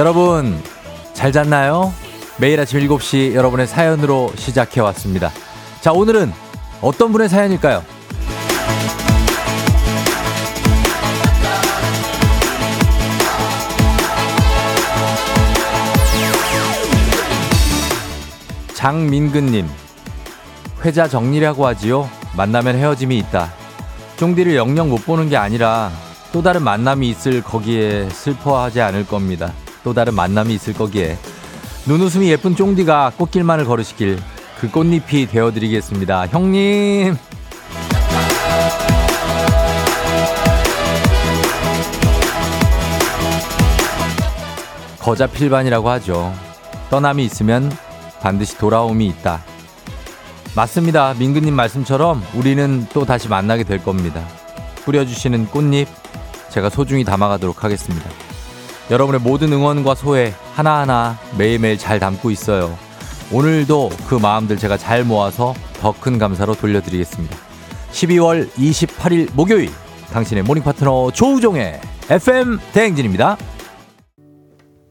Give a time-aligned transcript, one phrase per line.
[0.00, 0.58] 여러분,
[1.12, 1.92] 잘 잤나요?
[2.38, 5.30] 매일 아침 7시 여러분의 사연으로 시작해 왔습니다.
[5.82, 6.32] 자, 오늘은
[6.80, 7.84] 어떤 분의 사연일까요?
[18.72, 19.68] 장민근님,
[20.82, 22.08] 회자 정리라고 하지요?
[22.38, 23.52] 만나면 헤어짐이 있다.
[24.16, 25.90] 쫑디를 영영 못 보는 게 아니라
[26.32, 29.52] 또 다른 만남이 있을 거기에 슬퍼하지 않을 겁니다.
[29.84, 31.18] 또 다른 만남이 있을 거기에.
[31.86, 34.18] 눈웃음이 예쁜 쫑디가 꽃길만을 걸으시길
[34.60, 36.26] 그 꽃잎이 되어드리겠습니다.
[36.26, 37.16] 형님!
[45.00, 46.32] 거자 필반이라고 하죠.
[46.90, 47.72] 떠남이 있으면
[48.20, 49.42] 반드시 돌아옴이 있다.
[50.54, 51.14] 맞습니다.
[51.14, 54.22] 민근님 말씀처럼 우리는 또 다시 만나게 될 겁니다.
[54.84, 55.88] 뿌려주시는 꽃잎
[56.50, 58.10] 제가 소중히 담아가도록 하겠습니다.
[58.90, 62.76] 여러분의 모든 응원과 소회 하나하나 매일매일 잘 담고 있어요.
[63.32, 67.36] 오늘도 그 마음들 제가 잘 모아서 더 큰 감사로 돌려드리겠습니다.
[67.92, 69.70] 12월 28일 목요일
[70.12, 73.36] 당신의 모닝 파트너 조우종의 FM 대행진입니다.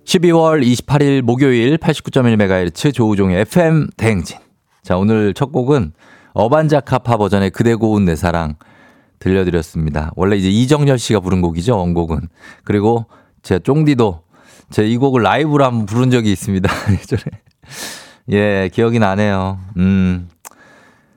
[0.06, 4.38] 12월 28일 목요일 89.1MHz 조우종의 FM 대행진.
[4.81, 5.91] 자, 오늘 첫 곡은
[6.34, 8.56] 어반자카파 버전의 그대 고운 내 사랑
[9.19, 10.11] 들려드렸습니다.
[10.16, 12.30] 원래 이제 이정열 씨가 부른 곡이죠, 원곡은.
[12.63, 13.06] 그리고
[13.43, 14.21] 제 쫑디도
[14.71, 16.69] 제 이 곡을 라이브로 한번 부른 적이 있습니다.
[16.91, 17.23] 예전에.
[18.31, 19.59] 예, 기억이 나네요.
[19.77, 20.29] 음.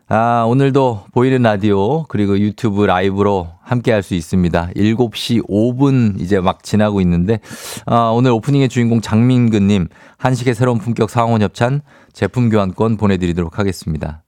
[0.08, 4.70] 아, 오늘도 보이는 라디오 그리고 유튜브 라이브로 함께 할 수 있습니다.
[4.76, 7.40] 7시 5분 이제 막 지나고 있는데
[7.86, 9.88] 아, 오늘 오프닝의 주인공 장민근 님
[10.18, 11.80] 한식의 새로운 품격 상원 협찬
[12.12, 14.22] 제품 교환권 보내 드리도록 하겠습니다.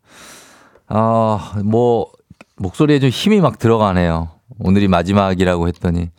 [0.88, 2.10] 아, 뭐
[2.56, 4.28] 목소리에 좀 힘이 막 들어가네요.
[4.60, 6.10] 오늘이 마지막이라고 했더니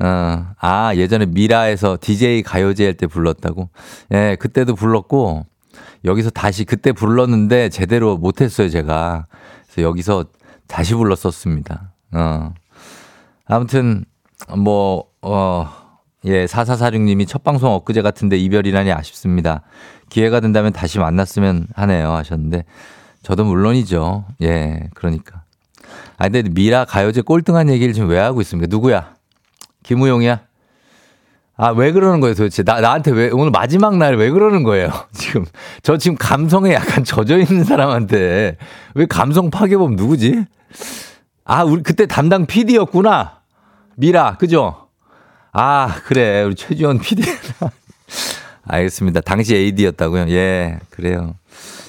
[0.00, 3.68] 어, 아, 예전에 미라에서 DJ 가요제 할 때 불렀다고?
[4.12, 5.44] 예, 그때도 불렀고,
[6.04, 9.26] 여기서 다시 그때 불렀는데 제대로 못했어요, 제가.
[9.66, 10.24] 그래서 여기서
[10.68, 11.92] 다시 불렀었습니다.
[12.12, 12.54] 어.
[13.46, 14.04] 아무튼,
[14.56, 15.68] 뭐, 어,
[16.24, 19.62] 예, 4446님이 첫 방송 엊그제 같은데 이별이라니 아쉽습니다.
[20.10, 22.12] 기회가 된다면 다시 만났으면 하네요.
[22.12, 22.64] 하셨는데,
[23.22, 24.24] 저도 물론이죠.
[24.42, 25.42] 예, 그러니까.
[26.18, 28.68] 아, 근데 미라 가요제 꼴등한 얘기를 지금 왜 하고 있습니까?
[28.70, 29.14] 누구야?
[29.98, 30.40] 김우용이야?
[31.56, 32.62] 아, 왜 그러는 거예요, 도대체?
[32.62, 34.90] 나, 나한테 왜, 오늘 마지막 날 왜 그러는 거예요?
[35.12, 35.44] 지금,
[35.82, 38.58] 저 지금 감성에 약간 젖어 있는 사람한테
[38.94, 40.44] 왜 감성 파괴범 누구지?
[41.44, 43.38] 아, 우리 그때 담당 PD였구나.
[43.96, 44.88] 미라, 그죠?
[45.52, 46.42] 아, 그래.
[46.42, 47.22] 우리 최지원 PD.
[48.68, 49.22] 알겠습니다.
[49.22, 50.26] 당시 AD였다고요?
[50.28, 51.34] 예, 그래요.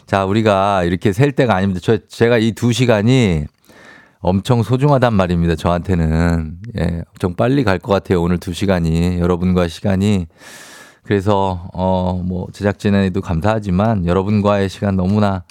[0.08, 1.82] 자, 우리가 이렇게 셀 때가 아닙니다.
[1.84, 3.46] 저, 제가 이 두 시간이
[4.22, 5.56] 엄청 소중하단 말입니다.
[5.56, 6.58] 저한테는.
[6.78, 8.22] 예, 엄청 빨리 갈 것 같아요.
[8.22, 9.20] 오늘 두 시간이.
[9.20, 10.28] 여러분과 시간이.
[11.04, 15.44] 그래서, 어, 뭐, 제작진에도 감사하지만 여러분과의 시간 너무나,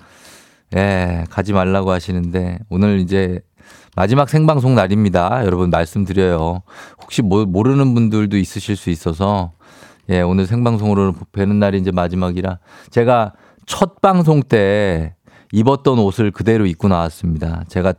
[0.77, 3.41] 예, 가지 말라고 하시는데 오늘 이제
[3.97, 5.45] 마지막 생방송 날입니다.
[5.47, 6.63] 여러분 말씀드려요.
[7.03, 9.53] 혹시 뭐, 모르는 분들도 있으실 수 있어서
[10.11, 12.59] 예, 오늘 생방송으로 뵈는 날이 이제 마지막이라
[12.91, 13.33] 제가
[13.67, 15.15] 첫 방송 때
[15.53, 17.65] 입었던 옷을 그대로 입고 나왔습니다.
[17.69, 17.95] 제가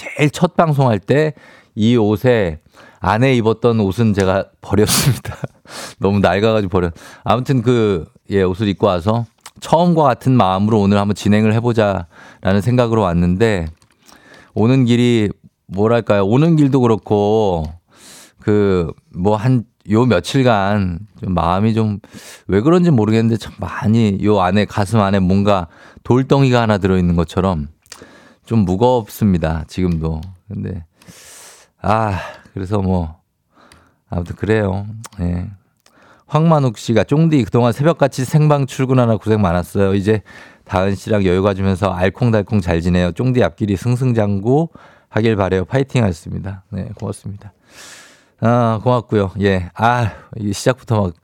[0.00, 1.34] 제일 첫 방송할 때
[1.76, 2.58] 이 옷에
[2.98, 5.36] 안에 입었던 옷은 제가 버렸습니다.
[6.00, 6.90] 너무 낡아가지고 버려.
[7.24, 9.24] 아무튼 그, 예, 옷을 입고 와서
[9.60, 13.66] 처음과 같은 마음으로 오늘 한번 진행을 해보자라는 생각으로 왔는데
[14.54, 15.30] 오는 길이
[15.68, 16.24] 뭐랄까요.
[16.26, 17.64] 오는 길도 그렇고
[18.40, 22.00] 그 뭐 한 요 며칠간 좀 마음이 좀
[22.48, 25.68] 왜 그런지 모르겠는데 참 많이 요 안에 가슴 안에 뭔가
[26.04, 27.68] 돌덩이가 하나 들어있는 것처럼
[28.50, 29.62] 좀 무겁습니다.
[29.68, 30.20] 지금도.
[30.48, 30.84] 근데
[31.80, 32.18] 아
[32.52, 33.20] 그래서 뭐
[34.08, 34.88] 아무튼 그래요.
[35.20, 35.46] 예.
[36.26, 39.94] 황만욱 씨가 쫑디 그동안 새벽같이 생방 출근하나 고생 많았어요.
[39.94, 40.22] 이제
[40.64, 43.12] 다은 씨랑 여유 가지면서 알콩달콩 잘 지내요.
[43.12, 44.70] 쫑디 앞길이 승승장구
[45.08, 45.64] 하길 바래요.
[45.64, 46.64] 파이팅 하셨습니다.
[46.70, 47.52] 네, 고맙습니다.
[48.40, 49.30] 아, 고맙고요.
[49.42, 49.70] 예.
[49.74, 51.14] 아, 이 시작부터 막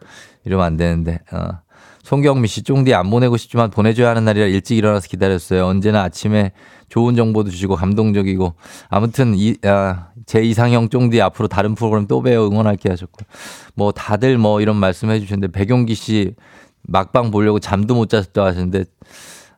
[0.44, 1.19] 이러면 안 되는데.
[1.32, 1.65] 어.
[2.06, 5.66] 송경미 씨, 쫑디 안 보내고 싶지만 보내줘야 하는 날이라 일찍 일어나서 기다렸어요.
[5.66, 6.52] 언제나 아침에
[6.88, 8.54] 좋은 정보도 주시고 감동적이고.
[8.88, 13.26] 아무튼, 이, 아, 제 이상형 쫑디 앞으로 다른 프로그램 또 배워 응원할게 하셨고.
[13.74, 16.36] 뭐 다들 뭐 이런 말씀 해 주셨는데, 백용기 씨
[16.82, 18.84] 막방 보려고 잠도 못 잤다 하시는데,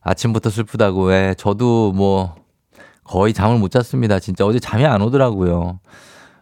[0.01, 1.13] 아침부터 슬프다고.
[1.13, 2.35] 예, 저도 뭐
[3.05, 4.21] 거의 잠을 못 잤습니다.
[4.21, 5.81] 진짜 어제 잠이 안 오더라고요.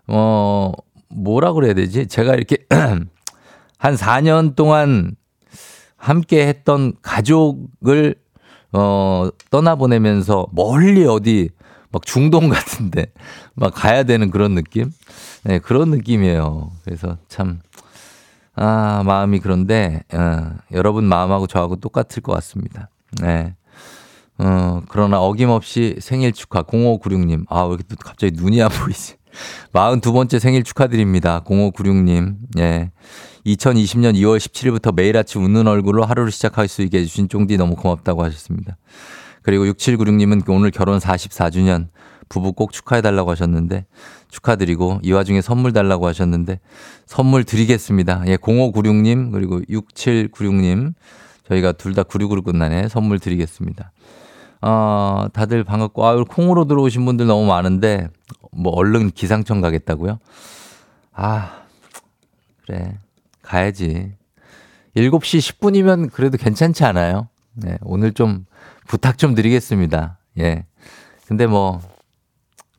[0.07, 0.73] 어,
[1.09, 2.07] 뭐라 그래야 되지?
[2.07, 5.17] 제가 이렇게 한 4년 동안
[6.07, 8.15] 함께 했던 가족을
[8.73, 11.51] 어, 떠나보내면서 멀리 어디
[11.91, 13.07] 막 중동 같은데
[13.55, 14.93] 막 가야 되는 그런 느낌?
[15.43, 16.71] 네, 그런 느낌이에요.
[16.85, 17.59] 그래서 참,
[18.55, 22.89] 아, 마음이 그런데, 어, 여러분 마음하고 저하고 똑같을 것 같습니다.
[23.21, 23.57] 네.
[24.39, 27.47] 어, 그러나 어김없이 생일 축하, 0596님.
[27.49, 29.17] 아, 왜 이렇게 또 갑자기 눈이 안 보이지?
[29.73, 31.43] 42번째 생일 축하드립니다.
[31.45, 32.37] 0596님.
[32.59, 32.93] 예.
[33.47, 38.25] 2020년 2월 17일부터 매일 아침 웃는 얼굴로 하루를 시작할 수 있게 해주신 쫑디 너무 고맙다고
[38.25, 38.77] 하셨습니다.
[39.43, 41.89] 그리고 6796님은 오늘 결혼 44주년
[42.29, 43.87] 부부 꼭 축하해달라고 하셨는데
[44.31, 46.59] 축하드리고 이 와중에 선물 달라고 하셨는데
[47.07, 48.25] 선물 드리겠습니다.
[48.27, 50.95] 예, 0596님 그리고 6796님
[51.49, 53.93] 저희가 둘 다 96으로 끝나네 선물 드리겠습니다.
[54.63, 58.09] 어, 다들 반갑고 아, 콩으로 들어오신 분들 너무 많은데
[58.51, 60.19] 뭐 얼른 기상청 가겠다고요?
[61.13, 61.63] 아
[62.67, 62.99] 그래
[63.47, 64.13] 가야지.
[64.97, 67.29] 7시 10분이면 그래도 괜찮지 않아요?
[67.55, 68.47] 네, 오늘 좀
[68.87, 70.19] 부탁 좀 드리겠습니다.
[70.39, 70.65] 예.
[71.27, 71.81] 근데 뭐,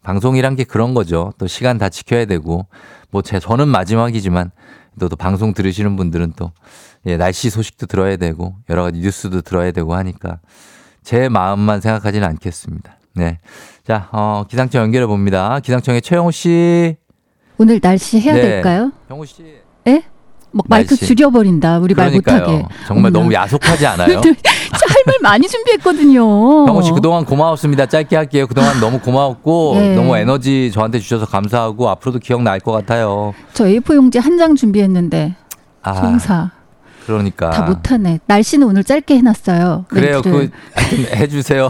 [0.04, 1.34] 방송이란 게 그런 거죠.
[1.38, 2.68] 또 시간 다 지켜야 되고,
[3.12, 4.52] 뭐, 제, 저는 마지막이지만,
[5.00, 6.52] 또, 또 방송 들으시는 분들은 또,
[7.06, 10.40] 예, 날씨 소식도 들어야 되고, 여러 가지 뉴스도 들어야 되고 하니까,
[11.04, 12.98] 제 마음만 생각하지는 않겠습니다.
[13.16, 13.40] 네.
[13.84, 15.60] 자, 어, 기상청 연결해 봅니다.
[15.60, 16.98] 기상청의 최영호 씨.
[17.58, 18.42] 오늘 날씨 해야 네.
[18.42, 18.92] 될까요?
[19.10, 19.44] 영호 씨.
[19.88, 20.04] 예?
[20.52, 21.06] 막 마이크 날씨.
[21.08, 21.80] 줄여버린다.
[21.80, 22.40] 우리 말 그러니까요.
[22.40, 22.66] 못하게.
[22.88, 23.12] 정말.
[23.12, 24.22] 너무 야속하지 않아요?
[24.88, 26.22] 할말 많이 준비했거든요.
[26.68, 27.86] 형호 씨 그동안 고마웠습니다.
[27.86, 28.48] 짧게 할게요.
[28.48, 29.96] 그동안 너무 고마웠고 예.
[29.96, 33.34] 너무 에너지 저한테 주셔서 감사하고 앞으로도 기억날 것 같아요.
[33.54, 35.36] 저 A4 용지 한 장 준비했는데
[35.82, 36.52] 아, 송사
[37.08, 37.50] 그러니까.
[37.50, 38.20] 다 못하네.
[38.28, 39.86] 날씨는 오늘 짧게 해놨어요.
[39.88, 40.22] 그래요.
[40.24, 40.52] 멘트를.
[40.76, 41.70] 그 해주세요.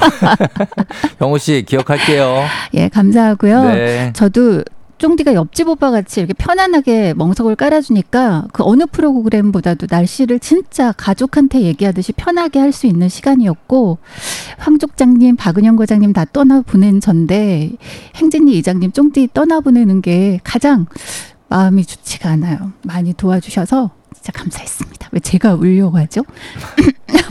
[1.19, 2.43] 형호 씨 기억할게요.
[2.73, 3.63] 예 감사하고요.
[3.65, 4.13] 네.
[4.13, 4.63] 저도
[4.97, 12.13] 쫑디가 옆집 오빠 같이 이렇게 편안하게 멍석을 깔아주니까 그 어느 프로그램보다도 날씨를 진짜 가족한테 얘기하듯이
[12.13, 13.97] 편하게 할 수 있는 시간이었고
[14.59, 17.71] 황족장님, 박은영 과장님 다 떠나보낸 전데
[18.15, 20.85] 행진이 이장님 쫑디 떠나보내는 게 가장
[21.49, 22.73] 마음이 좋지가 않아요.
[22.83, 25.09] 많이 도와주셔서 진짜 감사했습니다.
[25.11, 26.21] 왜 제가 울려고 하죠?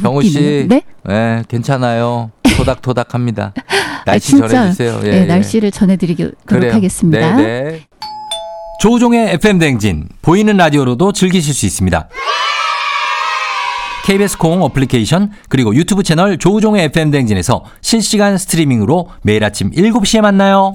[0.01, 0.67] 형호 씨.
[0.71, 0.83] 네?
[1.05, 2.31] 네, 괜찮아요.
[2.57, 3.53] 토닥토닥합니다.
[4.07, 5.01] 날씨 진짜, 전해주세요.
[5.05, 5.25] 예, 네, 예.
[5.25, 6.73] 날씨를 전해드리도록 그래요.
[6.75, 7.37] 하겠습니다.
[7.37, 7.81] 네, 네.
[8.81, 12.09] 조우종의 FM 댕진 보이는 라디오로도 즐기실 수 있습니다.
[14.05, 20.75] KBS 콩 어플리케이션 그리고 유튜브 채널 조우종의 FM 댕진에서 실시간 스트리밍으로 매일 아침 7시에 만나요.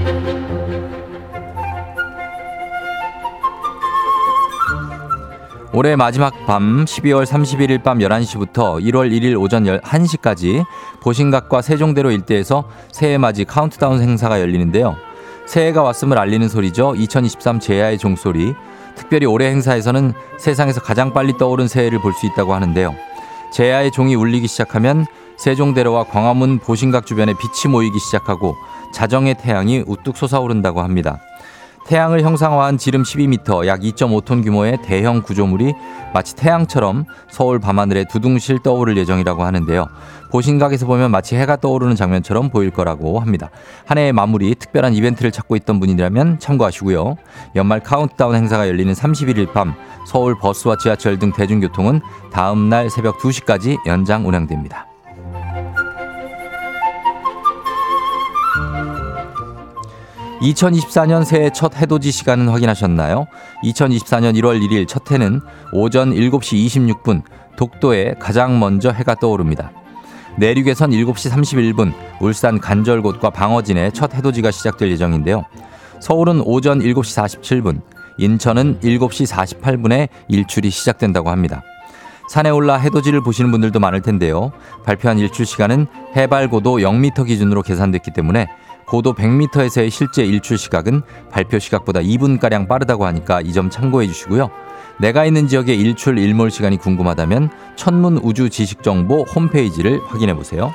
[5.73, 10.65] 올해 마지막 밤 12월 31일 밤 11시부터 1월 1일 오전 1시까지
[10.99, 14.97] 보신각과 세종대로 일대에서 새해 맞이 카운트다운 행사가 열리는데요.
[15.47, 16.95] 새해가 왔음을 알리는 소리죠.
[16.95, 18.53] 2023 제야의 종소리.
[18.95, 22.93] 특별히 올해 행사에서는 세상에서 가장 빨리 떠오른 새해를 볼 수 있다고 하는데요.
[23.53, 25.05] 제야의 종이 울리기 시작하면
[25.37, 28.55] 세종대로와 광화문 보신각 주변에 빛이 모이기 시작하고
[28.93, 31.19] 자정의 태양이 우뚝 솟아오른다고 합니다.
[31.91, 35.73] 태양을 형상화한 지름 12m, 약 2.5톤 규모의 대형 구조물이
[36.13, 39.87] 마치 태양처럼 서울 밤하늘에 두둥실 떠오를 예정이라고 하는데요.
[40.31, 43.49] 보신각에서 보면 마치 해가 떠오르는 장면처럼 보일 거라고 합니다.
[43.85, 47.17] 한 해의 마무리 특별한 이벤트를 찾고 있던 분이라면 참고하시고요.
[47.57, 49.73] 연말 카운트다운 행사가 열리는 31일 밤
[50.07, 51.99] 서울 버스와 지하철 등 대중교통은
[52.31, 54.90] 다음 날 새벽 2시까지 연장 운행됩니다.
[60.41, 63.27] (2024년) 새해 첫 해돋이 시간은 확인하셨나요?
[63.63, 65.39] 2024년 1월 1일 첫 해는
[65.71, 67.21] 오전 7시 26분
[67.55, 69.71] 독도에 가장 먼저 해가 떠오릅니다.
[70.37, 75.43] 내륙에선 7시 31분 울산 간절곶과 방어진에 첫 해돋이가 시작될 예정인데요.
[75.99, 77.81] 서울은 오전 7시 47분,
[78.17, 81.61] 인천은 7시 48분에 일출이 시작된다고 합니다.
[82.29, 84.53] 산에 올라 해돋이를 보시는 분들도 많을 텐데요.
[84.85, 88.47] 발표한 일출 시간은 해발 고도 0m 기준으로 계산됐기 때문에
[88.91, 94.49] 고도 100m에서의 실제 일출 시각은 발표 시각보다 2분가량 빠르다고 하니까 이 점 참고해 주시고요.
[94.99, 100.73] 내가 있는 지역의 일출 일몰 시간이 궁금하다면 천문 우주 지식 정보 홈페이지를 확인해 보세요.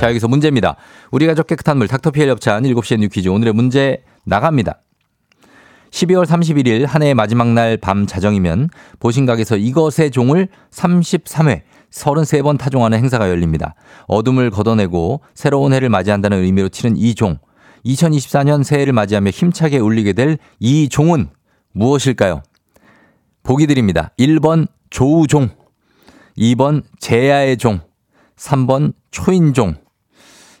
[0.00, 0.76] 자, 여기서 문제입니다.
[1.10, 4.80] 우리 가족 깨끗한 물 닥터피엘 협찬 7시의 뉴 퀴즈 오늘의 문제 나갑니다.
[5.90, 11.60] 12월 31일 한 해의 마지막 날 밤 자정이면 보신각에서 이것의 종을 33회
[11.92, 13.74] 33번 타종하는 행사가 열립니다.
[14.06, 17.38] 어둠을 걷어내고 새로운 해를 맞이한다는 의미로 치는 이 종.
[17.84, 21.28] 2024년 새해를 맞이하며 힘차게 울리게 될 이 종은
[21.72, 22.42] 무엇일까요?
[23.42, 24.12] 보기 드립니다.
[24.18, 25.48] 1번 조우종,
[26.38, 27.80] 2번 제야의 종,
[28.36, 29.74] 3번 초인종.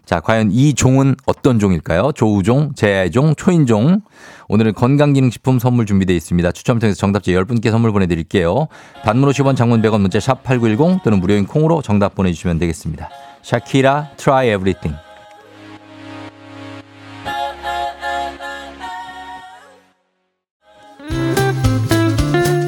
[0.04, 2.12] 자, 과연 이 종은 어떤 종일까요?
[2.12, 4.00] 조우종, 제야의 종, 초인종.
[4.48, 6.52] 오늘은 건강기능식품 선물 준비되어 있습니다.
[6.52, 8.66] 추첨 통해서 정답자 10분께 선물 보내드릴게요.
[9.04, 13.08] 단문 50원, 장문 100원, 문자 샵 8910 또는 무료인 콩으로 정답 보내주시면 되겠습니다.
[13.42, 14.98] 샤키라, try everything.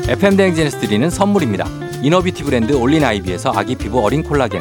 [0.07, 1.67] FM 대행진에서 드리는 선물입니다.
[2.03, 4.61] 이너뷰티 브랜드 올린 아이비에서 아기 피부 어린 콜라겐,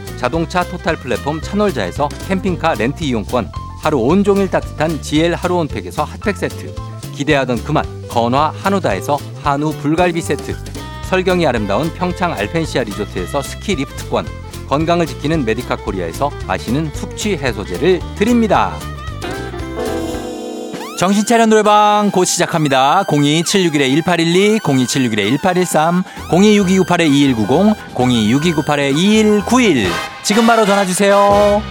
[0.21, 3.51] 자동차 토탈 플랫폼 차놀자에서 캠핑카 렌트 이용권,
[3.81, 6.75] 하루 온종일 따뜻한 GL 하루 온팩에서 핫팩 세트,
[7.15, 10.55] 기대하던 그맛 건화 한우다에서 한우 불갈비 세트,
[11.09, 14.27] 설경이 아름다운 평창 알펜시아 리조트에서 스키 리프트권,
[14.69, 18.77] 건강을 지키는 메디카 코리아에서 마시는 숙취 해소제를 드립니다.
[20.99, 23.05] 정신차려 노래방 곧 시작합니다.
[23.07, 30.10] 02761-1812, 02761-1813, 026298-2190, 026298-2191.
[30.23, 31.61] 지금 바로 전화 주세요.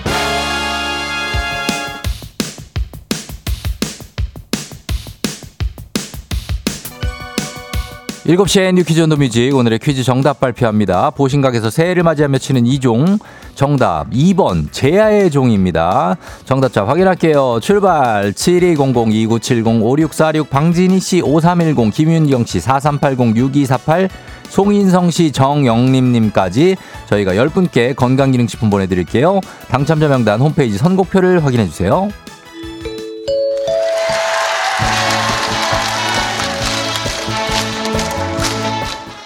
[8.26, 11.10] 7시에 뉴 퀴즈 on the music 오늘의 퀴즈 정답 발표합니다.
[11.10, 13.18] 보신각에서 새해를 맞이하며 치는 이 종
[13.56, 16.16] 정답 2번 제야의 종입니다.
[16.44, 17.58] 정답자 확인할게요.
[17.60, 24.08] 출발 7200-2970-5646 방진희 씨 5310 김윤경 씨 4380-6248
[24.50, 26.76] 송인성 씨 정영림 님까지
[27.06, 29.40] 저희가 10분께 건강기능식품 보내드릴게요.
[29.68, 32.10] 당첨자 명단 홈페이지 선곡표를 확인해주세요.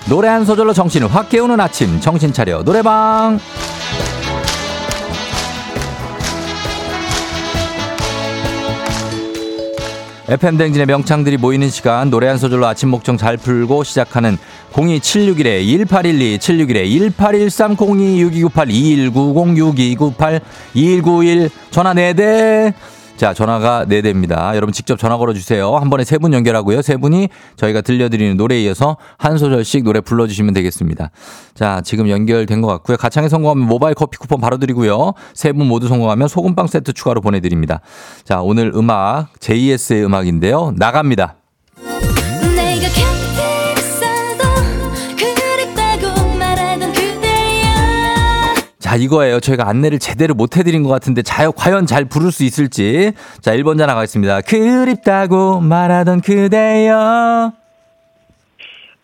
[0.09, 3.41] 노래 한 소절로 정신을 확 깨우는 아침 정신 차려 노래방
[10.27, 14.39] FM 댕진의 명창들이 모이는 시간 노래 한 소절로 아침 목청 잘 풀고 시작하는
[14.75, 16.39] 02761-1812
[17.17, 20.41] 761-1813 026298 2190 6298
[20.75, 22.73] 2191 전화 4대
[23.17, 24.57] 자, 전화가 4대입니다.
[24.57, 25.77] 여러분 직접 전화 걸어주세요.
[25.77, 26.83] 한 번에 세 분 연결하고요.
[26.83, 31.11] 세 분이 저희가 들려드리는 노래에 이어서 한 소절씩 노래 불러주시면 되겠습니다.
[31.55, 32.97] 자, 지금 연결된 것 같고요.
[32.97, 35.13] 가창에 성공하면 모바일 커피 쿠폰 바로 드리고요.
[35.33, 37.81] 세 분 모두 성공하면 소금빵 세트 추가로 보내드립니다.
[38.25, 40.75] 자, 오늘 음악, JS의 음악인데요.
[40.77, 41.37] 나갑니다.
[48.85, 49.41] 자, 이거예요.
[49.41, 53.15] 저희가 안내를 제대로 못 해드린 것 같은데, 자, 과연 잘 부를 수 있을지.
[53.41, 54.43] 자, 1번 자 나가겠습니다.
[54.43, 57.55] 그립다고 말하던 그대여.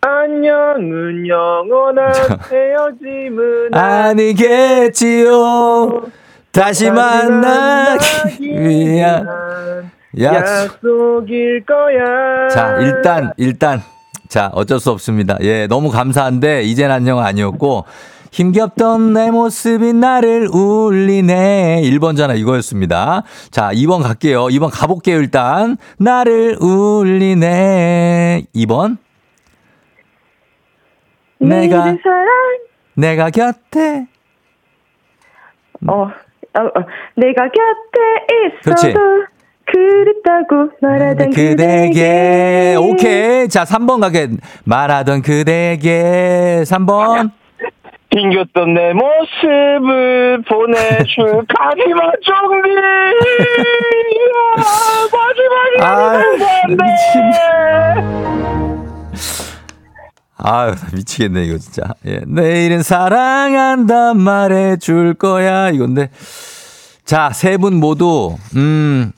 [0.01, 2.13] 안녕은 영원한
[2.51, 5.31] 헤어짐은 아니겠지요.
[6.51, 9.25] 다시 만나기 위한
[10.19, 10.75] 약속.
[10.85, 12.49] 약속일 거야.
[12.49, 13.81] 자, 일단, 일단.
[14.29, 15.39] 자, 어쩔 수 없습니다.
[15.41, 17.85] 예, 너무 감사한데, 이젠 안녕 아니었고,
[18.31, 21.81] 힘겹던 내 모습이 나를 울리네.
[21.83, 23.23] 1번 전화 이거였습니다.
[23.51, 24.45] 자, 2번 갈게요.
[24.45, 25.77] 2번 가볼게요, 일단.
[25.97, 28.43] 나를 울리네.
[28.55, 28.97] 2번.
[31.39, 31.95] 내가.
[32.95, 34.07] 내가 곁에.
[35.87, 36.85] 어, 어, 어,
[37.15, 38.89] 내가 곁에 그렇지.
[38.89, 38.99] 있어도
[39.65, 41.49] 그립다고 말하던 그대에게.
[41.55, 42.75] 그대에게.
[42.79, 43.49] 오케이.
[43.49, 44.29] 자, 3번 가게.
[44.63, 46.63] 말하던 그대에게.
[46.65, 47.31] 3번.
[48.11, 52.69] 빙겼던 내 모습을 보내줄 가지마 좀비
[55.13, 56.83] 마지막이라는 건데
[60.43, 61.83] 아유, 나 미치겠네, 이거 진짜.
[62.07, 62.21] 예.
[62.25, 65.69] 내일은 사랑한다 말해줄 거야.
[65.69, 66.09] 이건데.
[67.05, 69.11] 자, 세 분 모두, 음,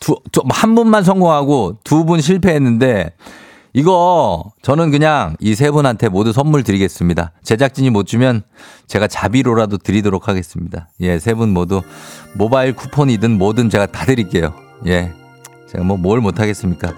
[0.00, 3.12] 두, 두, 한 분만 성공하고 두 분 실패했는데,
[3.76, 7.32] 이거 저는 그냥 이 세 분한테 모두 선물 드리겠습니다.
[7.42, 8.42] 제작진이 못 주면
[8.86, 10.88] 제가 자비로라도 드리도록 하겠습니다.
[11.00, 11.82] 예, 세 분 모두
[12.34, 14.54] 모바일 쿠폰이든 뭐든 제가 다 드릴게요.
[14.86, 15.12] 예.
[15.70, 16.94] 제가 뭐 뭘 못하겠습니까?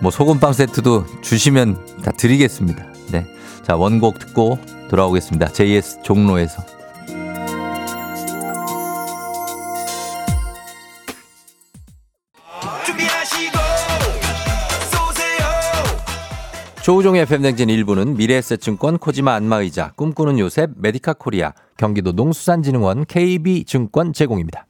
[0.00, 2.84] 뭐 소금빵 세트도 주시면 다 드리겠습니다.
[3.12, 3.26] 네.
[3.62, 5.48] 자, 원곡 듣고 돌아오겠습니다.
[5.48, 6.62] JS 종로에서.
[16.84, 24.66] 조우종의 FM댕진 일부는 미래에셋증권 코지마 안마의자 꿈꾸는 요셉 메디카 코리아 경기도 농수산진흥원 KB증권 제공입니다.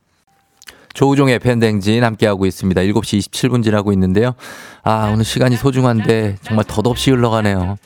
[0.92, 2.82] 조우종의 팬댕진 함께하고 있습니다.
[2.82, 4.36] 7시 27분 지나고 있는데요.
[4.84, 7.78] 아, 오늘 시간이 소중한데 정말 덧없이 흘러가네요.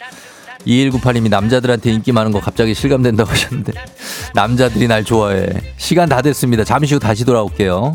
[0.67, 3.73] 2198님이 남자들한테 인기 많은 거 갑자기 실감된다고 하셨는데
[4.35, 5.49] 남자들이 날 좋아해.
[5.79, 6.65] 시간 다 됐습니다.
[6.65, 7.95] 잠시 후 다시 돌아올게요.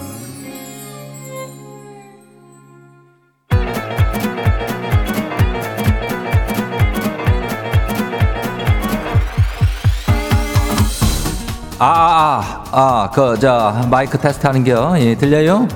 [11.83, 14.93] 아, 아, 아, 아, 그, 저, 마이크 테스트 하는 겨.
[14.99, 15.67] 예, 들려요?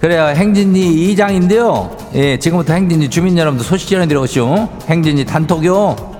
[0.00, 0.28] 그래요.
[0.28, 1.94] 행진이 이장인데요.
[2.14, 4.70] 예, 지금부터 행진이 주민 여러분들 소식 전해드려오시오.
[4.88, 6.12] 행진이 단톡요.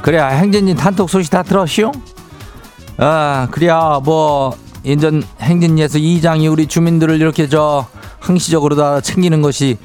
[0.00, 1.90] 그래, 행진이 단톡 소식 다 들었시오?
[2.98, 7.86] 아, 그래야, 뭐, 인전 행진리에서 이장이 우리 주민들을 이렇게 저
[8.18, 9.78] 항시적으로 다 챙기는 것이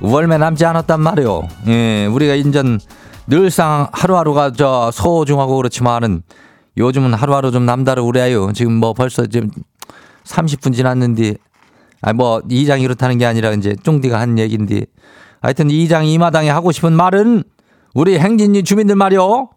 [0.00, 1.42] 월매 남지 않았단 말이오.
[1.68, 2.80] 예, 우리가 인전
[3.26, 6.22] 늘상 하루하루가 저 소중하고 그렇지만은
[6.76, 8.52] 요즘은 하루하루 좀 남다르구래요.
[8.52, 9.50] 지금 뭐 벌써 지금
[10.24, 11.34] 30분 지났는데,
[12.02, 14.86] 아, 뭐, 이장이 그렇다는 게 아니라 이제 쫑디가 한 얘기인데,
[15.42, 17.42] 하여튼 이장이 이 마당에 하고 싶은 말은
[17.94, 19.50] 우리 행진리 주민들 말이요.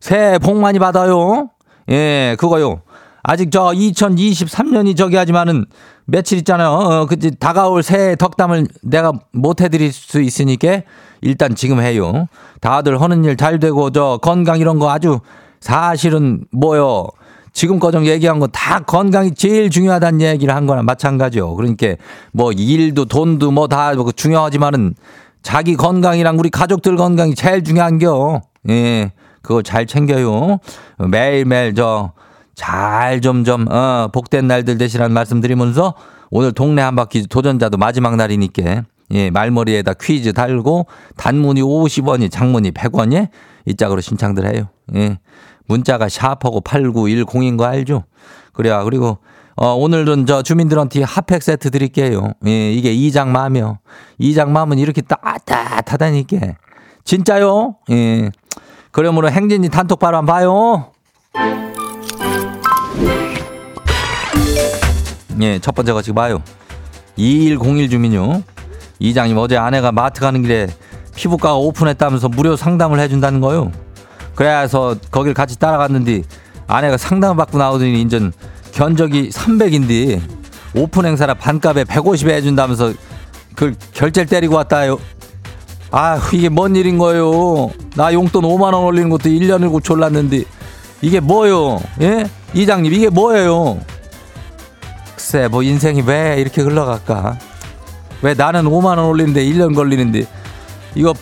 [0.00, 1.50] 새해 복 많이 받아요.
[1.90, 2.82] 예, 그거요.
[3.30, 5.66] 아직 저 2023년이 저기 하지만은
[6.06, 6.70] 며칠 있잖아요.
[6.70, 10.80] 어, 그 다가올 새해 덕담을 내가 못 해드릴 수 있으니까
[11.20, 12.26] 일단 지금 해요.
[12.62, 15.20] 다들 하는 일 잘 되고 저 건강 이런 거 아주
[15.60, 17.08] 사실은 뭐요.
[17.52, 21.54] 지금 거정 얘기한 거 다 건강이 제일 중요하다는 얘기를 한 거나 마찬가지요.
[21.54, 21.96] 그러니까
[22.32, 24.94] 뭐 일도 돈도 뭐 다 중요하지만은
[25.42, 28.40] 자기 건강이랑 우리 가족들 건강이 제일 중요한겨.
[28.70, 29.12] 예.
[29.42, 30.60] 그거 잘 챙겨요.
[31.10, 32.12] 매일매일 저
[32.58, 35.94] 잘 좀 좀, 어, 복된 날들 되시라는 말씀 드리면서
[36.30, 43.28] 오늘 동네 한 바퀴 도전자도 마지막 날이니까 예, 말머리에다 퀴즈 달고 단문이 50원이 장문이 100원이
[43.64, 44.68] 이 짝으로 신청들 해요.
[44.96, 45.18] 예.
[45.66, 48.04] 문자가 샤프하고 8910인 거 알죠?
[48.52, 48.82] 그래요.
[48.84, 49.18] 그리고
[49.56, 52.32] 어, 오늘은 저 주민들한테 핫팩 세트 드릴게요.
[52.46, 53.78] 예, 이게 이장 마며.
[54.18, 56.38] 이장 마음은 이렇게 따뜻하다니까.
[57.04, 57.76] 진짜요?
[57.90, 58.30] 예.
[58.90, 61.67] 그러므로 행진이 단톡 바로 한번 봐요.
[65.40, 66.42] 예, 첫 번째 거 지금 봐요.
[67.16, 68.42] 2101 주민요.
[68.98, 70.68] 이장님 어제 아내가 마트 가는 길에
[71.14, 73.72] 피부과가 오픈했다면서 무료 상담을 해준다는 거요.
[74.34, 76.22] 그래서 거길 같이 따라갔는데
[76.66, 78.32] 아내가 상담을 받고 나오더니 인전
[78.72, 80.20] 견적이 300인데
[80.74, 82.92] 오픈 행사라 반값에 150에 해준다면서
[83.56, 84.98] 그 결제를 때리고 왔다요.
[85.90, 87.70] 아 이게 뭔 일인 거예요.
[87.96, 90.44] 나 용돈 5만 원 올리는 것도 1년을 졸랐는데
[91.00, 91.80] 이게 뭐요?
[92.00, 92.26] 예?
[92.54, 93.78] 이장님 이게 뭐예요?
[95.28, 97.38] 글쎄 뭐 인생이 왜 이렇게 흘러갈까?
[98.22, 100.26] 왜 나는 5만 원 올리는데 1년 걸리는데?
[100.94, 101.12] 이거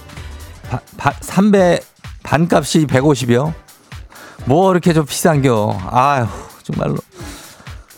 [0.71, 1.83] 바, 바, 3배
[2.23, 3.53] 반값이 150이요?
[4.45, 5.77] 뭐 이렇게 좀 비싼겨?
[5.91, 6.29] 아휴
[6.63, 6.99] 정말로.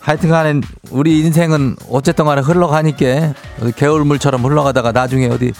[0.01, 3.35] 하여튼간에 우리 인생은 어쨌든 간에 흘러가니까
[3.77, 5.53] 개울물처럼 흘러가다가 나중에 어디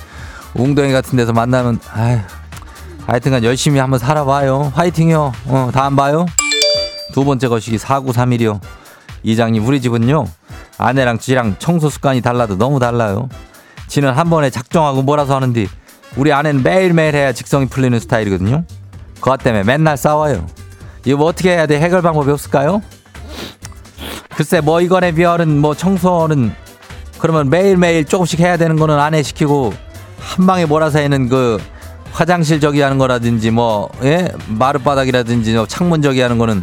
[0.55, 2.21] 웅덩이 같은 데서 만나면 아휴.
[3.07, 4.73] 하여튼간 열심히 한번 살아봐요.
[4.75, 5.33] 화이팅요.
[5.45, 6.25] 어, 다음 봐요.
[7.13, 8.61] 두 번째 거시기 4931이요.
[9.25, 10.38] 이장님 우리 집은요
[10.79, 13.29] 아내랑 지랑 청소 습관이 달라도 너무 달라요
[13.89, 15.67] 지는 한 번에 작정하고 몰아서 하는데
[16.17, 18.65] 우리 아내는 매일매일 해야 직성이 풀리는 스타일이거든요.
[19.17, 20.47] 그것 때문에 맨날 싸워요.
[21.05, 21.81] 이거 뭐 어떻게 해야 돼?
[21.81, 22.83] 해결 방법이 없을까요?
[24.35, 26.53] 글쎄 뭐 이거네 비열은 뭐 청소는
[27.19, 29.73] 그러면 매일매일 조금씩 해야 되는 거는 아내 시키고
[30.21, 31.61] 한 방에 몰아서 해는 그
[32.13, 34.29] 화장실 저기 하는 거라든지 뭐 예?
[34.49, 36.63] 마룻바닥이라든지 뭐 창문 저기 하는 거는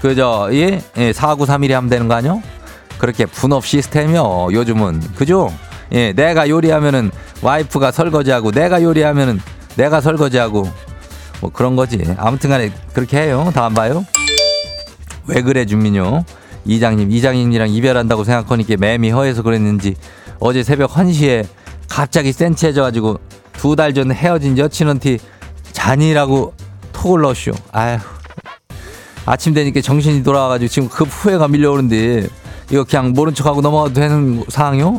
[0.00, 0.80] 그저 예?
[0.96, 2.42] 예 4931이 하면 되는 거 아니요?
[2.98, 5.52] 그렇게 분업 시스템이요 요즘은 그죠?
[5.92, 7.10] 예 내가 요리하면은
[7.42, 9.40] 와이프가 설거지하고 내가 요리하면은
[9.76, 10.68] 내가 설거지하고
[11.40, 14.04] 뭐 그런 거지 아무튼간에 그렇게 해요 다 안 봐요?
[15.28, 16.24] 왜 그래 준민요?
[16.64, 19.94] 이장님 이장님이랑 이별한다고 생각하니까 매미 허해서 그랬는지
[20.40, 21.46] 어제 새벽 1시에
[21.88, 23.18] 갑자기 센치해져가지고
[23.52, 25.18] 두 달 전 헤어진 여친한테
[25.72, 26.54] 잔이라고
[26.92, 27.98] 톡을 넣었쇼 아휴
[29.26, 32.26] 아침 되니까 정신이 돌아와가지고 지금 급 후회가 밀려오는데
[32.70, 34.98] 이거 그냥 모른 척하고 넘어가도 되는 상황이요?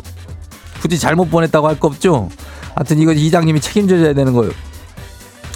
[0.80, 2.28] 굳이 잘못 보냈다고 할 거 없죠?
[2.74, 4.52] 하여튼 이거 이장님이 책임져줘야 되는 거예요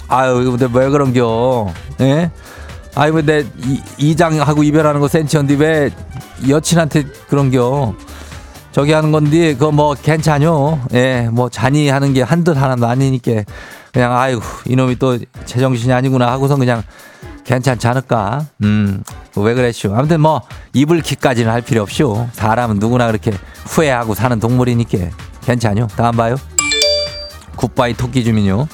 [0.08, 2.30] 아유 근데 왜 그런겨 예?
[2.94, 5.90] 아이 근데 이, 이장하고 이별하는 거 센치언데 왜
[6.48, 7.94] 여친한테 그런겨
[8.72, 13.44] 저기 하는 건데 그거 뭐 괜찮요 예 뭐 잔이 하는 게 한두 하나도 아니니까
[13.92, 16.82] 그냥 아이고 이놈이 또 제정신이 아니구나 하고선 그냥
[17.52, 19.02] 괜찮지 않을까 음
[19.36, 20.42] 왜 그랬쇼 아무튼 뭐
[20.74, 23.32] 이불킥까지는 할 필요 없쇼 사람은 누구나 그렇게
[23.64, 24.98] 후회하고 사는 동물이니까
[25.42, 26.36] 괜찮요 다음 봐요
[27.56, 28.68] 굿바이 토끼 주민요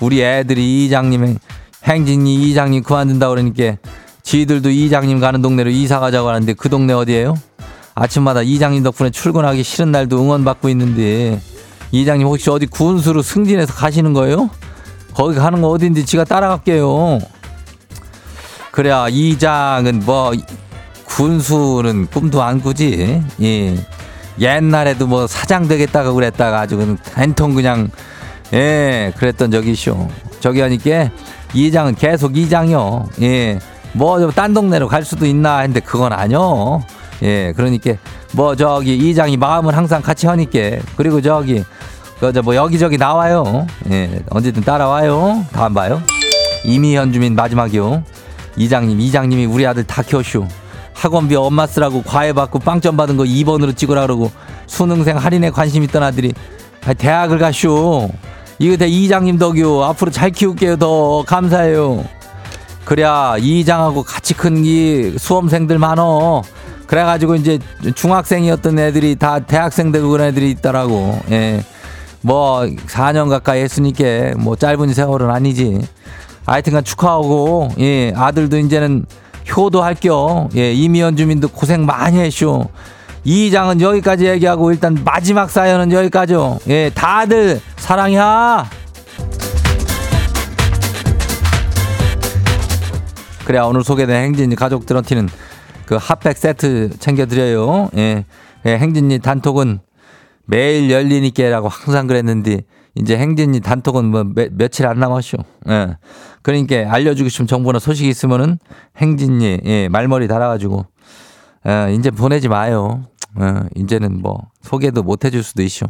[0.00, 1.38] 우리 애들이 이장님
[1.84, 3.76] 행진이 이장님 그만둔다 그러니까
[4.22, 7.34] 지들도 이장님 가는 동네로 이사 가자고 하는데 그 동네 어디예요?
[7.94, 11.40] 아침마다 이장님 덕분에 출근하기 싫은 날도 응원받고 있는데
[11.92, 14.48] 이장님 혹시 어디 군수로 승진해서 가시는 거예요?
[15.14, 17.18] 거기 가는 거 어딘지 지가 따라갈게요.
[18.70, 20.32] 그래야 이장은 뭐
[21.04, 23.22] 군수는 꿈도 안 꾸지.
[23.42, 23.76] 예.
[24.38, 27.90] 옛날에도 뭐 사장 되겠다고 그랬다가 아주 그냥 한통 그냥
[28.52, 30.08] 예 그랬던 적이 있쇼.
[30.40, 31.10] 저기 하니까
[31.52, 33.08] 이장은 계속 이장이요.
[33.22, 33.58] 예.
[33.92, 36.82] 뭐딴 동네로 갈 수도 있나 했는데 그건 아니요.
[37.22, 37.52] 예.
[37.56, 37.94] 그러니까
[38.32, 41.64] 뭐 저기 이장이 마음은 항상 같이 하니까 그리고 저기
[42.20, 43.66] 그저 뭐 여기저기 나와요.
[43.90, 44.22] 예.
[44.30, 45.44] 언제든 따라와요.
[45.52, 46.00] 다음 봐요.
[46.64, 48.04] 이미현 주민 마지막이요.
[48.56, 50.46] 이장님, 이장님이 우리 아들 다 키웠쇼.
[50.94, 54.30] 학원비 엄마 쓰라고 과외 받고 빵점 받은 거 2번으로 찍으라 그러고
[54.66, 56.32] 수능생 할인에 관심 있던 아들이
[56.84, 58.10] 아, 대학을 가쇼.
[58.58, 59.82] 이거 다 이장님 덕이요.
[59.84, 60.76] 앞으로 잘 키울게요.
[60.76, 62.04] 더 감사해요.
[62.84, 66.42] 그래야 이장하고 같이 큰 이 수험생들 많어.
[66.86, 67.58] 그래가지고 이제
[67.94, 71.18] 중학생이었던 애들이 다 대학생 되고 그런 애들이 있더라고.
[71.30, 71.62] 예.
[72.20, 75.80] 뭐 4년 가까이 했으니까 뭐 짧은 세월은 아니지.
[76.46, 79.06] 하여튼간 축하하고 예 아들도 이제는
[79.56, 80.48] 효도할 겨.
[80.56, 82.68] 예 이미연 주민도 고생 많이 했쇼.
[83.24, 86.58] 이 장은 여기까지 얘기하고 일단 마지막 사연은 여기까지요.
[86.68, 88.68] 예 다들 사랑이야.
[93.44, 95.28] 그래 오늘 소개된 행진이 가족들한테는
[95.84, 97.90] 그 핫팩 세트 챙겨드려요.
[97.96, 98.24] 예,
[98.64, 99.80] 예 행진이 단톡은
[100.46, 102.60] 매일 열리니께라고 항상 그랬는데
[102.94, 105.38] 이제 행진이 단톡은 뭐 며, 며칠 안 남았쇼.
[105.68, 105.96] 예.
[106.42, 108.58] 그러니까 알려주고 싶은 정보나 소식이 있으면은
[108.96, 110.86] 행진이 예, 말머리 달아가지고
[111.66, 113.04] 예, 이제 보내지 마요.
[113.40, 115.86] 예, 이제는 뭐 소개도 못 해줄 수도 있쇼.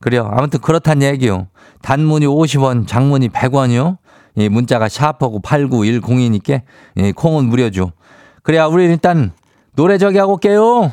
[0.00, 0.28] 그래요.
[0.32, 1.46] 아무튼 그렇단 얘기요.
[1.82, 3.98] 단문이 50원, 장문이 100원이요.
[4.36, 6.60] 이 문자가 샤프하고 8910이니까
[6.98, 7.92] 예, 콩은 무료죠.
[8.42, 9.32] 그래야 우리 일단
[9.74, 10.92] 노래 저기 하고 올게요.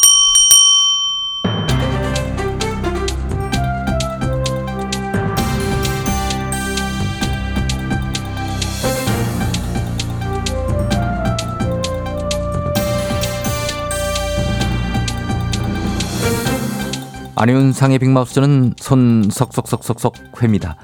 [17.41, 20.75] 안윤상의 빅마우스는 손 석석석석석 회입니다.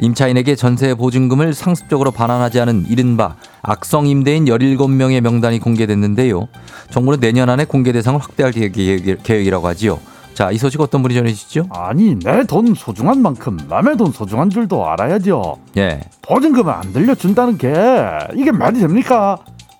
[0.00, 6.48] 임차인에게 전세 보증금을 상습적으로 반환하지 않은 이른바 악성 임대인 17명의 명단이 공개됐는데요.
[6.90, 10.00] 정부는 내년 안에 공개 대상을 확대할 계획이라고 하지요.
[10.32, 11.66] 자, 이 소식 어떤 분이 전해주시죠?
[11.70, 15.58] 아니, 내 돈 소중한 만큼 남의 돈 소중한 줄도 알아야죠.
[15.76, 16.00] 예.
[16.22, 17.70] 보증금을 안 들려준다는 게
[18.34, 19.36] 이게 말이 됩니까?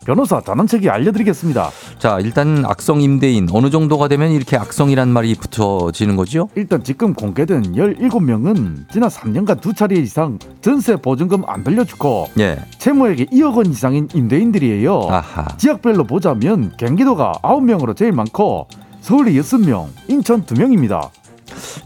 [0.09, 1.71] 변호사 전원책이 알려드리겠습니다.
[1.99, 6.49] 자, 일단 악성 임대인 어느 정도가 되면 이렇게 악성이란 말이 붙어지는 거죠?
[6.55, 12.59] 일단 지금 공개된 17명은 지난 3년간 두 차례 이상 전세 보증금 안 돌려주고 예.
[12.79, 15.09] 채무액이 2억 원 이상인 임대인들이에요.
[15.11, 15.47] 아하.
[15.59, 18.67] 지역별로 보자면 경기도가 9명으로 제일 많고
[19.03, 21.11] 서울이 6명, 인천 2명입니다.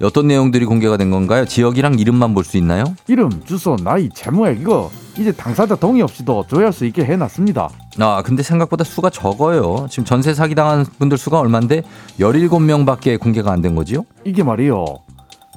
[0.00, 1.44] 어떤 내용들이 공개가 된 건가요?
[1.44, 2.84] 지역이랑 이름만 볼 수 있나요?
[3.08, 7.68] 이름, 주소, 나이, 채무액 이거 이제 당사자 동의 없이도 조회할 수 있게 해놨습니다.
[8.00, 9.86] 아, 근데 생각보다 수가 적어요.
[9.90, 11.82] 지금 전세 사기 당한 분들 수가 얼만데
[12.18, 14.04] 17명밖에 공개가 안 된 거지요?
[14.24, 14.84] 이게 말이요.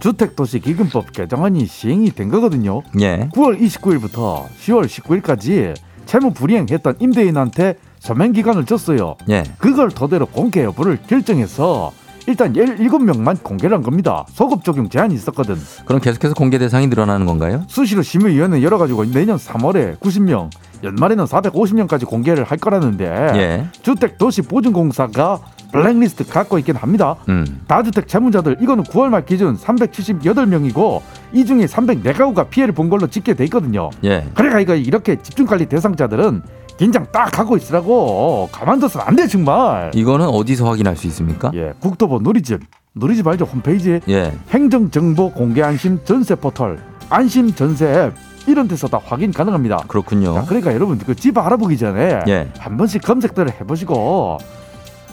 [0.02, 2.82] 주택도시기금법 개정안이 시행이 된 거거든요.
[3.00, 3.30] 예.
[3.34, 5.74] 9월 29일부터 10월 19일까지
[6.06, 9.16] 채무 불이행했던 임대인한테 서면 기간을 줬어요.
[9.30, 9.44] 예.
[9.58, 11.92] 그걸 토대로 공개 여부를 결정해서
[12.28, 14.26] 일단 17명만 공개를 한 겁니다.
[14.30, 15.56] 소급 적용 제한이 있었거든.
[15.86, 17.64] 그럼 계속해서 공개 대상이 늘어나는 건가요?
[17.68, 20.50] 수시로 심의위원회 열어가지고 내년 3월에 90명,
[20.84, 23.66] 연말에는 450명까지 공개를 할 거라는데 예.
[23.82, 25.40] 주택도시보증공사가
[25.72, 27.16] 블랙리스트 갖고 있긴 합니다.
[27.28, 27.62] 음.
[27.68, 31.02] 다주택 채무자들 이거는 9월 말 기준 378명이고
[31.34, 33.90] 이 중에 304가구가 피해를 본 걸로 집계돼 있거든요.
[34.04, 34.26] 예.
[34.34, 36.44] 그래가 이거 이렇게 집중관리 대상자들은
[36.78, 39.92] 긴장 딱 하고 있으라고 가만둬서는 안돼 정말.
[39.94, 41.52] 이거는 어디서 확인할 수 있습니까?
[41.54, 42.60] 예, 국토부 누리집
[42.96, 44.34] 누리집 알죠 홈페이지 예.
[44.50, 48.14] 행정정보 공개 안심 전세 포털 안심 전세 앱
[48.48, 49.78] 이런 데서 다 확인 가능합니다.
[49.88, 50.34] 그렇군요.
[50.36, 52.50] 자, 그러니까 여러분 그 집 알아보기 전에 예.
[52.60, 54.38] 한 번씩 검색들을 해보시고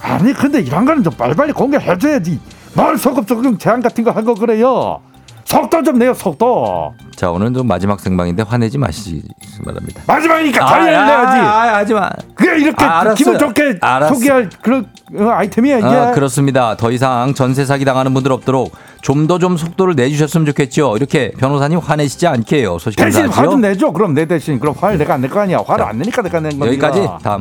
[0.01, 2.40] 아니 근데 이런 거는 좀 빨리빨리 공개해줘야지
[2.75, 5.01] 뭘 소급 적용 제한 같은 거 하고 그래요
[5.44, 9.22] 속도 좀 내요 속도 자, 오늘은 좀 마지막 생방인데 화내지 마시기
[9.64, 10.02] 바랍니다.
[10.07, 12.11] 마지막이니까 자리를 내야지 아, 하지 마.
[12.35, 13.14] 그게 이렇게 아.
[13.14, 14.14] 기분 좋게 알았어.
[14.14, 16.76] 소개할 그런 어, 아이템이야 이게 아, 그렇습니다.
[16.76, 20.96] 더 이상 전세 사기 당하는 분들 없도록 좀 더좀 속도를 내주셨으면 좋겠죠.
[20.96, 22.78] 이렇게 변호사님 화내시지 않게 해요.
[22.78, 23.42] 소식 대신 화.
[23.44, 25.98] 좀 내줘 그럼 내 대신 그럼 화를 내가 안 낼 거 아니야 화를 자, 안
[25.98, 27.40] 내니까 내가 낸 거야 여기까지 다음.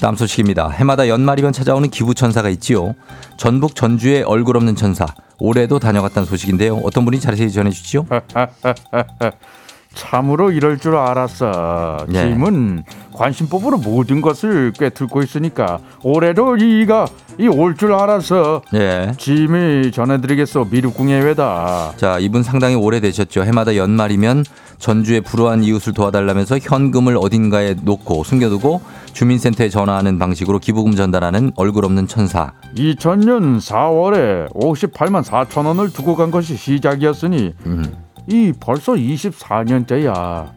[0.00, 0.68] 다음 소식입니다.
[0.70, 2.94] 해마다 연말이면 찾아오는 기부천사가 있지요.
[3.36, 5.06] 전북 전주의 얼굴 없는 천사.
[5.38, 6.76] 올해도 다녀갔다는 소식인데요.
[6.78, 8.06] 어떤 분이 자세히 전해주시죠?
[10.08, 12.06] 참으로 이럴 줄 알았어.
[12.08, 12.30] 네.
[12.32, 17.08] 짐은 관심법으로 모든 것을 꿰뚫고 있으니까 올해도 이가
[17.38, 18.62] 이 올 줄 알았어.
[18.74, 19.12] 예.
[19.18, 20.68] 짐이 전해드리겠소.
[20.70, 21.94] 미륵궁예회다.
[21.96, 23.42] 자, 이분 상당히 오래되셨죠.
[23.44, 24.44] 해마다 연말이면
[24.78, 28.80] 전주의 불우한 이웃을 도와달라면서 현금을 어딘가에 놓고 숨겨두고
[29.12, 32.52] 주민센터에 전화하는 방식으로 기부금 전달하는 얼굴 없는 천사.
[32.76, 37.84] 2000년 4월에 58만 4천 원을 두고 간 것이 시작이었으니 음.
[38.28, 40.50] 이 벌써 24년째야.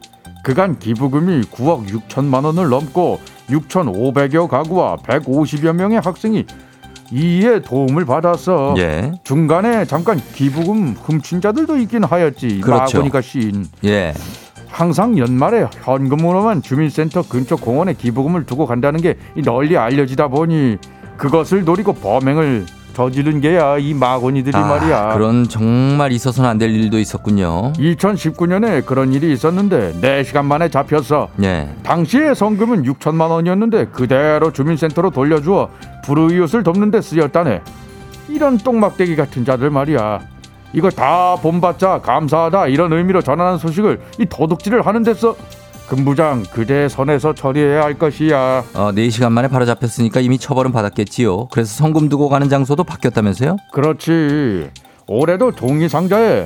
[0.43, 6.45] 그간 기부금이 9억 6천만 원을 넘고 6,500여 가구와 150여 명의 학생이
[7.11, 8.75] 이에 도움을 받았어.
[8.77, 9.11] 예.
[9.23, 12.61] 중간에 잠깐 기부금 훔친 자들도 있긴 하였지.
[12.61, 12.97] 그렇죠.
[12.97, 13.65] 마구니까 신.
[13.83, 14.13] 예.
[14.67, 20.77] 항상 연말에 현금으로만 주민센터 근처 공원에 기부금을 두고 간다는 게 널리 알려지다 보니
[21.17, 25.13] 그것을 노리고 범행을 저지른 게야 이 마구니들이 아, 말이야.
[25.13, 27.73] 그런 정말 있어서는 안 될 일도 있었군요.
[27.73, 31.29] 2019년에 그런 일이 있었는데 4시간 만에 잡혔어.
[31.41, 31.69] 예.
[31.83, 35.69] 당시의 성금은 6천만 원이었는데 그대로 주민센터로 돌려주어
[36.03, 37.61] 불우이웃을 돕는 데 쓰였다네.
[38.29, 40.19] 이런 똥막대기 같은 자들 말이야.
[40.73, 45.35] 이거 다 본받자 감사하다 이런 의미로 전하는 소식을 이 도둑질을 하는 데서
[45.91, 48.63] 금부장 그대 선에서 처리해야 할 것이야.
[48.75, 51.47] 어, 4시간 만에 바로 잡혔으니까 이미 처벌은 받았겠지요.
[51.47, 53.57] 그래서 성금 두고 가는 장소도 바뀌었다면서요?
[53.73, 54.69] 그렇지.
[55.07, 56.45] 올해도 종이 상자에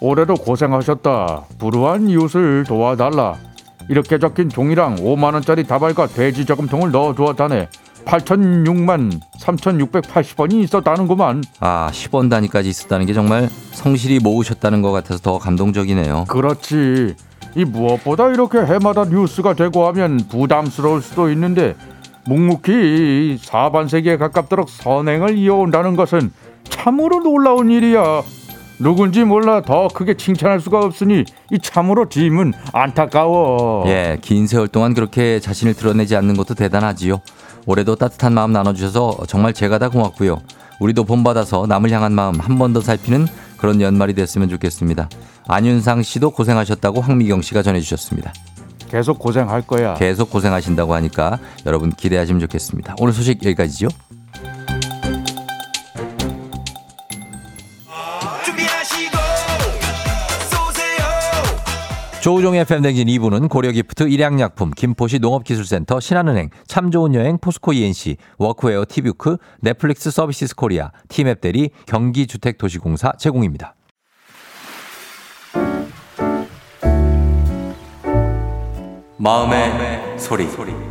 [0.00, 1.44] 올해도 고생하셨다.
[1.56, 3.36] 불우한 이웃을 도와달라.
[3.88, 7.68] 이렇게 적힌 종이랑 5만 원짜리 다발과 돼지 저금통을 넣어 주었다네.
[8.04, 11.44] 8,006만 3,680원이 있었다는구만.
[11.60, 16.24] 아, 10원 단위까지 있었다는 게 정말 성실히 모으셨다는 것 같아서 더 감동적이네요.
[16.28, 17.14] 그렇지.
[17.56, 21.74] 이 무엇보다 이렇게 해마다 뉴스가 되고 하면 부담스러울 수도 있는데
[22.26, 26.32] 묵묵히 사반세기에 가깝도록 선행을 이어온다는 것은
[26.64, 28.22] 참으로 놀라운 일이야.
[28.80, 33.84] 누군지 몰라 더 크게 칭찬할 수가 없으니 이 참으로 짐은 안타까워.
[33.86, 37.20] 예, 긴 세월 동안 그렇게 자신을 드러내지 않는 것도 대단하지요.
[37.66, 40.38] 올해도 따뜻한 마음 나눠주셔서 정말 제가 다 고맙고요.
[40.80, 43.26] 우리도 본받아서 남을 향한 마음 한 번 더 살피는
[43.64, 45.08] 그런 연말이 됐으면 좋겠습니다.
[45.48, 48.30] 안윤상 씨도 고생하셨다고 황미경 씨가 전해주셨습니다.
[48.90, 49.94] 계속 고생할 거야.
[49.94, 52.96] 계속 고생하신다고 하니까 여러분 기대하시면 좋겠습니다.
[53.00, 53.88] 오늘 소식 여기까지죠.
[62.24, 69.36] 조우종의 FM댕진 2부는 고려기프트, 일양약품, 김포시 농업기술센터, 신한은행, 참 좋은 여행, 포스코 E&C, 워크웨어 티뷰크,
[69.60, 73.74] 넷플릭스 서비스 코리아, 티맵대리, 경기주택도시공사 제공입니다.
[79.18, 80.48] 마음의, 마음의 소리.
[80.48, 80.83] 소리.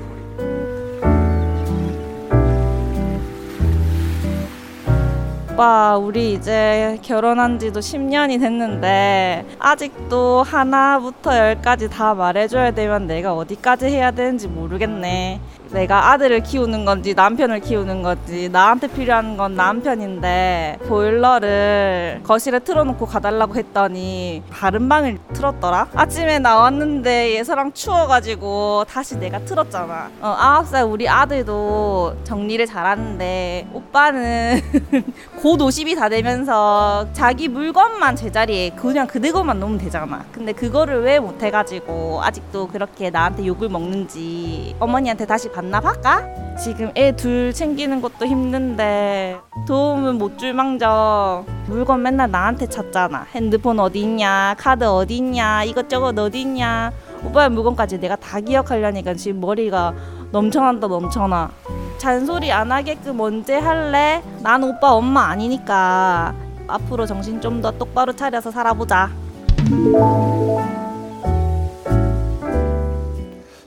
[5.54, 13.86] 오빠, 우리 이제 결혼한 지도 10년이 됐는데, 아직도 하나부터 열까지 다 말해줘야 되면 내가 어디까지
[13.86, 15.40] 해야 되는지 모르겠네.
[15.74, 23.56] 내가 아들을 키우는 건지 남편을 키우는 건지 나한테 필요한 건 남편인데 보일러를 거실에 틀어놓고 가달라고
[23.56, 25.88] 했더니 다른 방을 틀었더라?
[25.96, 30.12] 아침에 나왔는데 예서랑 추워가지고 다시 내가 틀었잖아.
[30.22, 34.62] 어, 아홉 살 우리 아들도 정리를 잘하는데 오빠는
[35.42, 40.24] 곧 50이 다 되면서 자기 물건만 제자리에 그냥 그대로만 놓으면 되잖아.
[40.32, 46.56] 근데 그거를 왜 못해가지고 아직도 그렇게 나한테 욕을 먹는지 어머니한테 다시 반납할까?
[46.58, 51.46] 지금 애 둘 챙기는 것도 힘든데 도움은 못 줄 망정.
[51.68, 53.26] 물건 맨날 나한테 찾잖아.
[53.34, 54.56] 핸드폰 어디 있냐?
[54.58, 55.64] 카드 어디 있냐?
[55.64, 56.92] 이것저것 어디 있냐?
[57.24, 59.94] 오빠의 물건까지 내가 다 기억하려니까 지금 머리가
[60.32, 61.50] 넘쳐난다 넘쳐나.
[61.98, 64.22] 잔소리 안 하게끔 언제 할래?
[64.42, 66.34] 난 오빠 엄마 아니니까.
[66.68, 69.10] 앞으로 정신 좀 더 똑바로 차려서 살아보자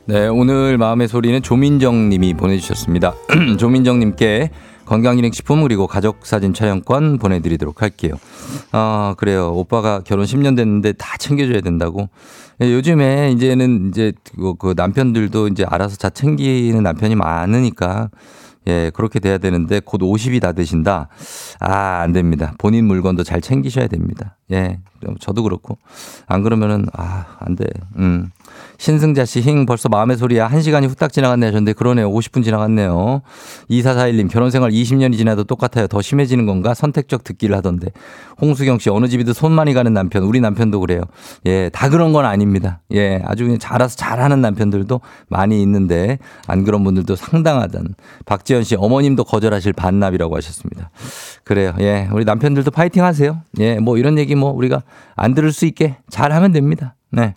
[0.08, 3.14] 네, 오늘 마음의 소리는 조민정 님이 보내주셨습니다.
[3.58, 4.50] 조민정 님께
[4.84, 8.12] 건강기능식품 그리고 가족사진 촬영권 보내드리도록 할게요.
[8.70, 9.50] 아, 그래요.
[9.52, 12.08] 오빠가 결혼 10년 됐는데 다 챙겨줘야 된다고.
[12.62, 18.10] 예, 요즘에 이제는 이제 그, 그 남편들도 이제 알아서 다 챙기는 남편이 많으니까
[18.68, 21.08] 예, 그렇게 돼야 되는데 곧 50이 다 되신다.
[21.58, 22.54] 아, 안 됩니다.
[22.58, 24.36] 본인 물건도 잘 챙기셔야 됩니다.
[24.52, 24.78] 예,
[25.18, 25.78] 저도 그렇고.
[26.28, 27.66] 안 그러면은, 아, 안 돼.
[27.96, 28.30] 음.
[28.78, 30.46] 신승자 씨, 힝, 벌써 마음의 소리야.
[30.46, 32.10] 한 시간이 후딱 지나갔네 하셨는데, 그러네요.
[32.10, 33.22] 50분 지나갔네요.
[33.70, 35.86] 2441님, 결혼 생활 20년이 지나도 똑같아요.
[35.86, 36.74] 더 심해지는 건가?
[36.74, 37.88] 선택적 듣기를 하던데.
[38.40, 40.24] 홍수경 씨, 어느 집이든 손 많이 가는 남편.
[40.24, 41.02] 우리 남편도 그래요.
[41.46, 42.80] 예, 다 그런 건 아닙니다.
[42.92, 47.94] 예, 아주 그냥 잘해서 잘하는 남편들도 많이 있는데, 안 그런 분들도 상당하다는.
[48.26, 50.90] 박지현 씨, 어머님도 거절하실 반납이라고 하셨습니다.
[51.44, 51.74] 그래요.
[51.80, 53.40] 예, 우리 남편들도 파이팅 하세요.
[53.58, 54.82] 예, 뭐 이런 얘기 뭐 우리가
[55.14, 56.94] 안 들을 수 있게 잘 하면 됩니다.
[57.10, 57.34] 네.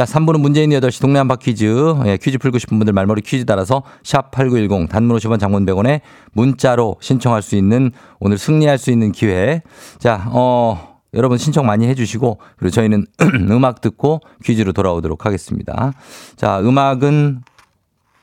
[0.00, 1.94] 자, 3부는 문재인 8시 동네 한바 퀴즈.
[2.06, 6.00] 예, 퀴즈 풀고 싶은 분들 말머리 퀴즈 따라서 샵 8910 단문 50원 장문 100원에
[6.32, 9.60] 문자로 신청할 수 있는 오늘 승리할 수 있는 기회.
[9.98, 13.04] 자, 어, 여러분 신청 많이 해주시고 그리고 저희는
[13.50, 15.92] 음악 듣고 퀴즈로 돌아오도록 하겠습니다.
[16.34, 17.42] 자, 음악은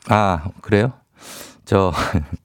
[0.09, 0.93] 아, 그래요?
[1.63, 1.93] 저,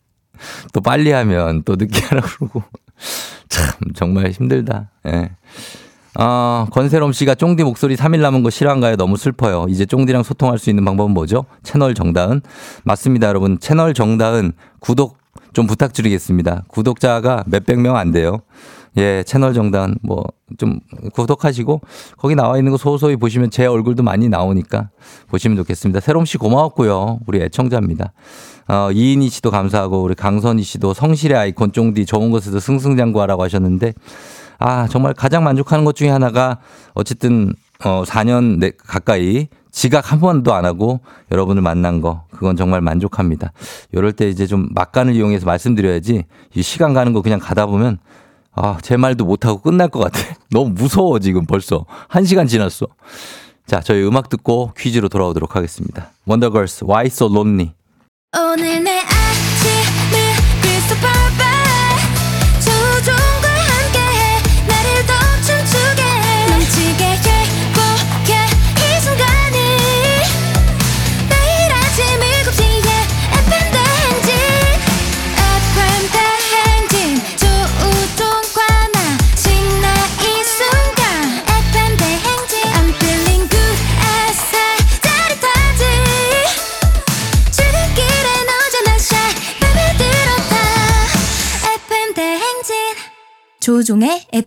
[0.75, 2.63] 또 빨리 하면 또 늦게 하라고 그러고.
[3.49, 4.91] 참, 정말 힘들다.
[5.07, 5.31] 예.
[6.15, 8.97] 아, 권세롬 씨가 쫑디 목소리 3일 남은 거 실화인가요?
[8.97, 9.67] 너무 슬퍼요.
[9.69, 11.47] 이제 쫑디랑 소통할 수 있는 방법은 뭐죠?
[11.63, 12.43] 채널 정다은?
[12.85, 13.59] 맞습니다, 여러분.
[13.61, 15.17] 채널 정다은 구독
[15.55, 16.65] 좀 부탁드리겠습니다.
[16.69, 18.41] 구독자가 몇백 명 안 돼요.
[18.99, 20.81] 예, 채널 정다은 뭐좀
[21.15, 21.81] 구독하시고
[22.19, 24.91] 거기 나와 있는 거 소소히 보시면 제 얼굴도 많이 나오니까
[25.29, 26.01] 보시면 좋겠습니다.
[26.01, 27.21] 세롬 씨 고마웠고요.
[27.27, 28.13] 우리 애청자입니다.
[28.69, 33.95] 어, 이인희 씨도 감사하고 우리 강선희 씨도 성실의 아이콘 쫑디 좋은 곳에서 승승장구하라고 하셨는데
[34.65, 36.59] 아, 정말 가장 만족하는 것 중에 하나가
[36.95, 37.53] 어쨌든
[37.85, 41.01] 어 4년 내, 가까이 지각 한 번도 안 하고
[41.33, 43.53] 여러분을 만난 거 그건 정말 만족합니다.
[43.91, 47.99] 이럴 때 이제 좀 막간을 이용해서 말씀드려야지 이 시간 가는 거 그냥 가다 보면
[48.55, 50.21] 아, 제 말도 못하고 끝날 것 같아.
[50.53, 51.87] 너무 무서워, 지금 벌써.
[52.07, 52.87] 한 시간 지났어.
[53.67, 56.11] 자, 저희 음악 듣고 퀴즈로 돌아오도록 하겠습니다.
[56.27, 57.73] 원더걸스, Why So Lonely.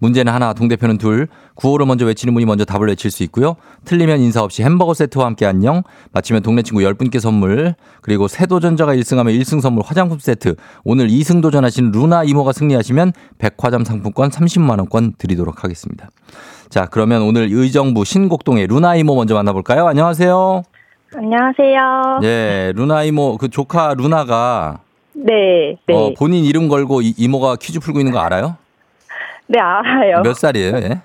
[0.00, 1.28] 문제는 하나, 동대표는 둘.
[1.54, 3.56] 구호를 먼저 외치는 분이 먼저 답을 외칠 수 있고요.
[3.84, 5.82] 틀리면 인사 없이 햄버거 세트와 함께 안녕.
[6.12, 7.74] 맞히면 동네 친구 10분께 선물.
[8.00, 10.56] 그리고 새 도전자가 1승하면 1승 선물 화장품 세트.
[10.84, 16.08] 오늘 2승 도전하신 루나 이모가 승리하시면 백화점 상품권 30만 원권 드리도록 하겠습니다.
[16.70, 19.86] 자, 그러면 오늘 의정부 신곡동의 루나 이모 먼저 만나볼까요?
[19.86, 20.62] 안녕하세요.
[21.14, 22.20] 안녕하세요.
[22.22, 24.78] 예, 루나 이모, 그 조카 루나가
[25.12, 25.94] 네, 네.
[25.94, 28.56] 어, 본인 이름 걸고 이, 이모가 퀴즈 풀고 있는 거 알아요?
[29.50, 30.22] 네, 알아요.
[30.22, 30.76] 몇 살이에요?
[30.76, 31.00] 예?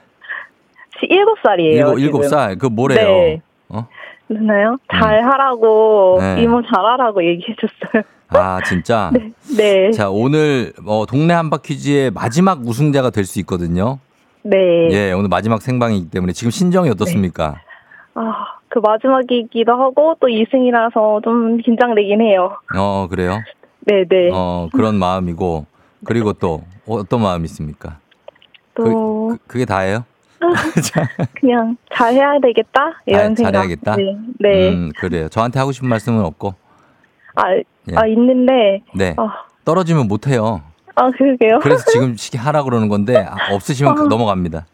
[1.09, 1.93] 일곱 살이에요.
[1.97, 2.55] 일곱, 살.
[2.57, 2.99] 그 뭐래요?
[2.99, 3.41] 네.
[3.69, 3.87] 어?
[4.29, 4.77] 누나요?
[4.91, 6.43] 잘 하라고, 네.
[6.43, 8.03] 이모 잘하라고 얘기해줬어요.
[8.29, 9.11] 아, 진짜?
[9.57, 9.89] 네.
[9.91, 13.97] 자, 오늘 어, 동네 한바 퀴즈의 마지막 우승자가 될 수 있거든요.
[14.43, 14.89] 네.
[14.91, 17.55] 예, 오늘 마지막 생방이기 때문에 지금 신정이 어떻습니까?
[18.13, 22.57] 아, 그 마지막이기도 하고, 또 2승이라서 좀 긴장되긴 해요.
[22.77, 23.39] 어, 그래요?
[23.87, 24.29] 네네.
[24.33, 25.65] 어, 그런 마음이고
[26.05, 27.97] 그리고 또 어떤 마음이 있습니까?
[28.75, 30.03] 또, 그, 그, 게 다예요?
[31.39, 33.01] 그냥 잘해야 되겠다?
[33.05, 33.51] 이런 잘- 생각.
[33.53, 33.95] 잘해야겠다?
[33.95, 34.03] 네.
[34.39, 34.69] 네.
[34.69, 35.27] 음, 그래요.
[35.29, 36.53] 저한테 하고 싶은 말씀은 없고.
[37.35, 37.95] 아, 예.
[37.95, 39.15] 아, 있는데, 네.
[39.17, 40.61] 아, 떨어지면 못 해요.
[40.95, 41.59] 아, 그러게요.
[41.61, 44.03] 그래서 지금 시기 하라 그러는 건데 아, 없으시면 아.
[44.03, 44.65] 넘어갑니다.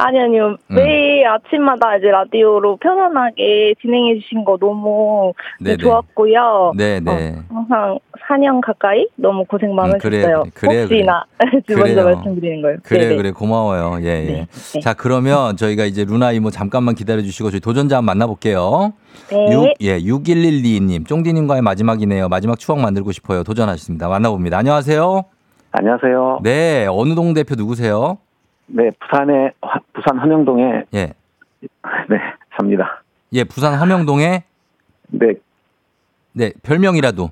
[0.00, 0.56] 아니, 아니요.
[0.70, 0.74] 음.
[0.76, 5.78] 매일 아침마다 이제 라디오로 편안하게 진행해 주신 거 너무 네, 네네.
[5.78, 6.72] 좋았고요.
[6.76, 7.34] 네, 네.
[7.50, 9.98] 어, 항상 4년 가까이 너무 고생 많으셨어요.
[10.00, 11.24] 그래요, 그래요, 혹시나
[11.68, 12.04] 먼저 그래요.
[12.04, 12.76] 말씀드리는 거예요.
[12.84, 13.16] 그래 네네.
[13.16, 13.98] 그래 고마워요.
[14.02, 14.24] 예, 예.
[14.26, 14.80] 네, 네.
[14.80, 18.92] 자, 그러면 저희가 이제 루나 이모 잠깐만 기다려 주시고 저희 도전자 한번 만나 볼게요.
[19.32, 19.52] 네.
[19.52, 21.08] 6 예, 6112님.
[21.08, 22.28] 쫑디 님과의 마지막이네요.
[22.28, 23.42] 마지막 추억 만들고 싶어요.
[23.42, 24.08] 도전하셨습니다.
[24.08, 24.58] 만나 봅니다.
[24.58, 25.24] 안녕하세요.
[25.72, 26.38] 안녕하세요.
[26.44, 28.18] 네, 어느 동 대표 누구세요?
[28.68, 31.12] 네, 부산의 화- 부산 함영동에 예.
[32.08, 32.18] 네
[32.56, 33.02] 삽니다.
[33.32, 34.44] 예, 부산 함영동에
[35.08, 35.34] 네,
[36.32, 37.30] 네, 별명이라도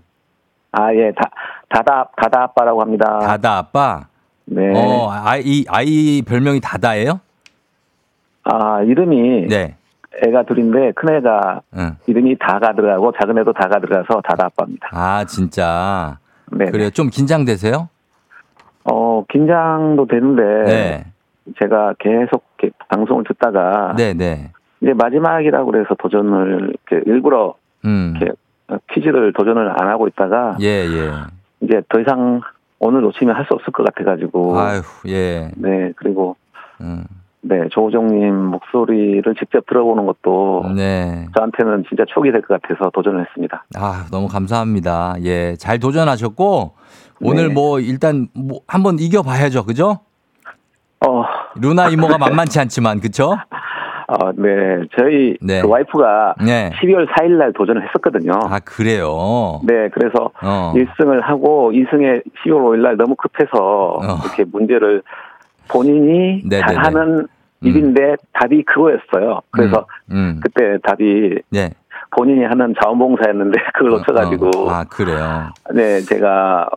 [0.73, 1.31] 아 예, 다
[1.69, 3.19] 다다 다다 아빠라고 합니다.
[3.21, 4.07] 다다 아빠.
[4.47, 7.21] 네, 어, 아이 아이 별명이 다다예요?
[8.45, 9.77] 아 이름이 네.
[10.27, 11.97] 애가 둘인데 큰 애가 응.
[12.07, 14.89] 이름이 다가 들어가고 작은 애도 다가 들어가서 다다 아빠입니다.
[14.93, 16.19] 아, 진짜.
[16.53, 16.89] 네, 그래요.
[16.91, 17.89] 좀 긴장되세요?
[18.85, 21.05] 어 긴장도 되는데 네.
[21.61, 24.51] 제가 계속 이렇게 방송을 듣다가 네, 네.
[24.81, 28.15] 이제 마지막이라고 그래서 도전을 이렇게 일부러 음.
[28.17, 28.33] 이렇게
[28.93, 31.11] 퀴즈를 도전을 안 하고 있다가 예, 예.
[31.61, 32.41] 이제 더 이상
[32.79, 35.51] 오늘 놓치면 할 수 없을 것 같아가지고 아유, 예.
[35.57, 36.37] 네 그리고
[36.81, 37.05] 음.
[37.43, 41.27] 네 조우종님 목소리를 직접 들어보는 것도 네.
[41.37, 43.65] 저한테는 진짜 촉이 될 것 같아서 도전을 했습니다.
[43.77, 45.15] 아, 너무 감사합니다.
[45.23, 45.55] 예.
[45.57, 46.73] 잘 도전하셨고
[47.23, 47.55] 오늘 네.
[47.55, 49.65] 뭐 일단 뭐 한번 이겨 봐야죠.
[49.65, 50.01] 그죠?
[51.01, 51.25] 어,
[51.57, 53.37] 루나 이모가 만만치 않지만 그쵸
[54.09, 55.61] 어, 네 저희 네.
[55.63, 56.71] 그 와이프가 네.
[56.81, 58.33] 12월 4일 날 도전을 했었거든요.
[58.45, 59.61] 아, 그래요.
[59.65, 60.73] 네 그래서 어.
[60.77, 64.19] 1승을 하고 2승에 12월 5일 날 너무 급해서 어.
[64.25, 65.03] 이렇게 문제를
[65.69, 66.73] 본인이 네네네.
[66.73, 67.27] 잘하는
[67.63, 69.41] 일인데 답이 그거였어요.
[69.51, 70.41] 그래서 음.
[70.41, 71.71] 그때 답이 네.
[72.17, 74.71] 본인이 하는 자원봉사였는데 그걸 놓쳐가지고 어, 어.
[74.71, 75.51] 아, 그래요.
[75.75, 76.69] 네 제가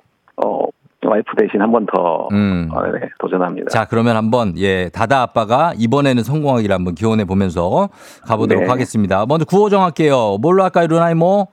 [0.43, 0.65] 어
[1.05, 2.69] 와이프 대신 한 번더 음.
[2.73, 3.69] 어, 네, 도전합니다.
[3.69, 7.89] 자, 그러면 한번 예, 다다 아빠가 이번에는 성공하기를 한번 기원해 보면서
[8.27, 8.69] 가보도록 네.
[8.69, 9.25] 하겠습니다.
[9.25, 10.37] 먼저 구호 정할게요.
[10.41, 11.47] 뭘로 할까요, 루나 이모?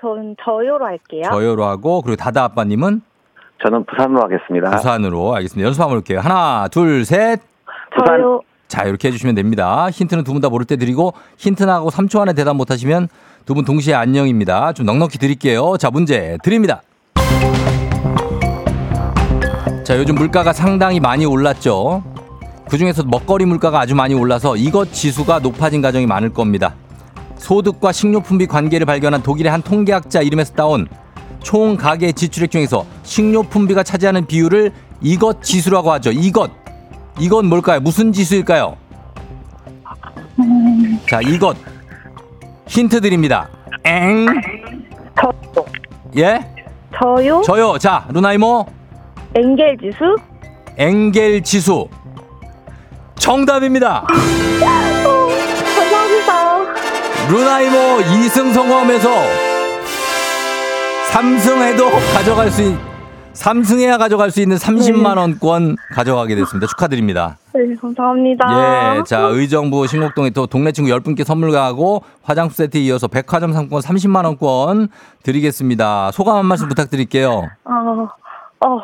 [0.00, 1.22] 전 저요로 할게요.
[1.30, 3.00] 저요로 하고 그리고 다다 아빠님은
[3.64, 4.70] 저는 부산으로 하겠습니다.
[4.70, 5.66] 부산으로 알겠습니다.
[5.66, 6.20] 연습 한번 볼게요.
[6.20, 7.40] 하나, 둘, 셋.
[8.06, 8.40] 저요.
[8.68, 9.88] 자, 이렇게 해주시면 됩니다.
[9.90, 13.08] 힌트는 두 분 다 모를 때 드리고 힌트 나가고 3초 안에 대답 못하시면
[13.46, 14.72] 두 분 동시에 안녕입니다.
[14.74, 15.76] 좀 넉넉히 드릴게요.
[15.78, 16.82] 자, 문제 드립니다.
[19.90, 22.04] 자, 요즘 물가가 상당히 많이 올랐죠.
[22.70, 26.76] 그 중에서 먹거리 물가가 아주 많이 올라서 이것 지수가 높아진 가정이 많을 겁니다.
[27.38, 30.86] 소득과 식료품비 관계를 발견한 독일의 한 통계학자 이름에서 따온
[31.42, 34.70] 총 가계 지출액 중에서 식료품비가 차지하는 비율을
[35.00, 36.12] 이것 지수라고 하죠.
[36.12, 36.52] 이것.
[37.18, 37.80] 이건 뭘까요?
[37.80, 38.76] 무슨 지수일까요?
[41.08, 41.56] 자, 이것.
[42.68, 43.48] 힌트 드립니다.
[43.82, 44.26] 엥.
[45.20, 45.32] 저,
[46.16, 46.46] 예?
[46.96, 47.42] 저요.
[47.44, 47.76] 저요.
[47.78, 48.66] 자, 루나 이모.
[49.34, 50.16] 엔겔 지수.
[50.76, 51.88] 엥겔 지수.
[53.16, 54.06] 정답입니다.
[55.78, 56.64] 감사합니다.
[57.30, 59.08] 루나 이모 2승 성공하면서
[61.12, 62.76] 3승해도 가져갈 수 있,
[63.34, 66.66] 3승해야 가져갈 수 있는 30만 원권 가져가게 됐습니다.
[66.66, 67.36] 축하드립니다.
[67.52, 68.96] 네, 감사합니다.
[68.98, 73.80] 예, 자, 의정부 신곡동에 또 동네 친구 10분께 선물 가고 화장품 세트 이어서 백화점 상품권
[73.82, 74.88] 30만 원권
[75.22, 76.10] 드리겠습니다.
[76.12, 77.48] 소감 한 말씀 부탁드릴게요.
[77.64, 78.08] 아,
[78.66, 78.78] 어,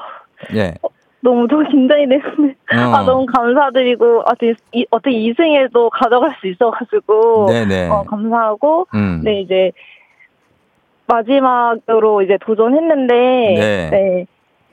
[0.54, 0.74] 예.
[1.20, 2.54] 너무 좀 긴장이 되는데.
[2.72, 2.76] 어.
[2.94, 7.46] 아, 너무 감사드리고, 어떻게, 이, 어떻게 2승에도 가져갈 수 있어가지고.
[7.46, 7.88] 네네.
[7.88, 8.86] 어, 감사하고.
[8.94, 9.22] 음.
[9.24, 9.72] 네, 이제,
[11.06, 13.14] 마지막으로 이제 도전했는데.
[13.14, 13.90] 네.
[13.90, 14.26] 네.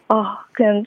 [0.09, 0.83] 아, 그냥,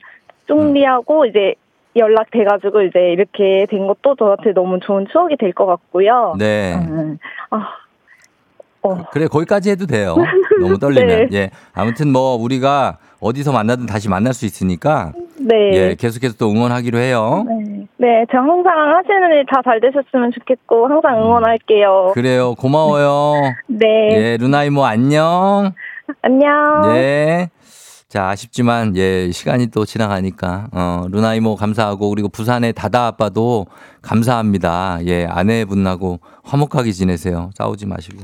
[0.47, 1.55] 쫑리하고 이제,
[1.95, 6.35] 연락돼가지고 이제 이렇게 된 것도 저한테 너무 좋은 추억이 될 것 같고요.
[6.37, 6.75] 네.
[6.75, 7.17] 음,
[7.49, 7.69] 아,
[8.83, 10.15] 어, 그래 거기까지 해도 돼요.
[10.61, 11.29] 너무 떨리면.
[11.29, 11.37] 네.
[11.37, 11.49] 예.
[11.73, 15.55] 아무튼 뭐 우리가 어디서 만나든 다시 만날 수 있으니까 네.
[15.73, 17.45] 예 계속해서 또 응원하기로 해요.
[17.47, 17.87] 네.
[17.97, 22.11] 네, 제가 항상 하시는 일 다 잘 되셨으면 좋겠고 항상 응원할게요.
[22.13, 22.53] 그래요.
[22.55, 23.33] 고마워요.
[23.67, 25.73] 네, 예, 루나 이모 안녕.
[26.21, 26.95] 안녕.
[26.95, 27.49] 예.
[28.07, 33.65] 자, 아쉽지만, 예, 시간이 또 지나가니까, 어, 루나 이모 감사하고, 그리고 부산의 다다 아빠도
[34.01, 34.99] 감사합니다.
[35.07, 37.49] 예, 아내분하고 화목하게 지내세요.
[37.55, 38.23] 싸우지 마시고.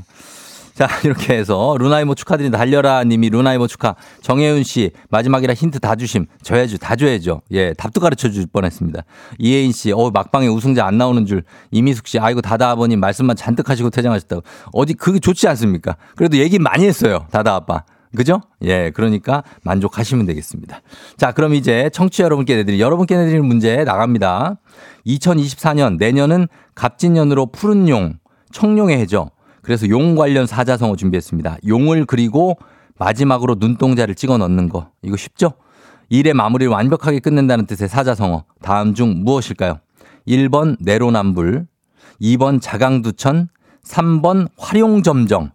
[0.74, 2.58] 자, 이렇게 해서 루나 이모 축하드립니다.
[2.58, 3.94] 달려라 님이 루나 이모 축하.
[4.22, 6.26] 정혜윤 씨, 마지막이라 힌트 다 주심.
[6.42, 6.78] 줘야죠.
[6.78, 7.42] 다 줘야죠.
[7.52, 9.04] 예, 답도 가르쳐 줄 뻔했습니다.
[9.38, 11.44] 이혜인 씨, 어, 막방에 우승자 안 나오는 줄.
[11.70, 14.42] 이미숙 씨, 아이고, 다다 아버님 말씀만 잔뜩 하시고 퇴장하셨다고.
[14.72, 15.96] 어디, 그게 좋지 않습니까?
[16.16, 17.26] 그래도 얘기 많이 했어요.
[17.30, 17.84] 다다 아빠.
[18.16, 18.40] 그죠?
[18.62, 20.80] 예, 그러니까 만족하시면 되겠습니다.
[21.16, 24.56] 자, 그럼 이제 청취자 여러분께 내드릴, 여러분께 내드리는 문제 나갑니다.
[25.06, 28.14] 2024년, 내년은 갑진년으로 푸른 용,
[28.52, 29.30] 청룡의 해죠.
[29.64, 31.58] 그래서 용 관련 사자성어 준비했습니다.
[31.66, 32.56] 용을 그리고
[32.98, 34.90] 마지막으로 눈동자를 찍어 넣는 거.
[35.02, 35.54] 이거 쉽죠?
[36.10, 38.44] 일의 마무리를 완벽하게 끝낸다는 뜻의 사자성어.
[38.60, 39.80] 다음 중 무엇일까요?
[40.28, 41.66] 1번 내로남불,
[42.20, 43.48] 2번 자강두천,
[43.84, 45.50] 3번 활용점정.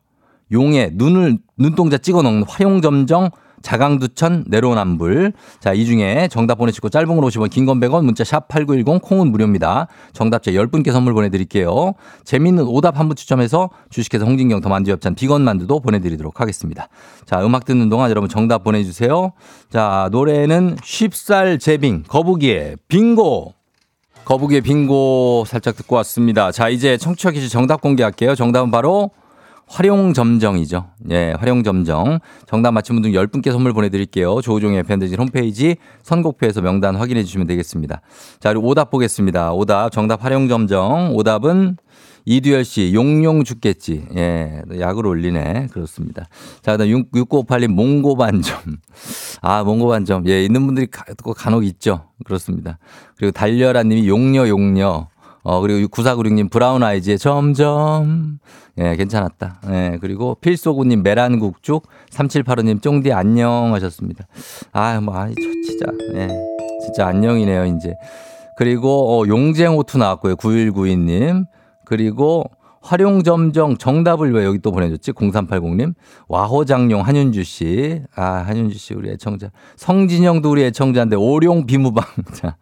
[0.52, 3.30] 용에 눈을 눈동자 찍어 넣는 활용점정
[3.62, 5.34] 자강두천 내로남불.
[5.60, 9.32] 자, 이 중에 정답 보내시고 짧은 걸 50원, 긴 건 100원, 문자 샵 8910 콩은
[9.32, 9.88] 무료입니다.
[10.14, 11.94] 정답자 10분께 선물 보내 드릴게요.
[12.24, 16.90] 재밌는 오답 한 분 추첨해서 주식회사 홍진경 더 만두 엽찬 비건 만두도 보내 드리도록 하겠습니다.
[17.26, 19.34] 자, 음악 듣는 동안 여러분 정답 보내 주세요.
[19.72, 23.54] 자, 노래는 쉽살 제빙 거북이의 빙고.
[24.26, 26.52] 거북이의 빙고 살짝 듣고 왔습니다.
[26.52, 28.36] 자, 이제 청취자 퀴즈 정답 공개할게요.
[28.36, 29.10] 정답은 바로
[29.70, 30.88] 활용점정이죠.
[31.12, 32.20] 예, 활용점정.
[32.48, 34.42] 정답 맞힌 분들 10분께 선물 보내드릴게요.
[34.42, 38.02] 조우종의 팬데진 홈페이지 선곡표에서 명단 확인해 주시면 되겠습니다.
[38.40, 39.54] 자, 그리고 오답 보겠습니다.
[39.54, 41.16] 오답, 정답 활용점정.
[41.16, 41.78] 오답은
[42.26, 44.06] 이두열 씨, 용용 죽겠지.
[44.16, 45.68] 예, 약을 올리네.
[45.72, 46.28] 그렇습니다.
[46.62, 48.78] 자, 그 다음 6958님, 몽고반점.
[49.42, 50.28] 아, 몽고반점.
[50.28, 50.88] 예, 있는 분들이
[51.36, 52.08] 간혹 있죠.
[52.26, 52.78] 그렇습니다.
[53.18, 55.08] 그리고 달려라 님이 용녀, 용녀.
[55.44, 58.40] 어, 그리고 9496님 브라운 아이즈의 점점.
[58.78, 59.62] 예, 괜찮았다.
[59.70, 61.88] 예, 그리고 필소구님 메란국죽.
[62.12, 64.26] 3785님 쫑디 안녕 하셨습니다.
[64.72, 65.86] 아, 뭐, 저, 진짜.
[66.16, 66.28] 예,
[66.82, 67.94] 진짜 안녕이네요, 이제.
[68.58, 70.36] 그리고, 어, 용쟁호투 나왔고요.
[70.36, 71.46] 9192님.
[71.86, 72.44] 그리고
[72.90, 75.12] 활용점정 정답을 왜 여기 또 보내줬지?
[75.12, 75.94] 0380님.
[76.28, 78.02] 와호장룡 한윤주 씨.
[78.16, 79.52] 아, 한윤주 씨 우리 애청자.
[79.76, 82.04] 성진영도 우리 애청자인데 오룡 비무방.
[82.34, 82.58] 자,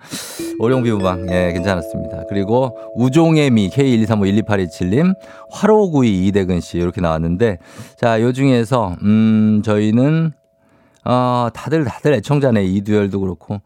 [0.59, 1.28] 오룡 비무방.
[1.32, 2.23] 예, 괜찮았습니다.
[2.28, 5.15] 그리고 우종의 미 K123512827님.
[5.49, 7.59] 화로구이 이대근 씨 이렇게 나왔는데
[7.97, 10.34] 자, 요 중에서 음, 저희는
[11.05, 12.65] 어, 다들 다들 애청자네.
[12.65, 13.61] 이두열도 그렇고.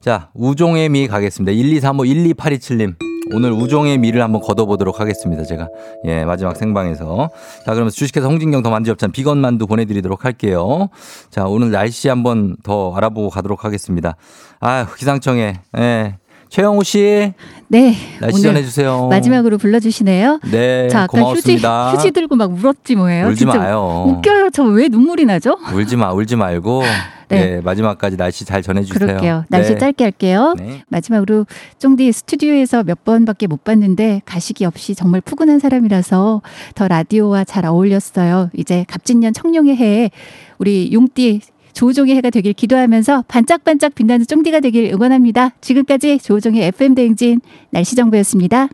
[0.00, 1.52] 자, 우종의 미 가겠습니다.
[1.52, 3.15] 1235 12827님.
[3.32, 5.44] 오늘 우종의 미를 한번 걷어보도록 하겠습니다.
[5.44, 5.68] 제가.
[6.04, 7.30] 예, 마지막 생방에서.
[7.64, 10.88] 자, 그러면 주식회사 홍진경 더 만두엽찬 비건 만두 보내드리도록 할게요.
[11.30, 14.16] 자, 오늘 날씨 한번 더 알아보고 가도록 하겠습니다.
[14.60, 16.14] 아, 기상청에, 예.
[16.48, 17.32] 최영우 씨,
[17.66, 17.96] 네.
[18.20, 19.08] 날씨 전해주세요.
[19.08, 20.38] 마지막으로 불러주시네요.
[20.52, 21.90] 네, 자, 아까 고맙습니다.
[21.90, 23.26] 휴지, 휴지 들고 막 울었지 뭐예요.
[23.26, 24.04] 울지 마요.
[24.06, 24.50] 웃겨요.
[24.50, 25.58] 저 왜 눈물이 나죠?
[25.74, 26.84] 울지 마, 울지 말고.
[27.28, 27.56] 네.
[27.56, 27.60] 네.
[27.60, 28.98] 마지막까지 날씨 잘 전해주세요.
[28.98, 29.44] 그럴게요.
[29.48, 29.78] 날씨 네.
[29.78, 30.54] 짧게 할게요.
[30.58, 30.82] 네.
[30.88, 31.46] 마지막으로
[31.78, 36.42] 쫑디 스튜디오에서 몇 번밖에 못 봤는데 가식이 없이 정말 푸근한 사람이라서
[36.74, 38.50] 더 라디오와 잘 어울렸어요.
[38.54, 40.10] 이제 갑진년 청룡의 해에
[40.58, 41.40] 우리 용띠
[41.72, 45.50] 조우종의 해가 되길 기도하면서 반짝반짝 빛나는 쫑디가 되길 응원합니다.
[45.60, 48.68] 지금까지 조우종의 FM 대행진 날씨 정보였습니다.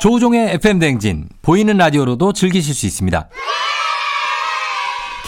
[0.00, 3.28] 조우종의 FM 댕진 보이는 라디오로도 즐기실 수 있습니다.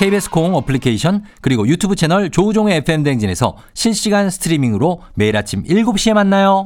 [0.00, 6.64] KBS 콩 어플리케이션 그리고 유튜브 채널 조우종의 FM 댕진에서 실시간 스트리밍으로 매일 아침 7시에 만나요.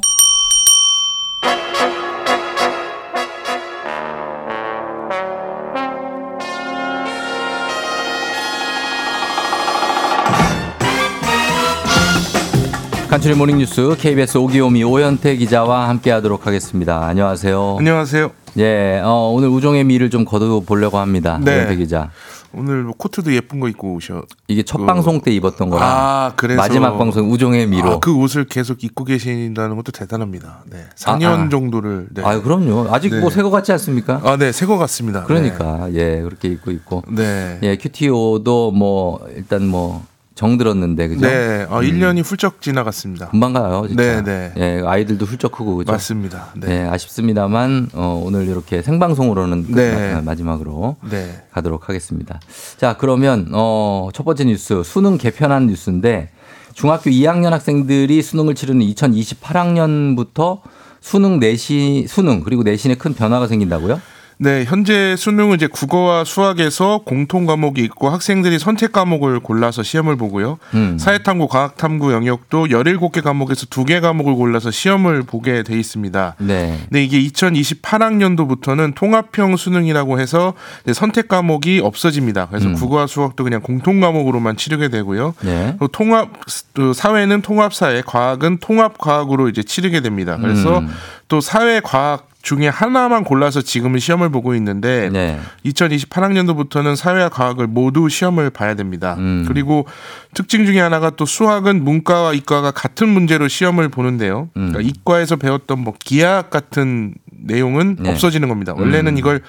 [13.11, 17.05] 간추린 모닝뉴스 KBS 오기오미 오현태 기자와 함께하도록 하겠습니다.
[17.05, 17.77] 안녕하세요.
[17.81, 18.31] 안녕하세요.
[18.59, 21.41] 예, 어, 오늘 우종의 미를 좀 거둬 보려고 합니다.
[21.43, 21.57] 네.
[21.57, 22.13] 오현태 기자.
[22.57, 24.23] 오늘 뭐 코트도 예쁜 거 입고 오셔.
[24.49, 27.93] 이게 첫 그- 방송 때 입었던 거라 아, 그래서 마지막 방송 우종의 미로.
[27.93, 30.65] 아, 그 옷을 계속 입고 계신다는 것도 대단합니다.
[30.71, 30.85] 네.
[30.97, 31.49] 4년 아, 아.
[31.49, 32.23] 정도를 네.
[32.25, 32.89] 아유 그럼요.
[32.91, 33.21] 아직 네.
[33.21, 34.21] 뭐새거 같지 않습니까?
[34.25, 34.53] 아, 네.
[34.53, 35.25] 새거 같습니다.
[35.25, 37.59] 그러니까 예 그렇게 입고 있고 네.
[37.63, 40.05] 예 큐티오도 뭐 일단 뭐
[40.35, 41.27] 정들었는데 그죠?
[41.27, 41.67] 네.
[41.71, 41.83] 아, 음.
[41.85, 43.29] 1년이 훌쩍 지나갔습니다.
[43.29, 44.23] 금방 가요 진짜.
[44.23, 44.53] 네, 네.
[44.57, 45.93] 예 아이들도 훌쩍 크고 그죠?
[45.93, 46.49] 맞습니다.
[46.57, 46.67] 네.
[46.67, 50.21] 네 아쉽습니다만 어, 오늘 이렇게 생방송으로는 끝- 네.
[50.23, 51.45] 마지막으로 네.
[51.53, 52.41] 가도록 하겠습니다.
[52.79, 56.31] 자, 그러면 어, 첫 번째 뉴스 수능 개편한 뉴스인데
[56.73, 60.61] 중학교 2학년 학생들이 수능을 치르는 2028학년부터
[61.01, 64.01] 수능 내신 수능 그리고 내신에 큰 변화가 생긴다고요?
[64.39, 70.59] 네, 현재 수능은 이제 국어와 수학에서 공통 과목이 있고 학생들이 선택 과목을 골라서 시험을 보고요.
[70.75, 70.99] 음.
[70.99, 76.35] 사회탐구, 과학탐구 영역도 17개 과목에서 2개 과목을 골라서 시험을 보게 돼 있습니다.
[76.39, 76.79] 네.
[76.89, 80.55] 근데 이게 2028학년도부터는 통합형 수능이라고 해서
[80.93, 82.49] 선택 과목이 없어집니다.
[82.49, 82.75] 그래서 음.
[82.75, 85.35] 국어와 수학도 그냥 공통 과목으로만 치르게 되고요.
[85.43, 85.77] 네.
[85.79, 86.31] 또 통합
[86.75, 90.37] 또 사회는 통합 사회, 과학은 통합 과학으로 이제 치르게 됩니다.
[90.41, 90.89] 그래서 음.
[91.29, 95.41] 또 사회 과학 중에 하나만 골라서 지금은 시험을 보고 있는데 네.
[95.65, 99.17] 2028학년도부터는 사회와 과학을 모두 시험을 봐야 됩니다.
[99.19, 99.47] 음.
[99.49, 99.87] 그리고
[100.35, 104.51] 특징 중에 하나가 또 수학은 문과와 이과가 같은 문제로 시험을 보는데요.
[104.59, 104.73] 음.
[104.73, 108.11] 그러니까 이과에서 배웠던 뭐 기하학 같은 내용은 네.
[108.11, 108.75] 없어지는 겁니다.
[108.77, 109.19] 원래는 음.
[109.19, 109.41] 이걸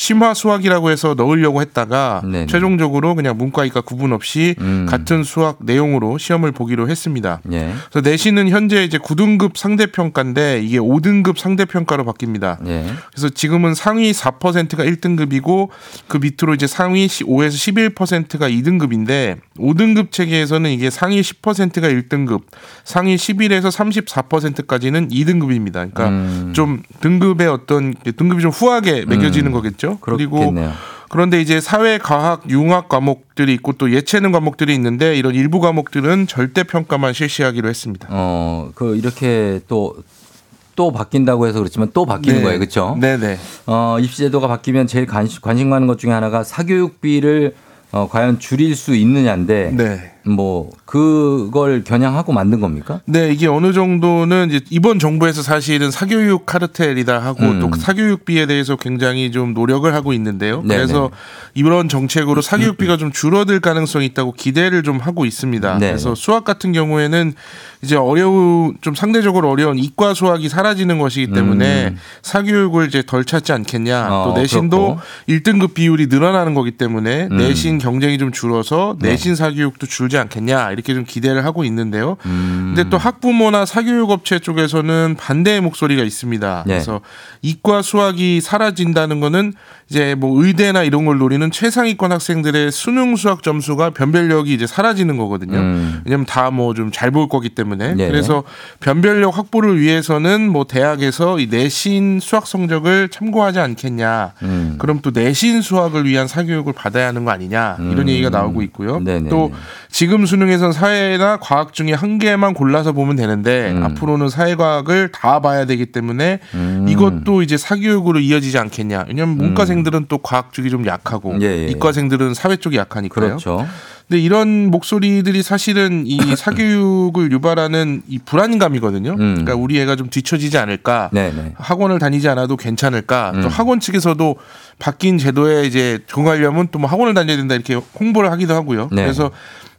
[0.00, 2.46] 심화 수학이라고 해서 넣으려고 했다가 네네.
[2.46, 4.86] 최종적으로 그냥 문과 이과 구분 없이 음.
[4.88, 7.42] 같은 수학 내용으로 시험을 보기로 했습니다.
[7.52, 7.74] 예.
[7.90, 12.66] 그래서 내신은 현재 이제 9등급 상대평가인데 이게 5등급 상대평가로 바뀝니다.
[12.66, 12.86] 예.
[13.10, 15.68] 그래서 지금은 상위 4%가 1등급이고
[16.08, 22.44] 그 밑으로 이제 상위 5에서 11%가 2등급인데 5등급 체계에서는 이게 상위 10%가 1등급,
[22.84, 25.72] 상위 11에서 34%까지는 2등급입니다.
[25.72, 26.52] 그러니까 음.
[26.54, 29.52] 좀 등급의 어떤 등급이 좀 후하게 매겨지는 음.
[29.52, 29.89] 거겠죠.
[30.00, 30.72] 그리고 그렇겠네요.
[31.10, 36.62] 그런데 이제 사회, 과학, 융합 과목들이 있고 또 예체능 과목들이 있는데 이런 일부 과목들은 절대
[36.62, 38.06] 평가만 실시하기로 했습니다.
[38.10, 42.44] 어, 그 이렇게 또또 바뀐다고 해서 그렇지만 또 바뀌는 네.
[42.44, 42.58] 거예요.
[42.60, 42.96] 그렇죠?
[43.00, 43.38] 네 네.
[43.66, 47.54] 어, 입시 제도가 바뀌면 제일 관심, 관심 가는 것 중에 하나가 사교육비를
[47.92, 50.12] 어, 과연 줄일 수 있느냐인데 네.
[50.24, 53.00] 뭐 그걸 겨냥하고 만든 겁니까?
[53.06, 57.60] 네, 이게 어느 정도는 이제 이번 정부에서 사실은 사교육 카르텔이다 하고 음.
[57.60, 60.60] 또 사교육비에 대해서 굉장히 좀 노력을 하고 있는데요.
[60.62, 60.76] 네네.
[60.76, 61.10] 그래서
[61.54, 65.78] 이런 정책으로 사교육비가 좀 줄어들 가능성이 있다고 기대를 좀 하고 있습니다.
[65.78, 65.88] 네.
[65.88, 67.34] 그래서 수학 같은 경우에는
[67.82, 71.98] 이제 어려운 좀 상대적으로 어려운 이과 수학이 사라지는 것이기 때문에 음.
[72.22, 74.08] 사교육을 이제 덜 찾지 않겠냐.
[74.10, 75.00] 어, 또 내신도 그렇고.
[75.28, 77.38] 1등급 비율이 늘어나는 거기 때문에 음.
[77.38, 79.10] 내신 경쟁이 좀 줄어서 네.
[79.10, 80.72] 내신 사교육도 줄지 않겠냐.
[80.72, 82.16] 이렇게 좀 기대를 하고 있는데요.
[82.26, 82.74] 음.
[82.74, 86.64] 근데 또 학부모나 사교육 업체 쪽에서는 반대의 목소리가 있습니다.
[86.66, 86.74] 네.
[86.74, 87.00] 그래서
[87.42, 89.54] 이과 수학이 사라진다는 거는
[89.88, 95.58] 이제 뭐 의대나 이런 걸 노리는 최상위권 학생들의 수능 수학 점수가 변별력이 이제 사라지는 거거든요.
[95.58, 96.02] 음.
[96.04, 97.94] 왜냐면 다 뭐 좀 잘 볼 거기 때문에.
[97.94, 98.06] 네.
[98.08, 98.44] 그래서
[98.80, 104.32] 변별력 확보를 위해서는 뭐 대학에서 이 내신 수학 성적을 참고하지 않겠냐.
[104.42, 104.76] 음.
[104.78, 107.76] 그럼 또 내신 수학을 위한 사교육을 받아야 하는 거 아니냐.
[107.80, 108.08] 이런 음.
[108.08, 109.00] 얘기가 나오고 있고요.
[109.00, 109.28] 네네네.
[109.30, 109.52] 또
[110.00, 113.82] 지금 수능에선 사회나 과학 중에 한 개만 골라서 보면 되는데 음.
[113.84, 116.86] 앞으로는 사회과학을 다 봐야 되기 때문에 음.
[116.88, 119.04] 이것도 이제 사교육으로 이어지지 않겠냐.
[119.08, 121.66] 왜냐면 문과생들은 또 과학 쪽이 좀 약하고 예, 예.
[121.66, 123.26] 이과생들은 사회 쪽이 약하니까요.
[123.26, 123.66] 그렇죠.
[124.08, 129.10] 근데 이런 목소리들이 사실은 이 사교육을 유발하는 이 불안감이거든요.
[129.12, 129.16] 음.
[129.16, 131.10] 그러니까 우리 애가 좀 뒤처지지 않을까.
[131.12, 131.52] 네네.
[131.58, 133.32] 학원을 다니지 않아도 괜찮을까.
[133.34, 133.42] 음.
[133.42, 134.36] 또 학원 측에서도
[134.78, 138.88] 바뀐 제도에 이제 적응하려면 또 뭐 학원을 다녀야 된다 이렇게 홍보를 하기도 하고요.
[138.90, 139.02] 네.
[139.02, 139.30] 그래서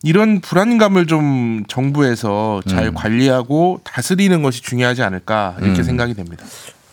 [0.03, 2.93] 이런 불안감을 좀 정부에서 잘 음.
[2.93, 5.83] 관리하고 다스리는 것이 중요하지 않을까 이렇게 음.
[5.83, 6.43] 생각이 됩니다.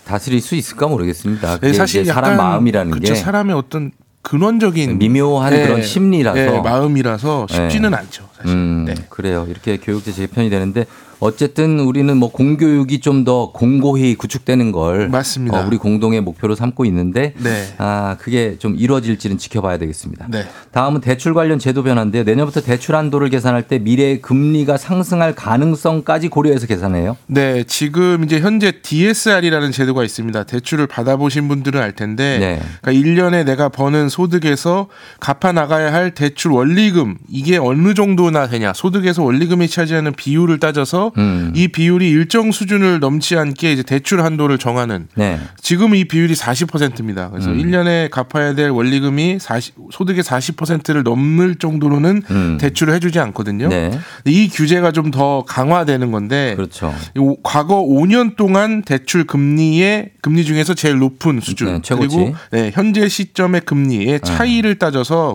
[0.05, 1.59] 다스릴 수 있을까 모르겠습니다.
[1.59, 3.13] 네, 사실 사람 마음이라는 그렇죠.
[3.13, 3.93] 게 사람의 어떤
[4.23, 7.97] 근원적인 미묘한 네, 그런 심리라서 네, 마음이라서 쉽지는 네.
[7.97, 8.29] 않죠.
[8.41, 8.57] 사실.
[8.57, 8.95] 음, 네.
[9.09, 9.47] 그래요.
[9.49, 10.87] 이렇게 교육제 재편이 되는데
[11.21, 15.61] 어쨌든 우리는 뭐 공교육이 좀 더 공고히 구축되는 걸 맞습니다.
[15.61, 17.65] 어, 우리 공동의 목표로 삼고 있는데 네.
[17.79, 20.29] 아 그게 좀 이루어질지는 지켜봐야 되겠습니다.
[20.31, 20.47] 네.
[20.71, 22.23] 다음은 대출 관련 제도 변화인데요.
[22.23, 27.17] 내년부터 대출 한도를 계산할 때 미래 금리가 상승할 가능성까지 고려해서 계산해요.
[27.27, 30.45] 네, 지금 이제 현재 DSR이라는 제도가 있습니다.
[30.45, 32.63] 대출을 받아보신 분들은 알 텐데, 네.
[32.81, 34.87] 그러니까 1년에 내가 버는 소득에서
[35.19, 41.13] 갚아 나가야 할 대출 원리금 이게 어느 정도 나 되냐, 소득에서 원리금이 차지하는 비율을 따져서
[41.19, 41.53] 음.
[41.55, 45.09] 이 비율이 일정 수준을 넘지 않게 이제 대출 한도를 정하는.
[45.15, 45.41] 네.
[45.61, 47.31] 지금 이 비율이 40%입니다.
[47.31, 47.59] 그래서 음.
[47.59, 52.59] 1년에 갚아야 될 원리금이 40, 소득의 40%를 넘을 정도로는 음.
[52.61, 53.69] 대출을 해주지 않거든요.
[53.69, 53.91] 네.
[54.25, 56.95] 이 규제가 좀 더 강화되는 건데 그렇죠.
[57.17, 61.95] 요- 과거 5년 동안 대출 금리의 금리 중에서 제일 높은 수준 네.
[61.97, 65.35] 그리고 네, 현재 시점의 금리의 차이를 따져서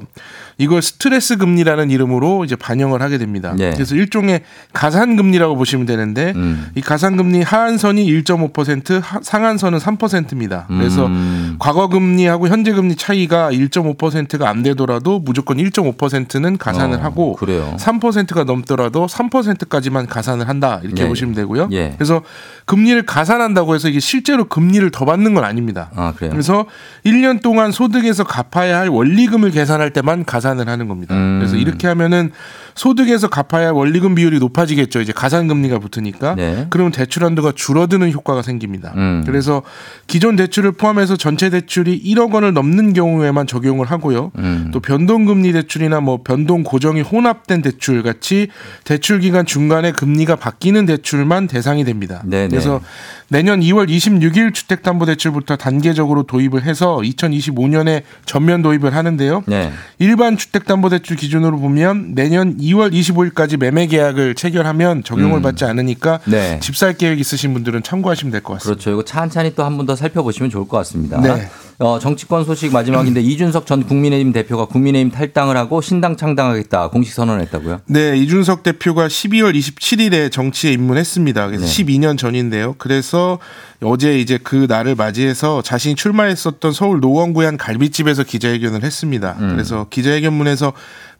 [0.58, 3.54] 이걸 스트레스 금리라는 이름으로 이제 반영을 하게 됩니다.
[3.58, 3.72] 네.
[3.74, 4.42] 그래서 일종의
[4.72, 6.68] 가산 금리라고 보시면 되는데 음.
[6.76, 10.66] 이 가산 금리 하한선이 1.5% 하- 상한선은 3%입니다.
[10.68, 11.56] 그래서 음.
[11.60, 17.76] 과거 금리하고 현재 금리 차이가 1.5%가 안 되더라도 무조건 1.5%는 가산을 어, 하고 그래요.
[17.80, 21.70] 3%가 넘더라도 3%까지만 가산을 한다 이렇게 예, 보시면 되고요.
[21.72, 21.94] 예.
[21.98, 22.22] 그래서
[22.66, 25.90] 금리를 가산한다고 해서 이게 실제로 금리를 더 받는 건 아닙니다.
[25.96, 26.14] 아.
[26.18, 26.66] 그래서
[27.06, 31.16] 1년 동안 소득에서 갚아야 할 원리금을 계산할 때만 가산 을 하는 겁니다.
[31.16, 31.40] 음.
[31.40, 32.32] 그래서 이렇게 하면은
[32.76, 35.02] 소득에서 갚아야 할 원리금 비율이 높아지겠죠.
[35.02, 36.36] 이제 가산금리가 붙으니까.
[36.36, 36.68] 네.
[36.70, 38.94] 그러면 대출 한도가 줄어드는 효과가 생깁니다.
[38.96, 39.24] 음.
[39.26, 39.62] 그래서
[40.08, 44.32] 기존 대출을 포함해서 전체 대출이 1억 원을 넘는 경우에만 적용을 하고요.
[44.38, 44.72] 음.
[44.74, 48.48] 또 변동금리 대출이나 뭐 변동 고정이 혼합된 대출 같이
[48.84, 52.22] 대출 기간 중간에 금리가 바뀌는 대출만 대상이 됩니다.
[52.26, 52.50] 네네.
[52.50, 52.82] 그래서
[53.28, 59.44] 내년 2월 26일 주택담보대출부터 단계적으로 도입을 해서 2025년에 전면 도입을 하는데요.
[59.48, 59.72] 네.
[60.00, 65.42] 일반 주택담보대출 기준으로 보면 내년 2월 25일까지 매매 계약을 체결하면 적용을 음.
[65.42, 66.60] 받지 않으니까 네.
[66.62, 68.74] 집살 계획 있으신 분들은 참고하시면 될 것 같습니다.
[68.84, 68.92] 그렇죠.
[68.92, 71.20] 이거 찬찬히 또 한 번 더 살펴보시면 좋을 것 같습니다.
[71.22, 71.48] 네.
[71.80, 77.82] 어, 정치권 소식 마지막인데 이준석 전 국민의힘 대표가 국민의힘 탈당을 하고 신당 창당하겠다 공식 선언했다고요?
[77.88, 81.48] 네, 이준석 대표가 12월 27일에 정치에 입문했습니다.
[81.48, 81.72] 그래서 네.
[81.72, 82.76] 12년 전인데요.
[82.78, 83.40] 그래서
[83.82, 89.36] 어제 이제 그 날을 맞이해서 자신이 출마했었던 서울 노원구의 한 갈비집에서 기자회견을 했습니다.
[89.40, 89.52] 음.
[89.52, 90.74] 그래서 기자회견문에서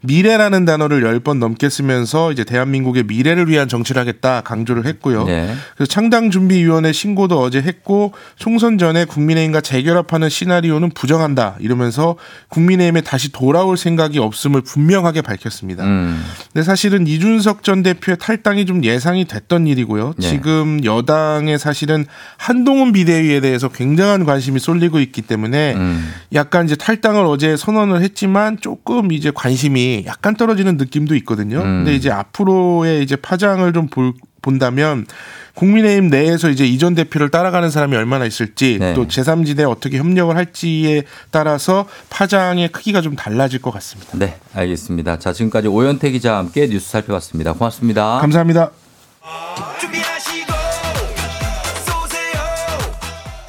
[0.04, 5.24] 미래라는 단어를 10번 넘게 쓰면서 이제 대한민국의 미래를 위한 정치를 하겠다 강조를 했고요.
[5.24, 5.54] 네.
[5.76, 12.16] 그래서 창당 준비 위원회 신고도 어제 했고 총선 전에 국민의힘과 재결합하는 시 나리오는 부정한다 이러면서
[12.48, 15.84] 국민의힘에 다시 돌아올 생각이 없음을 분명하게 밝혔습니다.
[15.84, 16.22] 음.
[16.52, 20.14] 근데 사실은 이준석 전 대표의 탈당이 좀 예상이 됐던 일이고요.
[20.18, 20.28] 네.
[20.28, 26.08] 지금 여당의 사실은 한동훈 비대위에 대해서 굉장한 관심이 쏠리고 있기 때문에 음.
[26.32, 31.58] 약간 이제 탈당을 어제 선언을 했지만 조금 이제 관심이 약간 떨어지는 느낌도 있거든요.
[31.58, 31.84] 음.
[31.84, 34.12] 근데 이제 앞으로의 이제 파장을 좀 볼,
[34.44, 35.06] 본다면
[35.54, 38.94] 국민의힘 내에서 이제 이전 대표를 따라가는 사람이 얼마나 있을지 네.
[38.94, 44.10] 또 제3지대에 어떻게 협력을 할지에 따라서 파장의 크기가 좀 달라질 것 같습니다.
[44.18, 45.18] 네, 알겠습니다.
[45.18, 47.54] 자, 지금까지 오현태 기자와 함께 뉴스 살펴봤습니다.
[47.54, 48.18] 고맙습니다.
[48.20, 48.70] 감사합니다.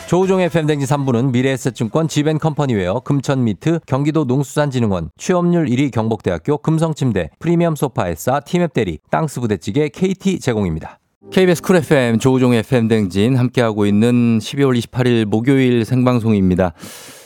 [0.07, 8.41] 조우종의 FM댕진 3부는 미래에셋증권 지벤컴퍼니웨어 금천미트 경기도 농수산진흥원 취업률 1위 경북대학교 금성침대 프리미엄 소파 에싸
[8.41, 10.99] 티맵대리 땅스 부대찌개 KT 제공입니다.
[11.31, 16.73] KBS 쿨 FM 조우종의 FM댕진 함께하고 있는 12월 28일 목요일 생방송입니다.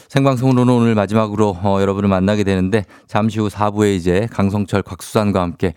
[0.09, 5.75] 생방송으로는 오늘 마지막으로 어, 여러분을 만나게 되는데 잠시 후 4부에 이제 강성철 곽수산과 함께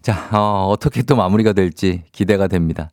[0.00, 2.90] 자 어, 어떻게 또 마무리가 될지 기대가 됩니다.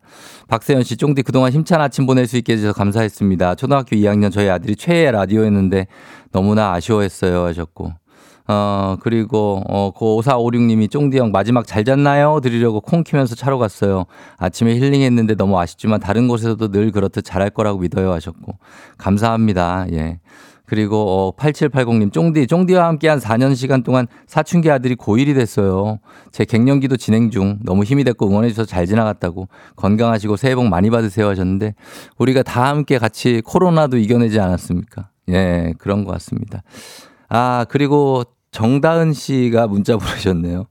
[0.49, 3.55] 박세현 씨 쫑디 그동안 힘찬 아침 보낼 수 있게 해주셔서 감사했습니다.
[3.55, 5.87] 초등학교 2학년 저희 아들이 최애 라디오였는데
[6.33, 7.93] 너무나 아쉬워했어요 하셨고
[8.47, 12.41] 어, 그리고, 어, 고 5456님이 쫑디 형 마지막 잘 잤나요?
[12.41, 14.07] 드리려고 콩 키면서 차로 갔어요.
[14.35, 18.57] 아침에 힐링했는데 너무 아쉽지만 다른 곳에서도 늘 그렇듯 잘할 거라고 믿어요 하셨고.
[18.97, 19.85] 감사합니다.
[19.93, 20.19] 예.
[20.72, 25.99] 그리고 어 8780님 쫑디 쫑디와 함께한 4년 시간 동안 사춘기 아들이 고1이 됐어요.
[26.32, 30.89] 제 갱년기도 진행 중 너무 힘이 됐고 응원해 주셔서 잘 지나갔다고 건강하시고 새해 복 많이
[30.89, 31.76] 받으세요 하셨는데
[32.17, 35.09] 우리가 다 함께 같이 코로나도 이겨내지 않았습니까?
[35.28, 36.63] 예, 그런 것 같습니다.
[37.28, 40.67] 아, 그리고 정다은 씨가 문자 보내셨네요.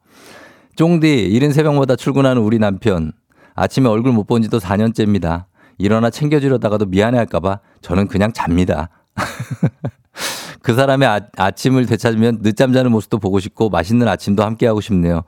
[0.76, 3.12] 쫑디, 이른 새벽마다 출근하는 우리 남편.
[3.54, 5.44] 아침에 얼굴 못 본 지도 4년째입니다.
[5.76, 8.88] 일어나 챙겨주려다가도 미안해 할까봐 저는 그냥 잡니다.
[10.62, 15.22] 그 사람의 아, 아침을 되찾으면 늦잠 자는 모습도 보고 싶고 맛있는 아침도 함께 하고 싶네요.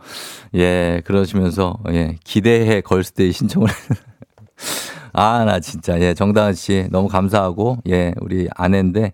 [0.55, 3.69] 예, 그러시면서 예, 기대해 걸스데이 신청을
[5.15, 9.13] 아, 나 진짜, 예, 정다은 씨, 너무 감사하고, 예, 우리 아내인데,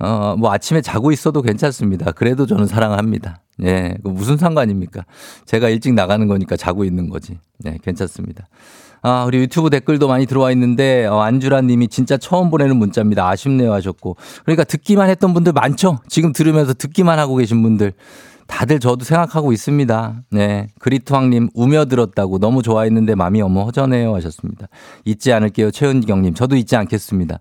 [0.00, 2.10] 어, 뭐 아침에 자고 있어도 괜찮습니다.
[2.10, 3.42] 그래도 저는 사랑합니다.
[3.62, 5.04] 예, 그 무슨 상관입니까?
[5.44, 7.38] 제가 일찍 나가는 거니까 자고 있는 거지.
[7.58, 8.48] 네, 괜찮습니다.
[9.08, 13.28] 아, 우리 유튜브 댓글도 많이 들어와 있는데, 어, 안주라 님이 진짜 처음 보내는 문자입니다.
[13.28, 14.16] 아쉽네요 하셨고.
[14.42, 16.00] 그러니까 듣기만 했던 분들 많죠?
[16.08, 17.92] 지금 들으면서 듣기만 하고 계신 분들.
[18.48, 20.22] 다들 저도 생각하고 있습니다.
[20.32, 20.66] 네.
[20.80, 24.66] 그리투왕님, 우며 들었다고 너무 좋아했는데 마음이 어머 허전해요 하셨습니다.
[25.04, 25.70] 잊지 않을게요.
[25.70, 27.38] 최은경님, 저도 잊지 않겠습니다.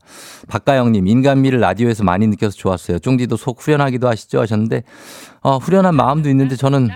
[0.47, 2.99] 박가영님, 인간미를 라디오에서 많이 느껴서 좋았어요.
[2.99, 4.83] 쫑디도 속 후련하기도 하시죠 하셨는데,
[5.41, 6.89] 어, 후련한 마음도 있는데 저는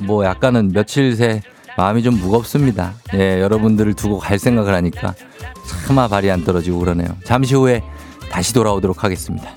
[0.00, 1.42] 뭐 약간은 며칠 새
[1.80, 2.92] 마음이 좀 무겁습니다.
[3.14, 5.14] 예, 여러분들을 두고 갈 생각을 하니까
[5.86, 7.08] 차마 발이 안 떨어지고 그러네요.
[7.24, 7.82] 잠시 후에
[8.30, 9.56] 다시 돌아오도록 하겠습니다.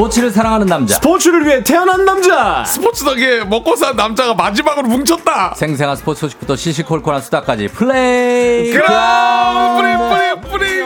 [0.00, 0.94] 스포츠를 사랑하는 남자.
[0.94, 2.64] 스포츠를 위해 태어난 남자.
[2.64, 5.52] 스포츠 덕에 먹고 산 남자가 마지막으로 뭉쳤다.
[5.54, 8.72] 생생한 스포츠 소식부터 시시콜콜한 수다까지 플레이.
[8.72, 10.80] 그럼 뿌리 뿌리 뿌리.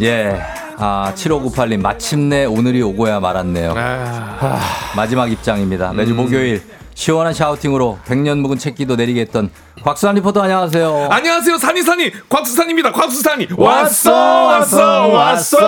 [0.00, 0.40] 예.
[0.78, 3.72] 아, 7598님, 마침내 오늘이 오고야 말았네요.
[3.72, 4.58] 하,
[4.96, 5.92] 마지막 입장입니다.
[5.92, 6.62] 매주 목요일,
[6.98, 9.52] 시원한 샤우팅으로 100년 묵은 책기도 내리게 했던
[9.84, 11.06] 곽수환 리포터 안녕하세요.
[11.12, 12.90] 안녕하세요 산이산이 곽수산입니다.
[12.90, 14.12] 곽수산이 왔어,
[14.46, 15.58] 왔어, 왔어.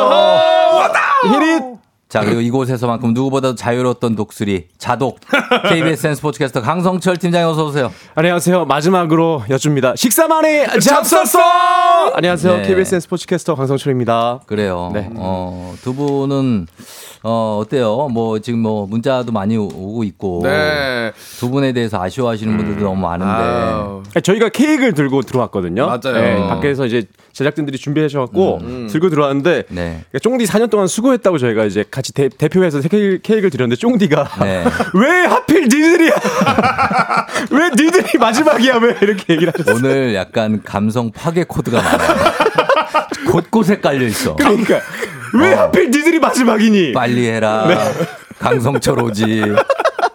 [0.75, 1.01] 왔다.
[1.33, 1.90] 히릿.
[2.11, 5.21] 자, 그리고 이곳에서만큼 누구보다도 자유로웠던 독수리, 자독,
[5.69, 7.93] KBSN 스포츠캐스터 강성철 팀장님 어서 오세요.
[8.17, 8.65] 안녕하세요.
[8.65, 9.95] 마지막으로 여쭙니다.
[9.95, 11.39] 식사만이 잡섰어.
[12.15, 12.57] 안녕하세요.
[12.57, 12.63] 네.
[12.67, 14.41] KBSN 스포츠캐스터 강성철입니다.
[14.47, 14.91] 그래요.
[14.93, 15.09] 네.
[15.15, 16.67] 어, 두 분은
[17.23, 18.09] 어, 어때요?
[18.11, 21.13] 뭐 지금 뭐 문자도 많이 오- 오고 있고 네.
[21.39, 24.03] 두 분에 대해서 아쉬워하시는 분들도 너무 많은데 아유.
[24.21, 25.87] 저희가 케이크를 들고 들어왔거든요.
[25.87, 26.15] 맞아요.
[26.21, 27.05] 네, 밖에서 이제
[27.35, 29.83] 제작진들이 준비하셔갖고 들고 들어왔는데 네.
[30.11, 34.65] 그러니까 쫑디 4년 동안 수고했다고 저희가 이제 같이 대, 대표해서 케이크, 케이크를 드렸는데 쫑디가 네.
[34.95, 36.13] 왜 하필 니들이야?
[37.53, 38.77] 왜 니들이 마지막이야?
[38.77, 39.77] 왜 이렇게 얘기를 하셨어요?
[39.77, 42.21] 오늘 약간 감성 파괴 코드가 많아요.
[43.31, 44.35] 곳곳에 깔려 있어.
[44.37, 44.81] 그러니까
[45.35, 46.93] 왜 하필 니들이 마지막이니?
[46.93, 47.67] 빨리 해라.
[47.69, 47.77] 네.
[48.39, 49.43] 강성철 오지.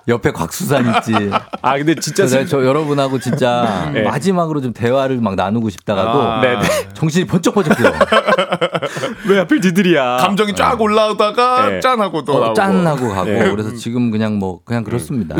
[0.08, 1.14] 옆에 곽수산 있지.
[1.62, 4.04] 아 근데 진짜 슬- 저 여러분하고 진짜 네.
[4.04, 6.42] 마지막으로 좀 대화를 막 나누고 싶다가도 아.
[6.42, 6.90] 네, 네.
[6.94, 7.92] 정신이 번쩍번쩍 들어.
[9.28, 10.18] 왜 하필 니들이야?
[10.18, 11.80] 감정이 쫙 올라오다가 네.
[11.80, 12.54] 짠하고 또 어, 나오고.
[12.54, 13.50] 짠하고 가고 네.
[13.50, 15.36] 그래서 지금 그냥 뭐 그냥 그렇습니다.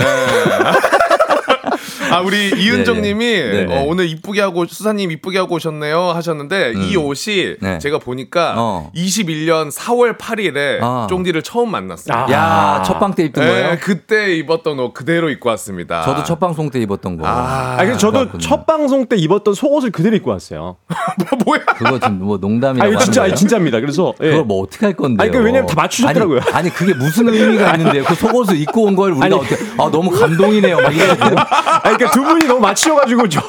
[2.12, 3.78] 아 우리 이은정님이 네, 네.
[3.78, 7.80] 어, 오늘 이쁘게 하고 수사님 이쁘게 하고 오셨네요 하셨는데 이 옷이 네.
[7.80, 8.92] 제가 보니까 어.
[8.96, 11.08] 21년 4월 8일에 아.
[11.10, 12.16] 쫑디를 처음 만났어요.
[12.18, 12.32] 아.
[12.32, 13.78] 야, 첫방 때 입던 네, 거예요?
[13.82, 16.04] 그때 입었던 옷 그대로 입고 왔습니다.
[16.04, 17.28] 저도 첫 방송 때 입었던 거.
[17.28, 18.40] 아, 아, 그래서 저도 그렇군요.
[18.42, 20.78] 첫 방송 때 입었던 속옷을 그대로 입고 왔어요.
[21.46, 21.60] 뭐야?
[21.78, 23.24] 그거 지금 뭐 아, 농담이라고 이거 하는 진짜?
[23.24, 23.80] 아니, 진짜입니다.
[23.80, 24.30] 그래서 예.
[24.32, 25.22] 그걸 뭐 어떻게 할 건데요?
[25.24, 26.40] 아니, 그러니까 왜냐면 다 맞추셨더라고요.
[26.48, 29.36] 아니, 아니, 그게 무슨 의미가 있는데 그 속옷을 입고 온 걸 우리가 아니.
[29.36, 30.78] 어떻게 아 너무 감동이네요.
[30.80, 31.36] 막 이래야 돼요.
[31.96, 33.42] 아니, 그러니까 두 분이 너무 맞추셔가지고 저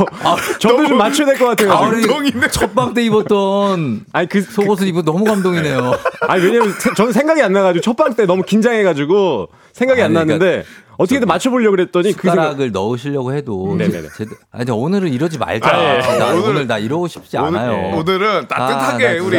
[0.59, 1.69] 저도 좀 맞춰야 될 것 같아요.
[1.69, 2.03] 가을에
[2.51, 5.93] 첫방 때 입었던 아니 그 속옷을 입고 너무 감동이네요.
[6.29, 10.65] 아니 왜냐면 세- 저는 생각이 안 나가지고 첫방 때 너무 긴장해가지고 생각이 안 아니, 났는데
[10.99, 14.09] 어떻게든 맞춰보려고 그랬더니 그 생각 숟가락을 넣으시려고 해도 네네네.
[14.17, 15.69] 제- 아니 오늘은 이러지 말자.
[15.69, 16.19] 아, 예.
[16.19, 17.97] 나 오늘- 오늘, 나 이러고 싶지 않아요.
[17.99, 19.39] 오늘은 따뜻하게 아, 나 우리.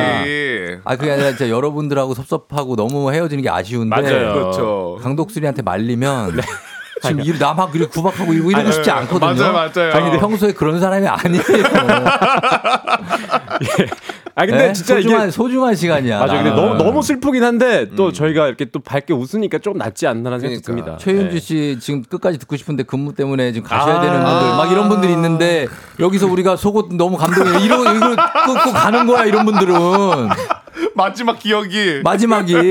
[0.84, 4.34] 아 그게 아니라 진짜 여러분들하고 섭섭하고 너무 헤어지는 게 아쉬운데 맞아요.
[4.34, 5.00] 그렇죠.
[5.02, 6.40] 강독수리한테 말리면
[7.02, 9.52] 지금 이 나막 이렇게 구박하고 이러고 이러고 싶지 않거든요.
[9.52, 9.94] 맞아요, 맞아요.
[9.94, 11.44] 아니 평소에 그런 사람이 아니에요.
[14.40, 14.74] 아 근데 네?
[14.74, 16.20] 진짜 소중한 이게 소중한 시간이야.
[16.20, 16.52] 맞아 근데.
[16.52, 20.98] 너무 너무 슬프긴 한데 또 저희가 이렇게 또 밝게 웃으니까 좀 낫지 않나라는 생각이 그러니까.
[20.98, 20.98] 듭니다.
[21.04, 24.02] 최윤주 씨 지금 끝까지 듣고 싶은데 근무 때문에 지금 가셔야 아.
[24.02, 25.68] 되는 분들 막 이런 분들이 있는데
[26.00, 29.74] 여기서 우리가 속옷 너무 감동해 이러 이거 끊고 가는 거야 이런 분들은
[30.96, 32.56] 마지막 기억이 마지막이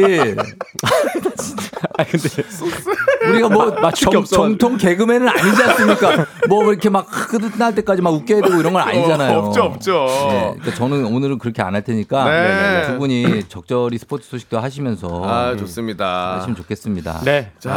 [1.98, 2.28] 아 근데
[3.28, 4.24] 우리가 뭐 맞출 게 정.
[4.24, 6.26] 정통 개그맨은 아니지 않습니까?
[6.48, 9.38] 뭐 이렇게 막 끝날 때까지 막 웃겨야 되고 이런 건 아니잖아요.
[9.38, 10.06] 어, 없죠, 없죠.
[10.30, 12.86] 네, 그러니까 저는 오늘은 그렇게 안 할 테니까 네.
[12.86, 16.36] 두 분이 적절히 스포츠 소식도 하시면서 아 좋습니다.
[16.36, 17.20] 하시면 좋겠습니다.
[17.24, 17.50] 네.
[17.58, 17.70] 자,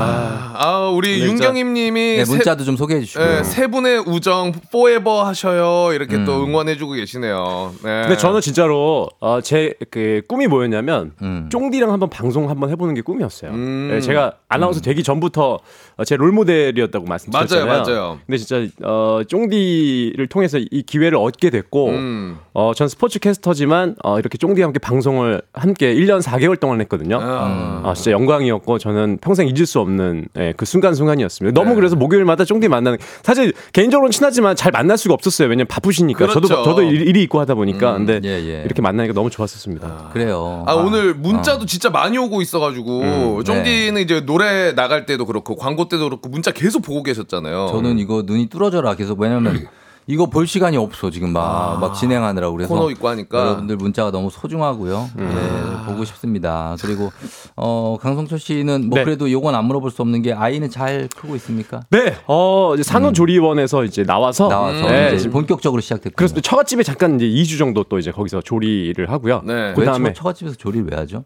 [0.56, 3.26] 아 우리 네, 윤경임님이 네, 세- 문자도 좀 소개해 주시고요.
[3.28, 6.24] 네, 세 분의 우정 포에버 하셔요 이렇게 음.
[6.26, 7.74] 또 응원해주고 계시네요.
[7.84, 8.02] 네.
[8.04, 11.48] 근데 저는 진짜로 어, 제그 꿈이 뭐였냐면 음.
[11.52, 13.52] 쫑디랑 한번 방송 한번 해보는 게 꿈이었어요.
[13.52, 13.90] 음.
[13.92, 15.60] 네, 제가 아나운서 되기 전부터
[15.98, 17.66] 어, 제 롤모델이었다고 말씀드렸잖아요.
[17.66, 18.20] 맞아요, 맞아요.
[18.26, 22.38] 근데 진짜 어, 쫑디를 통해서 이 기회를 얻게 됐고, 음.
[22.54, 27.20] 어, 전 스포츠 캐스터지만 어, 이렇게 쫑디와 함께 방송을 함께 1년 4개월 동안 했거든요.
[27.22, 27.82] 아.
[27.86, 31.60] 아, 진짜 영광이었고 저는 평생 잊을 수 없는 예, 그 순간순간이었습니다.
[31.60, 35.48] 너무 그래서 목요일마다 쫑디 만나는 사실 개인적으로는 친하지만 잘 만날 수가 없었어요.
[35.48, 36.42] 왜냐면 바쁘시니까 그렇죠.
[36.42, 38.62] 저도 저도 일- 일이 있고 하다 보니까 근데 예, 예.
[38.66, 40.09] 이렇게 만나니까 너무 좋았었습니다.
[40.12, 40.64] 그래요.
[40.68, 45.88] 아, 오늘 문자도 진짜 많이 오고 있어가지고 음, 쫑디는 이제 노래 나갈 때도 그렇고 광고
[45.88, 47.70] 때도 그렇고 문자 계속 보고 계셨잖아요.
[47.72, 49.68] 저는 이거 눈이 뚫어져라 계속 왜냐면
[50.10, 53.40] 이거 볼 시간이 없어 지금 막, 막 진행하느라고 그래서 코너 있고 하니까.
[53.40, 55.08] 여러분들 문자가 너무 소중하고요.
[55.20, 56.76] 예, 보고 싶습니다.
[56.82, 57.12] 그리고
[57.56, 59.04] 어 강성철 씨는 뭐 네.
[59.06, 61.82] 그래도 요건 안 물어볼 수 없는 게 아이는 잘 크고 있습니까?
[61.92, 66.16] 네, 어 이제 산후조리원에서 이제 나와서 나와서 네, 이제 본격적으로 시작됐고.
[66.16, 69.44] 그래서 또 처갓집에 잠깐 이제 2주 정도 또 이제 거기서 조리를 하고요.
[69.46, 69.54] 네.
[69.54, 71.24] 왜 그다음에 처, 처갓집에서 조리를 왜 하죠?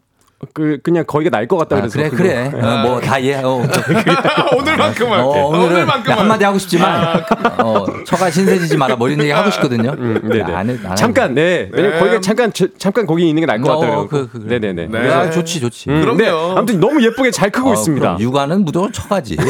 [0.53, 2.49] 그 그냥 거기가 날 것 같다 아, 그래서 그래 그래
[2.83, 3.41] 뭐다 이해.
[3.43, 3.61] 어,
[4.57, 5.21] 오늘만큼 할게.
[5.23, 7.21] 어, 오늘은 오늘만큼 한마디 하고 싶지만
[7.59, 9.91] 어, 처가 신세지지 마라 뭐 이런 얘기 하고 싶거든요.
[9.97, 10.43] 음, 네네.
[10.53, 10.95] 안 해, 안 해.
[10.95, 11.99] 잠깐 네, 왜냐면 네.
[11.99, 14.07] 거기가 잠깐 저- 잠깐 거기 있는 게 나을 것 어, 같아요.
[14.07, 14.59] 그, 그, 그래.
[14.59, 14.87] 네네네.
[14.87, 15.09] 네.
[15.09, 15.89] 야, 좋지 좋지.
[15.89, 16.17] 음, 그럼요.
[16.17, 18.17] 네, 아무튼 너무 예쁘게 잘 크고 어, 있습니다.
[18.19, 19.37] 육아는 무조건 처가지.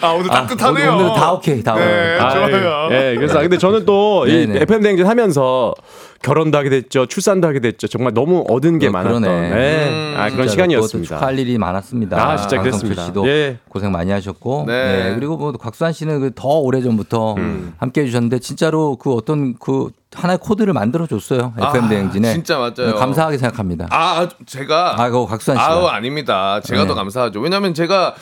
[0.00, 0.92] 아 오늘 따뜻하네요.
[0.92, 2.88] 오늘, 오늘 다 오케이, 다 네, 아, 좋아요.
[2.90, 4.32] 예, 예, 그래서 아, 근데 저는 또 이.
[4.32, 5.74] FM 대행진 하면서
[6.22, 7.88] 결혼도 하게 됐죠, 출산도 하게 됐죠.
[7.88, 9.22] 정말 너무 얻은 게 어, 많았던.
[9.22, 9.88] 네.
[9.88, 11.16] 음, 아, 그런 시간이었습니다.
[11.16, 12.16] 축하할 일이 많았습니다.
[12.16, 13.04] 아, 진짜 그랬습니다.
[13.06, 13.58] 씨도 예.
[13.68, 15.08] 고생 많이 하셨고, 네.
[15.08, 17.74] 네, 그리고 뭐 곽수환 씨는 그더 오래 전부터 음.
[17.78, 21.54] 함께 해 주셨는데 진짜로 그 어떤 그 하나의 코드를 만들어 줬어요.
[21.58, 22.94] FM 아, 대행진에 진짜 맞아요.
[22.96, 23.88] 감사하게 생각합니다.
[23.90, 25.72] 아 제가 아, 그거 곽수환 씨가.
[25.72, 26.60] 아우 아닙니다.
[26.60, 26.88] 제가 네.
[26.88, 27.40] 더 감사하죠.
[27.40, 28.14] 왜냐면 제가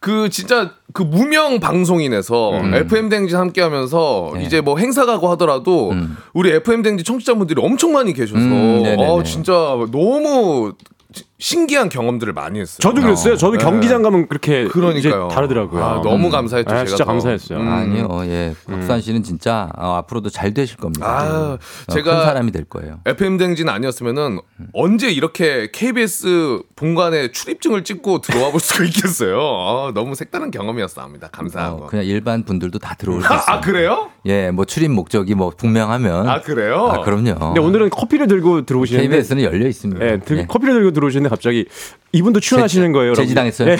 [0.00, 4.38] 그 진짜 그 무명 방송인에서 FM 댕진 함께 하면서 음.
[4.38, 4.44] 네.
[4.44, 6.16] 이제 뭐 행사 가고 하더라도 음.
[6.34, 9.06] 우리 FM 댕진 청취자분들이 엄청 많이 계셔서 음, 네네네.
[9.06, 9.52] 어 진짜
[9.90, 10.72] 너무
[11.12, 12.78] 시- 신기한 경험들을 많이 했어요.
[12.80, 13.36] 저도 그랬어요.
[13.36, 13.64] 저도 네.
[13.64, 14.98] 경기장 가면 그렇게 그러니까요.
[15.28, 15.84] 이제 다르더라고요.
[15.84, 16.68] 아, 너무 감사했죠.
[16.68, 17.12] 아, 제가 진짜 더.
[17.12, 17.60] 감사했어요.
[17.60, 17.68] 음.
[17.68, 21.06] 아니요, 예, 곽수환 씨는 진짜 어, 앞으로도 잘 되실 겁니다.
[21.06, 21.58] 아, 어,
[21.92, 22.98] 제가 큰 사람이 될 거예요.
[23.06, 24.66] FM 댕진 아니었으면은 음.
[24.72, 29.38] 언제 이렇게 KBS 본관에 출입증을 찍고 들어와 볼 수가 있겠어요.
[29.38, 31.28] 아, 너무 색다른 경험이었습니다.
[31.28, 31.84] 감사하고.
[31.84, 33.42] 어, 그냥 일반 분들도 다 들어올 수 있어요.
[33.46, 34.10] 아 그래요?
[34.26, 36.28] 예, 뭐 출입 목적이 뭐 분명하면.
[36.28, 36.88] 아 그래요?
[36.92, 37.34] 아, 그럼요.
[37.38, 40.04] 근데 오늘은 커피를 들고 들어오시는데 KBS는 열려 있습니다.
[40.04, 40.46] 예, 들- 예.
[40.46, 41.66] 커피를 들고 들어오시는 데 갑자기
[42.12, 43.14] 이분도 출연하시는 거예요.
[43.14, 43.70] 제지당했어요?
[43.72, 43.76] 예.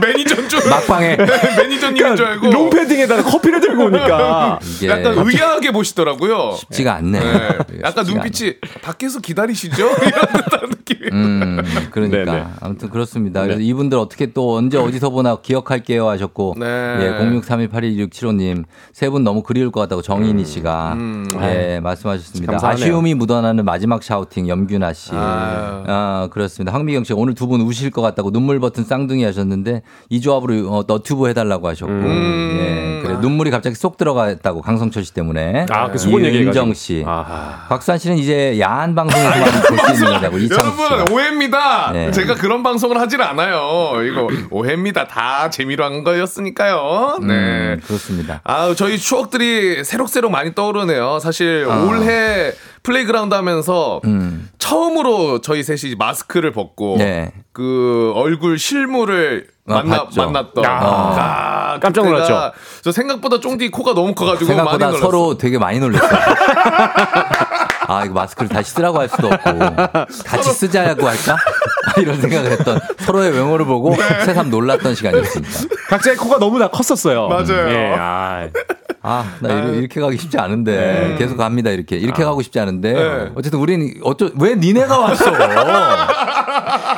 [0.00, 1.16] 매니저인 줄 막방에
[1.58, 6.52] 매니저님인 줄 알고 롱패딩에다가 커피를 들고 오니까 약간 의아하게 보시더라고요.
[6.58, 7.18] 쉽지가 않네.
[7.18, 7.48] 네.
[7.82, 9.82] 약간 쉽지가 눈빛이 밖에서 기다리시죠?
[9.98, 11.00] 이런 느낌이.
[11.12, 12.44] 음, 그러니까 네네.
[12.60, 13.42] 아무튼 그렇습니다.
[13.42, 16.66] 그래서 이분들 어떻게 또 언제 어디서 보나 기억할게요 하셨고 네.
[16.66, 21.28] 예, 0631822675님 세 분 너무 그리울 것 같다고 정인희 씨가 음.
[21.42, 22.52] 예, 말씀하셨습니다.
[22.52, 22.84] 감사하네요.
[22.84, 25.10] 아쉬움이 묻어나는 마지막 샤우팅 염균아 씨.
[25.12, 25.84] 아유.
[25.86, 26.72] 아, 그 렇습니다.
[26.72, 30.84] 황미경 씨 오늘 두 분 우실 것 같다고 눈물 버튼 쌍둥이 하셨는데 이 조합으로 어,
[30.86, 32.56] 너튜브 해달라고 하셨고 음.
[32.58, 36.46] 예, 그래 눈물이 갑자기 쏙 들어갔다고 강성철 씨 때문에 아, 그 수건 얘기해가지고.
[36.66, 37.04] 윤정 씨.
[37.06, 37.66] 아하.
[37.68, 40.82] 곽수환 씨는 이제 야한 방송에서만 볼수 있는 거다고 이창수.
[40.90, 41.90] 여러분 오해입니다.
[41.92, 42.10] 네.
[42.12, 44.02] 제가 그런 방송을 하질 않아요.
[44.10, 45.06] 이거 오해입니다.
[45.06, 47.18] 다 재미로 한 거였으니까요.
[47.22, 47.34] 네.
[47.74, 48.40] 음, 그렇습니다.
[48.44, 51.18] 아, 저희 추억들이 새록새록 많이 떠오르네요.
[51.20, 51.84] 사실 아.
[51.84, 52.52] 올해
[52.84, 54.48] 플레이그라운드 하면서 음.
[54.58, 57.32] 처음으로 저희 셋이 마스크를 벗고 네.
[57.52, 60.20] 그 얼굴 실물을 아, 만나 봤죠.
[60.22, 60.78] 만났던 야.
[60.82, 62.52] 아, 깜짝 놀랐죠?
[62.82, 65.10] 저 생각보다 쫑디 코가 너무 커가지고 생각보다 많이 놀랐어요.
[65.10, 66.10] 서로 되게 많이 놀랐어요.
[67.86, 69.50] 아, 이거 마스크를 다시 쓰라고 할 수도 없고,
[70.24, 71.36] 같이 쓰자고 할까?
[71.98, 74.24] 이런 생각을 했던 서로의 외모를 보고 네.
[74.24, 75.54] 새삼 놀랐던 시간이었습니다.
[75.88, 77.28] 각자의 코가 너무 다 컸었어요.
[77.28, 77.68] 맞아요.
[77.70, 78.48] 예, 아,
[79.02, 81.14] 아, 나 이렇게, 이렇게 가기 쉽지 않은데.
[81.18, 81.96] 계속 갑니다, 이렇게.
[81.96, 82.92] 이렇게 가고 싶지 않은데.
[82.94, 83.30] 네.
[83.36, 85.30] 어쨌든 우리는 어쩌, 왜 니네가 왔어?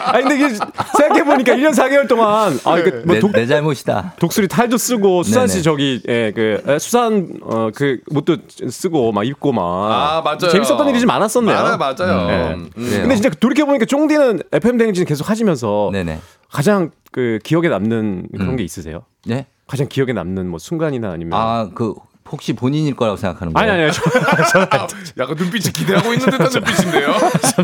[0.07, 0.49] 아니 근데 이게
[0.97, 4.15] 생각해 보니까 1년 4개월 동안 아 이게 뭐 내, 독, 내 잘못이다.
[4.19, 5.63] 독수리 탈도 쓰고 수산 씨.
[5.63, 8.37] 저기 예 그 수산 어 그 옷도
[8.71, 10.51] 쓰고 막 입고 막 아, 맞아요.
[10.51, 11.55] 재밌었 던 일이 좀 많았었네요.
[11.55, 12.27] 맞아요, 맞아요.
[12.27, 12.55] 네.
[12.55, 12.71] 음.
[12.75, 13.01] 그래요.
[13.03, 16.21] 근데 진짜 돌이켜 보니까 쫑디는 FM 대행진 계속 하시면서 네네.
[16.51, 18.57] 가장 그 기억에 남는 그런 음.
[18.57, 19.03] 게 있으세요?
[19.25, 19.47] 네?
[19.67, 21.95] 가장 기억에 남는 뭐 순간이나 아니면 아, 그,
[22.31, 23.73] 혹시 본인일 거라고 생각하는 거예요?
[23.73, 23.93] 아니 아니요.
[23.93, 24.03] 저,
[25.23, 27.15] 약간 눈빛이 기대하고 있는 듯한 눈빛인데요.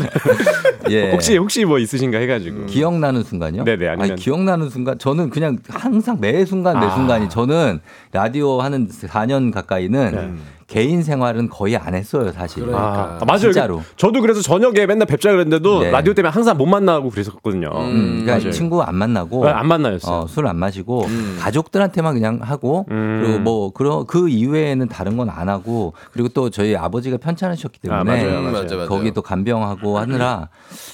[0.89, 1.11] 예.
[1.11, 3.63] 혹시 혹시 뭐 있으신가 해가지고 기억나는 순간이요?
[3.63, 6.89] 네네, 아니면- 아니, 기억나는 순간 저는 그냥 항상 매 순간 매 아.
[6.91, 7.79] 순간이 저는
[8.11, 10.41] 라디오 하는 4년 가까이는 네.
[10.67, 12.63] 개인 생활은 거의 안 했어요 사실.
[12.65, 13.17] 그러니까.
[13.21, 13.39] 아, 맞아요.
[13.39, 13.81] 진짜로.
[13.97, 15.91] 저도 그래서 저녁에 맨날 뵙자 그랬는데도 네.
[15.91, 17.67] 라디오 때문에 항상 못 만나고 그랬었거든요.
[17.73, 18.51] 음, 그러니까 맞아요.
[18.51, 20.15] 친구 안 만나고 네, 안 만나였어요.
[20.21, 21.37] 어, 술안 마시고 음.
[21.39, 23.21] 가족들한테만 그냥 하고 음.
[23.23, 27.99] 그리고 뭐 그런 그 이외에는 다른 건 안 하고 그리고 또 저희 아버지가 편찮으셨기 때문에
[27.99, 28.51] 아, 맞아요, 음, 맞아요.
[28.51, 28.87] 맞아요, 맞아요.
[28.89, 30.49] 거기 또 간병하고 하느라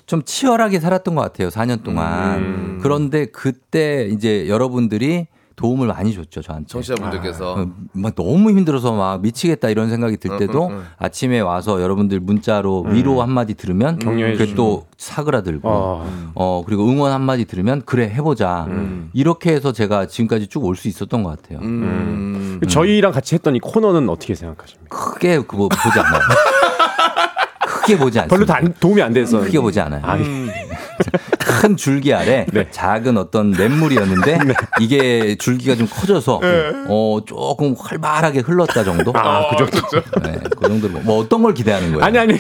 [0.06, 2.80] 좀 치열하게 살았던 것 같아요 4년 동안 음.
[2.82, 5.28] 그런데 그때 이제 여러분들이
[5.60, 6.68] 도움을 많이 줬죠 저한테.
[6.68, 10.86] 청취자분들께서 어, 막 너무 힘들어서 막 미치겠다 이런 생각이 들 때도 음, 음, 음.
[10.98, 14.56] 아침에 와서 여러분들 문자로 위로 한 마디 들으면 격려해 그게.
[14.56, 16.32] 또 사그라들고 어.
[16.36, 19.10] 어 그리고 응원 한 마디 들으면 그래 해보자 음.
[19.14, 21.60] 이렇게 해서 제가 지금까지 쭉 올 수 있었던 것 같아요.
[21.60, 22.62] 음.
[22.70, 24.96] 저희랑 같이 했던 이 코너는 어떻게 생각하십니까?
[24.96, 26.22] 크게 그거 보지 않아요.
[27.82, 28.36] 크게 보지 않습니다.
[28.36, 30.02] 별로 다 안- 도움이 안 돼서 크게 보지 않아요.
[30.04, 30.24] 아니,
[31.40, 32.68] 큰 줄기 아래 네.
[32.72, 34.40] 작은 어떤 냇물이었는데
[34.80, 36.42] 이게 줄기가 좀 커져서
[36.88, 39.12] 어 조금 활발하게 흘렀다 정도.
[39.16, 40.02] 아, 그 정도.
[40.24, 42.04] 네, 그 정도로 뭐 어떤 걸 기대하는 거예요?
[42.06, 42.38] 아니 아니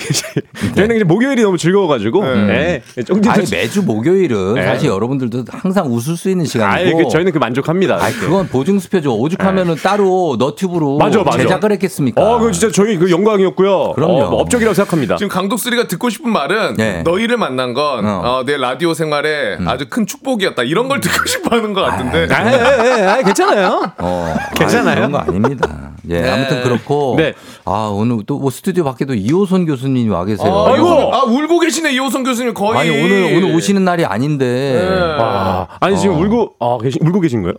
[0.75, 2.81] 저희는 이제 목요일이 너무 즐거워가지고 네.
[3.05, 4.63] 쫑디도 아니 매주 목요일은 네.
[4.65, 6.97] 사실 여러분들도 항상 웃을 수 있는 시간이고.
[6.97, 8.01] 그 저희는 그 만족합니다.
[8.03, 9.15] 아니, 그건 보증 수표죠.
[9.17, 11.37] 오죽하면은 따로 너튜브로 맞아, 맞아.
[11.39, 12.21] 제작을 했겠습니까?
[12.21, 13.93] 어, 그 진짜 저희 그 영광이었고요.
[13.93, 14.13] 그럼요.
[14.23, 15.17] 어, 뭐 업적이라고 생각합니다.
[15.29, 17.03] 지금 강독수리가 듣고 싶은 말은 네.
[17.03, 18.19] 너희를 만난 건 어.
[18.19, 18.25] 음.
[18.25, 22.51] 어, 내 라디오 생활에 아주 큰 축복이었다 이런 걸 듣고 싶어 하는 것 같은데 아,
[22.51, 23.91] 예, 예, 예, 괜찮아요.
[23.99, 24.89] 어, 괜찮아요?
[24.89, 25.91] 아니, 그런 거 아닙니다.
[26.09, 26.29] 예, 네.
[26.31, 27.15] 아무튼 그렇고.
[27.17, 27.33] 네.
[27.65, 30.49] 아, 오늘 또 뭐 스튜디오 밖에도 이호선 교수님이 와 계세요.
[30.49, 30.85] 아, 아이고!
[30.87, 32.79] 이호선- 아, 울고 계시네, 이호선 교수님 거의.
[32.79, 34.45] 아니, 오늘, 오늘 오시는 날이 아닌데.
[34.89, 34.97] 네.
[35.21, 36.19] 아, 아니 지금 어.
[36.19, 37.55] 울고 아 계신 울고 계신 거예요?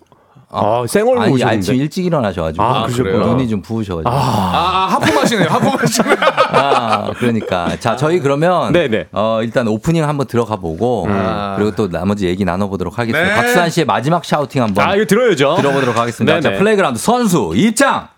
[0.53, 1.59] 아, 쌩얼로 아니, 오셨는데.
[1.59, 2.63] 아침 일찍 일어나셔가지고.
[2.63, 3.25] 아, 그러셨구나.
[3.27, 4.11] 눈이 좀 부으셔가지고.
[4.11, 6.17] 아, 아, 하품하시네요, 하품하시네.
[6.53, 7.77] 아, 그러니까.
[7.79, 8.73] 자, 저희 그러면.
[8.73, 9.09] 네네.
[9.13, 11.07] 어, 일단 오프닝 한번 들어가 보고.
[11.09, 11.55] 아.
[11.57, 13.29] 그리고 또 나머지 얘기 나눠보도록 하겠습니다.
[13.29, 13.35] 네.
[13.41, 14.89] 곽수산 씨의 마지막 shouting 한번.
[14.89, 15.55] 아, 이거 들어야죠.
[15.57, 16.41] 들어보도록 하겠습니다.
[16.41, 16.57] 네네.
[16.57, 18.09] 자, 플레이그라운드 선수 입장!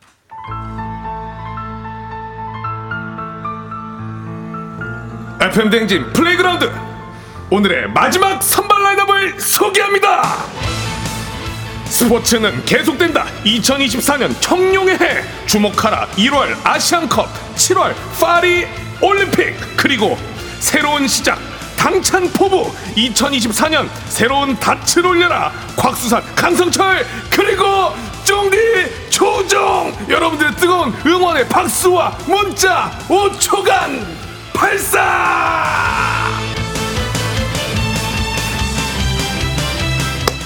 [5.41, 6.71] FM 댕진 플레이그라운드
[7.51, 10.23] 오늘의 마지막 선발 라인업을 소개합니다.
[11.93, 13.27] 스포츠는 계속된다.
[13.45, 16.07] 2024년 청룡의 해 주목하라.
[16.17, 18.67] 1월 아시안컵, 7월 파리
[19.01, 20.17] 올림픽 그리고
[20.59, 21.39] 새로운 시작.
[21.77, 27.65] 당찬 포부 2024년 새로운 닻을 올려라 곽수산 강성철 그리고
[28.25, 34.07] 쫑디 조종 여러분들의 뜨거운 응원의 박수와 문자 5초간
[34.55, 36.52] 발사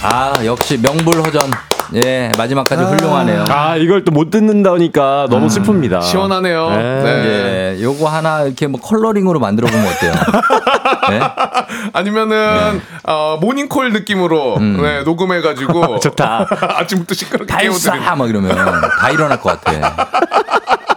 [0.08, 1.50] 아, 역시 명불허전.
[1.94, 3.44] 예, 마지막까지 훌륭하네요.
[3.48, 6.02] 아, 이걸 또 못 듣는다니까 너무 슬픕니다.
[6.02, 6.70] 시원하네요.
[6.70, 6.76] 네.
[7.02, 7.76] 네.
[7.78, 10.12] 예, 요거 하나 이렇게 뭐 컬러링으로 만들어 보면 어때요?
[11.12, 11.20] 예?
[11.92, 16.46] 아니면은 어, 모닝콜 느낌으로 네, 녹음해 가지고 좋다.
[16.78, 18.16] 아침부터 시끄럽게 깨워드리는 발사!
[18.16, 18.56] 막 이러면
[18.98, 20.08] 다 일어날 것 같아.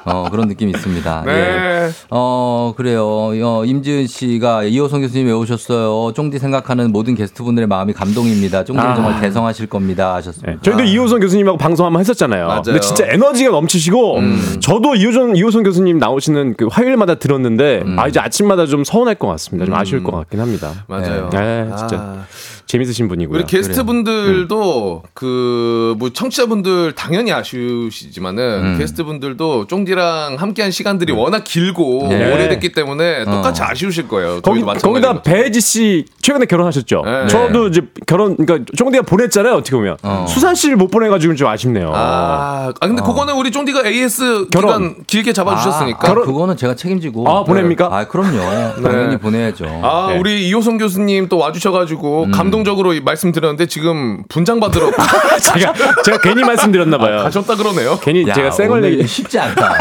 [0.10, 1.24] 어, 그런 느낌이 있습니다.
[1.26, 1.32] 네.
[1.32, 1.90] 예.
[2.10, 3.06] 어, 그래요.
[3.06, 6.14] 어, 임지은 씨가 이호성 교수님 왜 오셨어요?
[6.14, 8.64] 쫑디 생각하는 모든 게스트분들의 마음이 감동입니다.
[8.64, 8.96] 쫑디는 아.
[8.96, 10.16] 정말 대성하실 겁니다.
[10.16, 10.52] 하셨습니다.
[10.52, 12.48] 네, 저희도 이호선 교수님하고 방송 한번 했었잖아요.
[12.48, 12.62] 맞아요.
[12.64, 14.58] 근데 진짜 에너지가 넘치시고 음.
[14.60, 18.00] 저도 이호선 이호선 교수님 나오시는 그 화요일마다 들었는데 음.
[18.00, 19.66] 아 이제 아침마다 좀 서운할 것 같습니다.
[19.66, 20.86] 좀 아쉬울 것 같긴 합니다.
[20.88, 21.30] 맞아요.
[21.32, 22.26] 네, 진짜 아.
[22.70, 23.36] 재밌으신 분이고요.
[23.36, 28.78] 우리 게스트 분들도 그뭐 청취자 분들 당연히 아쉬우시지만은 음.
[28.78, 32.32] 게스트 분들도 쫑디랑 함께한 시간들이 워낙 길고 네.
[32.32, 33.66] 오래됐기 때문에 똑같이 어.
[33.70, 34.42] 아쉬우실 거예요.
[34.42, 34.62] 거기.
[34.62, 37.02] 거기다 배지 씨 최근에 결혼하셨죠.
[37.06, 37.28] 네.
[37.28, 39.56] 저도 이제 결혼 그러니까 쫑디가 보냈잖아요.
[39.56, 40.28] 어떻게 보면 어.
[40.30, 41.92] 수산 씨를 못 보내가지고 좀 아쉽네요.
[41.96, 44.68] 아, 아 근데 그거는 우리 쫑디가 AS 결혼.
[44.68, 46.08] 기간 길게 잡아주셨으니까.
[46.08, 47.28] 아, 그거는 제가 책임지고.
[47.28, 47.90] 아, 보냅니까?
[47.92, 48.38] 아, 그럼요.
[48.84, 49.66] 당연히 보내야죠.
[49.82, 50.20] 아, 네.
[50.20, 52.32] 우리 이호성 교수님 또 와주셔가지고 음.
[52.32, 54.92] 감동 적으로 이 말씀드렸는데 지금 분장 받으러
[55.42, 57.24] 제가 제가 괜히 말씀드렸나 봐요.
[57.24, 58.00] 가셨다 그러네요.
[58.02, 59.74] 괜히 야, 제가 쌩얼 얘기 쉽지 않다.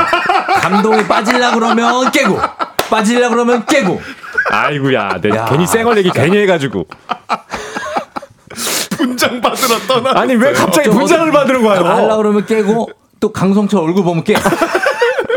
[0.61, 2.39] 감동이 빠질라 그러면 깨고,
[2.91, 4.01] 빠질라 그러면 깨고.
[4.51, 5.45] 아이고야, 네, 야.
[5.47, 6.87] 괜히 쌩얼 얘기 괜히 해가지고.
[8.97, 10.20] 분장 받으러 떠나.
[10.20, 11.85] 아니 왜 갑자기 좀 분장을 받으러 가요?
[11.85, 14.35] 하려 그러면 깨고 또 강성철 얼굴 보면 깨.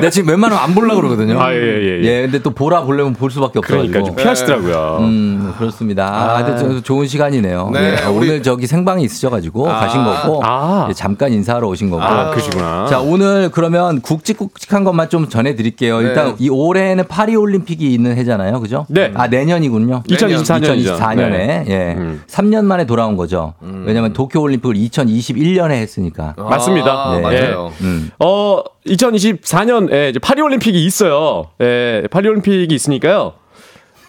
[0.02, 1.40] 내가 지금 웬만하면 안 보려고 그러거든요.
[1.42, 2.22] 아, 예, 예, 예.
[2.24, 3.92] 근데 또 보라 보려면 볼 수밖에 없어가지고.
[3.92, 4.98] 그러니까 좀 피하시더라고요.
[5.02, 6.08] 음, 그렇습니다.
[6.38, 7.70] 아, 근데 저- 좋은 시간이네요.
[7.74, 9.80] 네, 네, 우리- 오늘 저기 생방이 있으셔가지고 아.
[9.82, 10.88] 가신 거고, 아.
[10.90, 12.02] 이제 잠깐 인사하러 오신 거고.
[12.04, 12.86] 아, 그러시구나.
[12.88, 16.02] 자, 오늘 그러면 굵직굵직한 것만 좀 전해드릴게요.
[16.02, 16.36] 일단 네.
[16.40, 18.60] 이 올해는 파리 올림픽이 있는 해잖아요.
[18.60, 18.86] 그죠?
[18.90, 19.12] 네.
[19.16, 20.04] 아, 내년이군요.
[20.08, 20.96] 2024년 이죠.
[20.96, 21.66] 2024년에 네.
[21.68, 21.94] 예.
[21.98, 22.22] 음.
[22.28, 23.54] 3년 만에 돌아온 거죠.
[23.86, 26.34] 왜냐면 도쿄 올림픽을 2021년에 했으니까.
[26.38, 26.92] 맞습니다.
[26.92, 27.22] 아, 네.
[27.22, 27.72] 맞아요.
[27.82, 28.10] 음.
[28.20, 31.50] 어, 2024년 에 이제 파리올림픽이 있어요.
[31.62, 33.34] 예, 파리올림픽이 있으니까요.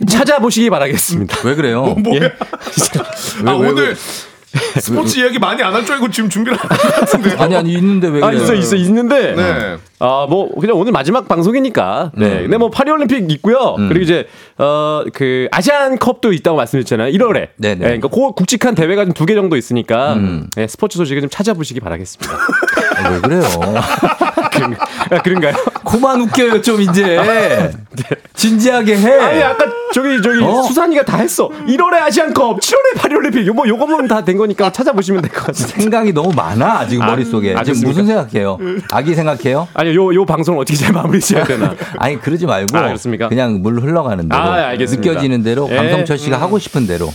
[0.09, 1.39] 찾아보시기 바라겠습니다.
[1.45, 1.97] 왜 그래요?
[2.15, 2.33] 예?
[3.47, 3.97] 아, 오늘
[4.79, 7.37] 스포츠 이야기 많이 안 할 줄 알고 지금 준비를 안한것 같은데.
[7.43, 8.43] 아니 아니 있는데 왜 아, 그래요?
[8.43, 9.35] 있어, 있어, 있는데.
[9.35, 9.77] 네.
[9.99, 12.13] 아, 뭐, 그냥 오늘 마지막 방송이니까.
[12.17, 12.43] 네.
[12.43, 13.77] 근데 뭐, 파리올림픽 있고요.
[13.79, 13.89] 음.
[13.89, 14.27] 그리고 이제,
[14.59, 17.13] 어, 그, 아시안컵도 있다고 말씀드렸잖아요.
[17.17, 17.51] 1월에.
[17.57, 17.75] 네네.
[17.77, 20.15] 네, 그러니까 그 굵직한 대회가 좀 두 개 정도 있으니까.
[20.15, 20.49] 음.
[20.57, 22.35] 네, 스포츠 소식을 좀 찾아보시기 바라겠습니다.
[22.99, 23.43] 아, 왜 그래요?
[24.63, 24.77] 그런,
[25.11, 25.55] 아, 그런가요?
[25.85, 27.19] 그만 웃겨요 좀 이제.
[28.35, 29.13] 진지하게 해.
[29.21, 30.63] 아니, 아까 저기, 저기, 어?
[30.63, 31.49] 수산이가 다 했어.
[31.49, 33.47] 1월에 아시안컵, 7월에 파리올림픽.
[33.47, 35.81] 요, 뭐, 요거면 다 된 거니까 찾아보시면 될 것 같습니다.
[35.81, 37.49] 생각이 너무 많아 지금 아, 머릿속에.
[37.49, 37.89] 지금 알겠습니까?
[37.89, 38.59] 무슨 생각해요?
[38.93, 39.67] 아기 생각해요?
[39.75, 41.75] 아니요, 요, 요 방송을 어떻게 잘 마무리 지어야 되나.
[41.99, 43.29] 아니 그러지 말고 아, 그렇습니까?
[43.29, 44.73] 그냥 물 흘러가는 대로 아.
[44.75, 45.77] 느껴지는 대로 예.
[45.77, 47.13] 강성철 씨가 하고 싶은 대로.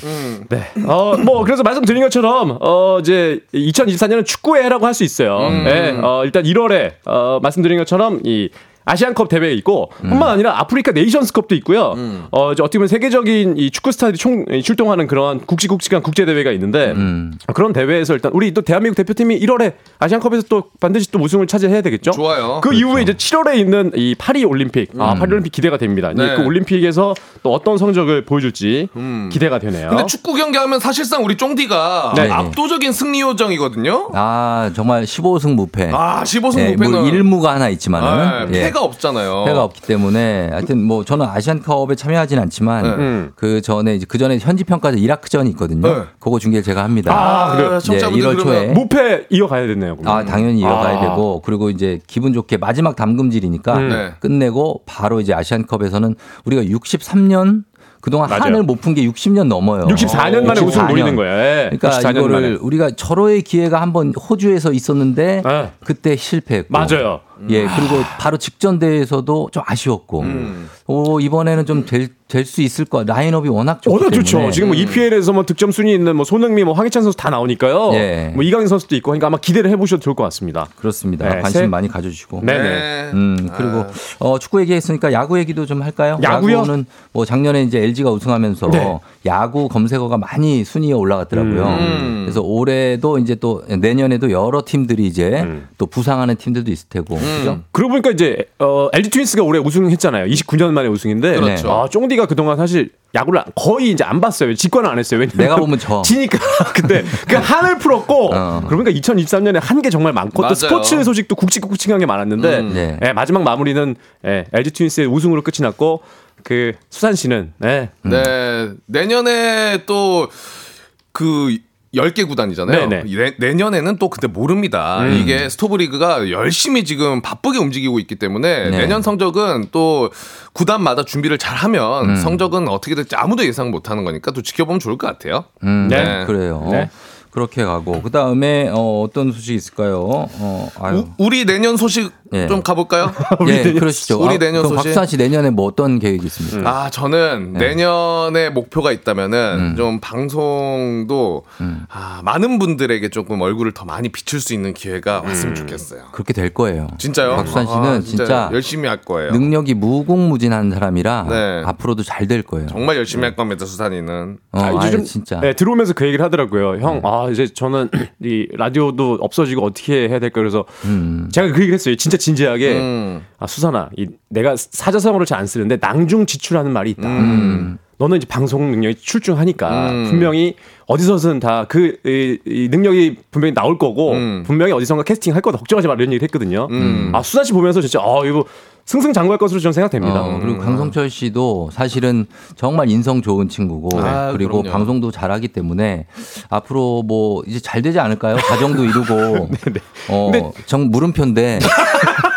[0.49, 0.67] 네.
[0.85, 5.49] 어, 뭐, 그래서 말씀드린 것처럼, 어, 이제, 2024년은 축구해라고 할 수 있어요.
[5.49, 5.95] 네.
[6.01, 8.49] 어, 일단 1월에, 어, 말씀드린 것처럼, 이,
[8.87, 11.95] 아시안컵 대회 있고 뿐만 아니라 아프리카 네이션스컵도 있고요.
[12.31, 16.51] 어 이제 어떻게 보면 세계적인 이 축구 스타들이 총 이, 출동하는 그런 굵직굵직한 국제 대회가
[16.51, 17.33] 있는데 음.
[17.47, 21.81] 어, 그런 대회에서 일단 우리 또 대한민국 대표팀이 1월에 아시안컵에서 또 반드시 또 우승을 차지해야
[21.81, 22.11] 되겠죠.
[22.11, 22.61] 좋아요.
[22.63, 26.13] 그 이후에 이제 7월에 있는 이 파리 올림픽, 아 파리 올림픽 기대가 됩니다.
[26.15, 26.35] 네.
[26.35, 28.89] 그 올림픽에서 또 어떤 성적을 보여줄지
[29.31, 29.89] 기대가 되네요.
[29.89, 32.29] 근데 축구 경기 하면 사실상 우리 쫑디가 네.
[32.29, 34.11] 압도적인 승리 요정이거든요.
[34.13, 35.91] 아 정말 15승 무패.
[35.93, 39.45] 아, 15승 예, 무패는 뭐 일무가 하나 있지만은 아, 예, 해가 없잖아요.
[39.47, 42.89] 해가 없기 때문에 하여튼 뭐 저는 아시안컵에 참여하진 않지만 네.
[42.91, 43.31] 음.
[43.35, 45.87] 그 전에 이제 그 전에 현지 평가전 이라크전이 있거든요.
[45.87, 46.03] 네.
[46.19, 47.13] 그거 중계를 제가 합니다.
[47.13, 47.73] 아, 그래요?
[47.73, 49.95] 예, 1월 초에 무패 이어가야 됐네요.
[49.97, 50.21] 그러면.
[50.21, 51.01] 아, 당연히 이어가야 아.
[51.01, 53.89] 되고, 그리고 이제 기분 좋게 마지막 담금질이니까 음.
[53.89, 54.11] 네.
[54.19, 57.63] 끝내고 바로 이제 아시안컵에서는 우리가 63년
[58.01, 58.43] 그동안 맞아요.
[58.43, 59.85] 한을 못 푼 게 60년 넘어요.
[59.87, 60.87] 64년 만에 우승 64년.
[60.89, 61.33] 노리는 거예요.
[61.33, 61.69] 예.
[61.71, 62.57] 그러니까 64년 이거를 만에.
[62.61, 65.71] 우리가 절호의 기회가 한번 호주에서 있었는데 예.
[65.83, 66.67] 그때 실패했고.
[66.69, 67.21] 맞아요.
[67.49, 70.21] 예, 그리고 바로 직전 대회에서도 좀 아쉬웠고.
[70.21, 70.69] 음.
[70.87, 73.03] 오, 이번에는 좀 될 될수 있을 거.
[73.05, 74.25] 라인업이 워낙 좋기 워낙 때문에.
[74.29, 74.51] 좋죠.
[74.51, 77.91] 지금 뭐 EPL에서 뭐 득점 순위 있는 뭐 손흥민, 뭐 황희찬 선수 다 나오니까요.
[77.93, 78.31] 예.
[78.35, 80.67] 뭐 이강인 선수도 있고, 그러니까 아마 기대를 해보셔도 좋을 것 같습니다.
[80.77, 81.23] 그렇습니다.
[81.29, 82.41] 네, 관심 새- 많이 가져주시고.
[82.43, 82.63] 네네.
[82.63, 83.11] 네.
[83.13, 83.85] 음 그리고
[84.19, 86.19] 어, 축구 얘기했으니까 야구 얘기도 좀 할까요?
[86.21, 86.57] 야구요?
[86.57, 88.99] 야구는 뭐 작년에 이제 LG가 우승하면서 네.
[89.25, 91.65] 야구 검색어가 많이 순위에 올라갔더라고요.
[91.65, 92.21] 음.
[92.25, 95.69] 그래서 올해도 이제 또 내년에도 여러 팀들이 이제 음.
[95.77, 97.15] 또 부상하는 팀들도 있을 테고.
[97.39, 97.59] 그죠?
[97.71, 100.25] 그러고 보니까 이제 어, LG 트윈스가 올해 우승했잖아요.
[100.27, 101.39] 29년 만에 우승인데.
[101.39, 101.71] 그렇죠.
[101.71, 104.53] 아, 쫑디가 그동안 사실 야구를 거의 이제 안 봤어요.
[104.53, 105.19] 직관을 안 했어요.
[105.19, 106.01] 왜냐면 내가 보면 져.
[106.01, 106.37] 지니까.
[106.75, 108.61] 근데 그 한을 풀었고 어.
[108.67, 110.49] 그러니까 2023년에 한 게 정말 많고 맞아요.
[110.49, 112.73] 또 스포츠 소식도 굵직굵직한 게 많았는데 음.
[112.73, 112.99] 네.
[113.05, 113.95] 예, 마지막 마무리는
[114.25, 116.01] 예, LG 트윈스의 우승으로 끝이 났고
[116.43, 118.69] 그 수산 씨는 예, 네.
[118.87, 121.57] 내년에 또그
[121.97, 122.87] 10개 구단이잖아요.
[122.87, 123.03] 네네.
[123.15, 125.01] 내, 내년에는 또 근데 모릅니다.
[125.01, 125.13] 음.
[125.13, 128.77] 이게 스토브리그가 열심히 지금 바쁘게 움직이고 있기 때문에 네.
[128.77, 130.09] 내년 성적은 또
[130.53, 132.15] 구단마다 준비를 잘 하면 음.
[132.15, 135.45] 성적은 어떻게 될지 아무도 예상 못 하는 거니까 또 지켜보면 좋을 것 같아요.
[135.63, 136.23] 음, 네.
[136.25, 136.67] 그래요.
[136.71, 136.89] 네.
[137.31, 139.99] 그렇게 가고 그 다음에 어, 어떤 소식이 있을까요?
[140.01, 141.05] 어, 아유.
[141.17, 142.47] 우, 우리 내년 소식 예.
[142.47, 143.11] 좀 가볼까요?
[143.47, 144.21] 예, 그러시죠.
[144.21, 144.89] 우리 아, 내년 그럼 소식.
[144.89, 146.69] 박수환 씨 내년에 뭐 어떤 계획이 있습니까?
[146.69, 147.59] 아, 저는 네.
[147.69, 149.75] 내년에 목표가 있다면은 음.
[149.77, 151.85] 좀 방송도 음.
[151.89, 155.27] 아, 많은 분들에게 조금 얼굴을 더 많이 비출 수 있는 기회가 음.
[155.29, 156.01] 왔으면 좋겠어요.
[156.11, 156.87] 그렇게 될 거예요.
[156.97, 157.35] 진짜요?
[157.37, 159.31] 박수환 씨는 아, 진짜 열심히 할 거예요.
[159.31, 161.63] 능력이 무궁무진한 사람이라 네.
[161.65, 162.67] 앞으로도 잘 될 거예요.
[162.67, 164.37] 정말 열심히 할 겁니다, 수산이는.
[164.51, 165.39] 어, 아, 요즘 진짜.
[165.39, 166.77] 네, 들어오면서 그 얘기를 하더라고요.
[166.81, 167.89] 형, 아 이제 저는
[168.23, 171.29] 이 라디오도 없어지고 어떻게 해야 될까 그래서 음.
[171.31, 171.95] 제가 그 얘기를 했어요.
[171.95, 172.77] 진짜 진지하게.
[172.77, 173.21] 음.
[173.39, 177.07] 아 수산아, 이, 내가 사자성어를 잘 안 쓰는데 낭중지출하는 말이 있다.
[177.07, 177.77] 음.
[177.99, 180.05] 너는 이제 방송 능력이 출중하니까 음.
[180.09, 180.55] 분명히
[180.87, 181.97] 어디서든 다그
[182.45, 184.43] 능력이 분명히 나올 거고 음.
[184.45, 186.67] 분명히 어디선가 캐스팅 할 거다 걱정하지 마 이런 얘기를 했거든요.
[186.71, 187.11] 음.
[187.13, 188.45] 아 수산 씨 보면서 진짜 아 이거
[188.87, 190.21] 승승장구할 것으로 저는 생각됩니다.
[190.21, 194.71] 어, 그리고 강성철 씨도 사실은 정말 인성 좋은 친구고 아, 그리고 그럼요.
[194.71, 196.05] 방송도 잘하기 때문에
[196.49, 198.37] 앞으로 뭐 이제 잘 되지 않을까요?
[198.37, 199.49] 가정도 이루고
[200.09, 201.59] 어, 근데- 정 물음표인데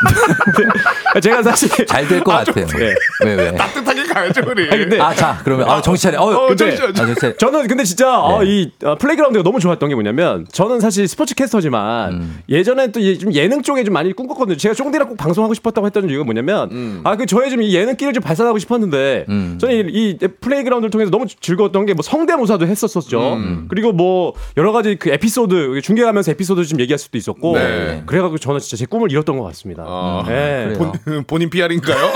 [1.22, 2.66] 제가 사실 잘 될 것 같아요.
[2.66, 2.94] 네.
[3.24, 3.52] 왜 왜?
[3.55, 4.68] 따뜻하게 가야죠, 우리.
[4.70, 6.20] 아니, 근데 아 자 그러면 아 정신 차려.
[6.22, 6.90] 어, 어, 근데 정신 차려.
[6.90, 7.36] 아, 정신 차려.
[7.36, 8.47] 저는 근데 진짜 어, 네.
[8.51, 12.39] 이 어, 플레이그라운드가 너무 좋았던 게 뭐냐면 저는 사실 스포츠 캐스터지만 음.
[12.48, 14.56] 예전에 또 좀 예능 쪽에 좀 많이 꿈꿨거든요.
[14.56, 17.01] 제가 쫑디랑 꼭 방송하고 싶었다고 했던 이유가 뭐냐면 음.
[17.05, 19.59] 아그 저의 좀 이 예능기를 좀 발산하고 싶었는데 음.
[19.60, 23.35] 저는 이, 이 플레이그라운드를 통해서 너무 즐거웠던 게 뭐 성대모사도 했었었죠.
[23.35, 23.66] 음.
[23.68, 28.02] 그리고 뭐 여러 가지 그 에피소드 중계하면서 에피소드 좀 얘기할 수도 있었고 네.
[28.06, 29.85] 그래가지고 저는 진짜 제 꿈을 이뤘던 것 같습니다.
[29.90, 30.74] 아, 네.
[30.74, 30.78] 그래요.
[30.78, 32.12] 본, 본인 PR인가요?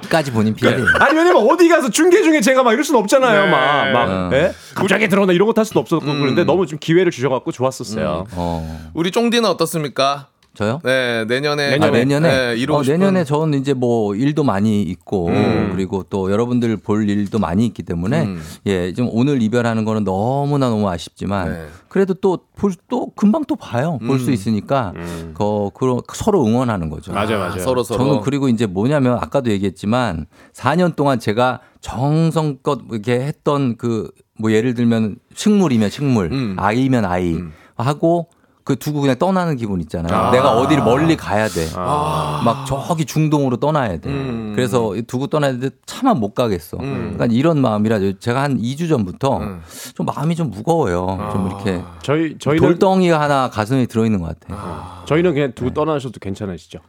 [0.00, 0.84] 끝까지 본인 피해요.
[1.00, 3.44] 아니 왜냐면 어디 가서 중계 중에 제가 막 이럴 수는 없잖아요.
[3.44, 3.50] 네.
[3.50, 4.30] 막, 막 어.
[4.32, 4.52] 예?
[4.74, 6.20] 갑자기 들어오나 이런 것도 할 수도 없었고 음.
[6.20, 8.26] 그런데 너무 좀 기회를 주셔갖고 좋았었어요.
[8.32, 10.28] 어 우리 쫑디는 어떻습니까?
[10.56, 10.80] 저요?
[10.82, 11.78] 네, 내년에.
[11.80, 15.70] 아, 내년에 네, 이루고 어, 내년에 저는 이제 뭐 일도 많이 있고 음.
[15.72, 18.42] 그리고 또 여러분들 볼 일도 많이 있기 때문에 음.
[18.66, 21.66] 예, 좀 오늘 이별하는 거는 너무나 너무 아쉽지만 네.
[21.88, 23.98] 그래도 또 볼 또 금방 또 봐요.
[24.06, 24.32] 볼수 음.
[24.32, 24.92] 있으니까
[25.34, 27.12] 거 그런 서로 응원하는 거죠.
[27.12, 27.58] 맞아요, 맞아요.
[27.58, 27.98] 서로 서로.
[28.04, 34.74] 저는 그리고 이제 뭐냐면 아까도 얘기했지만 4년 동안 제가 정성껏 이렇게 했던 그 뭐 예를
[34.74, 36.56] 들면 식물이면 식물, 음.
[36.58, 37.52] 아이면 아이 음.
[37.76, 38.28] 하고
[38.66, 40.12] 그 두고 그냥 떠나는 기분 있잖아요.
[40.12, 40.30] 아.
[40.32, 41.68] 내가 어디를 멀리 가야 돼.
[41.76, 42.42] 아.
[42.44, 44.10] 막 저기 중동으로 떠나야 돼.
[44.10, 44.54] 음.
[44.56, 46.76] 그래서 두고 떠나야 되는데 차마 못 가겠어.
[46.78, 47.12] 음.
[47.14, 49.62] 그러니까 이런 마음이라 제가 한 2주 전부터 음.
[49.94, 51.06] 좀 마음이 좀 무거워요.
[51.20, 51.30] 아.
[51.30, 54.52] 좀 이렇게 저희 저희는 돌덩이가 하나 가슴에 들어 있는 것 같아.
[54.60, 56.80] 요 저희는 그냥 두고 떠나셔도 괜찮으시죠.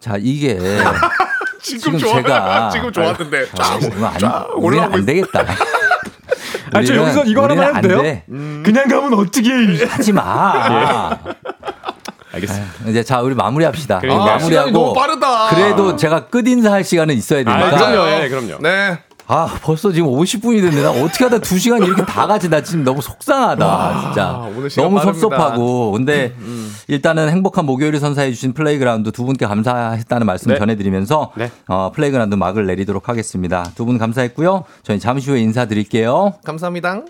[0.00, 0.58] 자 이게
[1.62, 2.20] 지금, 지금 좋아.
[2.22, 3.46] 제가- 지금 좋았는데.
[3.58, 5.44] 아, 이거 안, 쫙 우리는 올라가고 안 되겠다.
[6.72, 7.98] 아니, 저 여기서 이거 하나만 해도 돼요?
[7.98, 8.24] 안 돼.
[8.26, 9.50] 그냥 가면 어떻게?
[9.86, 11.16] 하지 마.
[12.32, 12.66] 알겠습니다.
[12.88, 14.00] 이제 자 우리 마무리합시다.
[14.00, 14.24] 그러니까.
[14.34, 15.48] 아, 마무리하고 너무 빠르다.
[15.48, 17.70] 그래도 제가 끝 인사할 시간은 있어야 아, 되니까.
[17.76, 18.58] 그럼요, 예, 그럼요.
[18.60, 18.98] 네.
[19.30, 20.82] 아, 벌써 지금 50분이 됐네.
[20.82, 22.48] 나 어떻게 하다 2시간 이렇게 다 가지?
[22.48, 24.00] 나 지금 너무 속상하다.
[24.00, 24.32] 진짜.
[24.56, 25.20] 오늘 시간 너무 빠릅니다.
[25.28, 25.92] 섭섭하고.
[25.92, 26.34] 근데
[26.88, 30.58] 일단은 행복한 목요일을 선사해 주신 플레이그라운드 두 분께 감사했다는 말씀 네.
[30.58, 31.50] 전해 드리면서 네.
[31.68, 33.70] 어, 플레이그라운드 막을 내리도록 하겠습니다.
[33.74, 34.64] 두 분 감사했고요.
[34.82, 36.34] 저희 잠시 후에 인사드릴게요.
[36.44, 37.02] 감사합니다.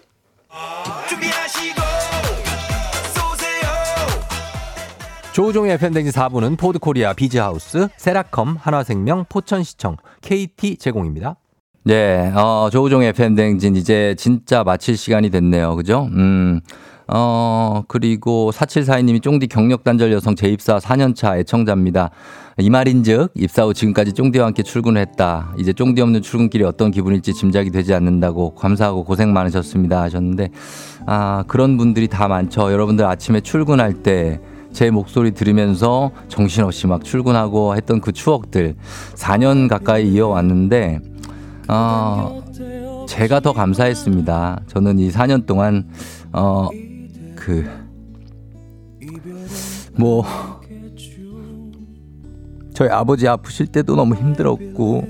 [5.32, 11.36] 조우종의 FM댕진 4부는 포드코리아 비즈하우스, 세라컴, 한화생명, 포천시청, KT 제공입니다.
[11.84, 15.74] 네, 어, 조우종의 FM댕진 이제 진짜 마칠 시간이 됐네요.
[15.76, 16.08] 그죠?
[16.12, 16.60] 음,
[17.06, 22.10] 어, 그리고 4742님이 쫑디 경력단절 여성 재입사 4년차 애청자입니다.
[22.58, 25.54] 이 말인즉 입사 후 지금까지 쫑디와 함께 출근을 했다.
[25.56, 30.50] 이제 쫑디 없는 출근길이 어떤 기분일지 짐작이 되지 않는다고 감사하고 고생 많으셨습니다 하셨는데
[31.06, 32.72] 아 그런 분들이 다 많죠.
[32.72, 34.40] 여러분들 아침에 출근할 때
[34.72, 38.76] 제 목소리 들으면서 정신없이 막 출근하고 했던 그 추억들
[39.14, 41.00] 4년 가까이 이어왔는데
[41.68, 42.42] 어,
[43.06, 44.62] 제가 더 감사했습니다.
[44.68, 45.88] 저는 이 4년 동안
[46.32, 46.68] 어,
[47.36, 47.64] 그,
[49.96, 50.24] 뭐,
[52.74, 55.04] 저희 아버지 아프실 때도 너무 힘들었고,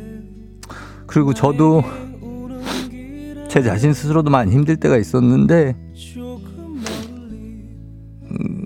[1.07, 1.83] 그리고 저도
[3.49, 5.77] 제 자신 스스로도 많이 힘들 때가 있었는데,
[8.31, 8.65] 음,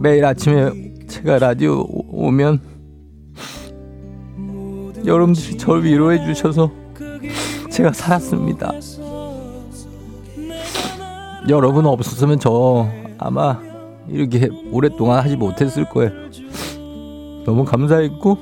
[0.00, 0.70] 매일 아침에
[1.06, 2.60] 제가 라디오 오- 오면,
[5.04, 6.70] 여러분들이 저를 위로해 주셔서
[7.70, 8.72] 제가 살았습니다.
[11.48, 12.88] 여러분 없었으면 저
[13.18, 13.60] 아마
[14.08, 16.10] 이렇게 오랫동안 하지 못했을 거예요.
[17.44, 18.38] 너무 감사했고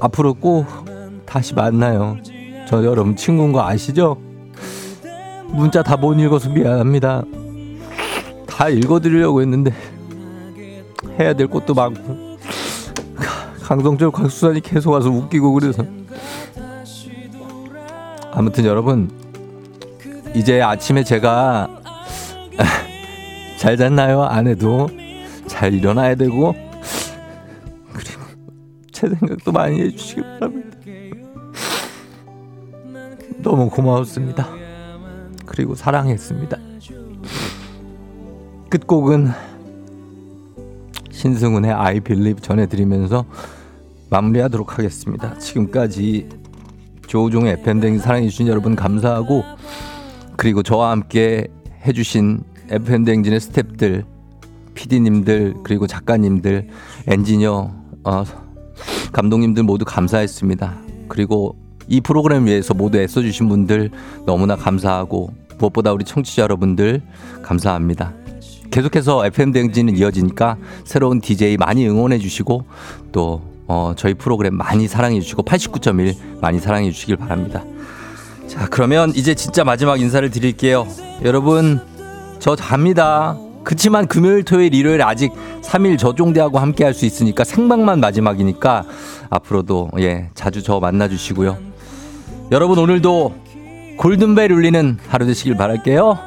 [0.00, 0.66] 앞으로 꼭
[1.26, 2.16] 다시 만나요.
[2.68, 4.16] 저 여러분 친구인 거 아시죠?
[5.48, 7.22] 문자 다 못 읽어서 미안합니다.
[8.46, 9.72] 다 읽어드리려고 했는데
[11.18, 12.36] 해야 될 것도 많고
[13.62, 15.84] 강성철 곽수산이 계속 와서 웃기고 그래서
[18.38, 19.10] 아무튼 여러분
[20.32, 21.82] 이제 아침에 제가
[23.58, 24.22] 잘 잤나요?
[24.22, 24.88] 안 해도
[25.48, 26.54] 잘 일어나야 되고
[27.92, 28.22] 그리고
[28.92, 30.78] 제 생각도 많이 해주시기 바랍니다.
[33.38, 34.46] 너무 고마웠습니다.
[35.44, 36.58] 그리고 사랑했습니다.
[38.70, 39.32] 끝곡은
[41.10, 43.24] 신승훈의 I Believe 전해드리면서
[44.10, 45.36] 마무리하도록 하겠습니다.
[45.38, 46.37] 지금까지
[47.08, 49.42] 조우종의 FM댕 사랑해주신 여러분 감사하고
[50.36, 51.48] 그리고 저와 함께
[51.84, 54.04] 해주신 FM댕진의 스탭들,
[54.74, 56.68] PD님들, 그리고 작가님들,
[57.08, 57.72] 엔지니어,
[58.04, 58.24] 어,
[59.12, 60.78] 감독님들 모두 감사했습니다.
[61.08, 61.56] 그리고
[61.88, 63.90] 이 프로그램 위해서 모두 애써주신 분들
[64.26, 67.02] 너무나 감사하고 무엇보다 우리 청취자 여러분들
[67.42, 68.12] 감사합니다.
[68.70, 72.64] 계속해서 FM댕진은 이어지니까 새로운 DJ 많이 응원해 주시고
[73.12, 77.62] 또 어, 저희 프로그램 많이 사랑해 주시고 89.1 많이 사랑해 주시길 바랍니다.
[78.48, 80.86] 자, 그러면 이제 진짜 마지막 인사를 드릴게요.
[81.22, 81.80] 여러분,
[82.38, 83.36] 저 잡니다.
[83.64, 85.30] 그치만 금요일, 토요일, 일요일 아직
[85.62, 88.84] 3일 저종대하고 함께 할 수 있으니까 생방만 마지막이니까
[89.28, 91.58] 앞으로도 예, 자주 저 만나 주시고요.
[92.50, 93.34] 여러분 오늘도
[93.98, 96.18] 골든벨 울리는 하루 되시길 바랄게요.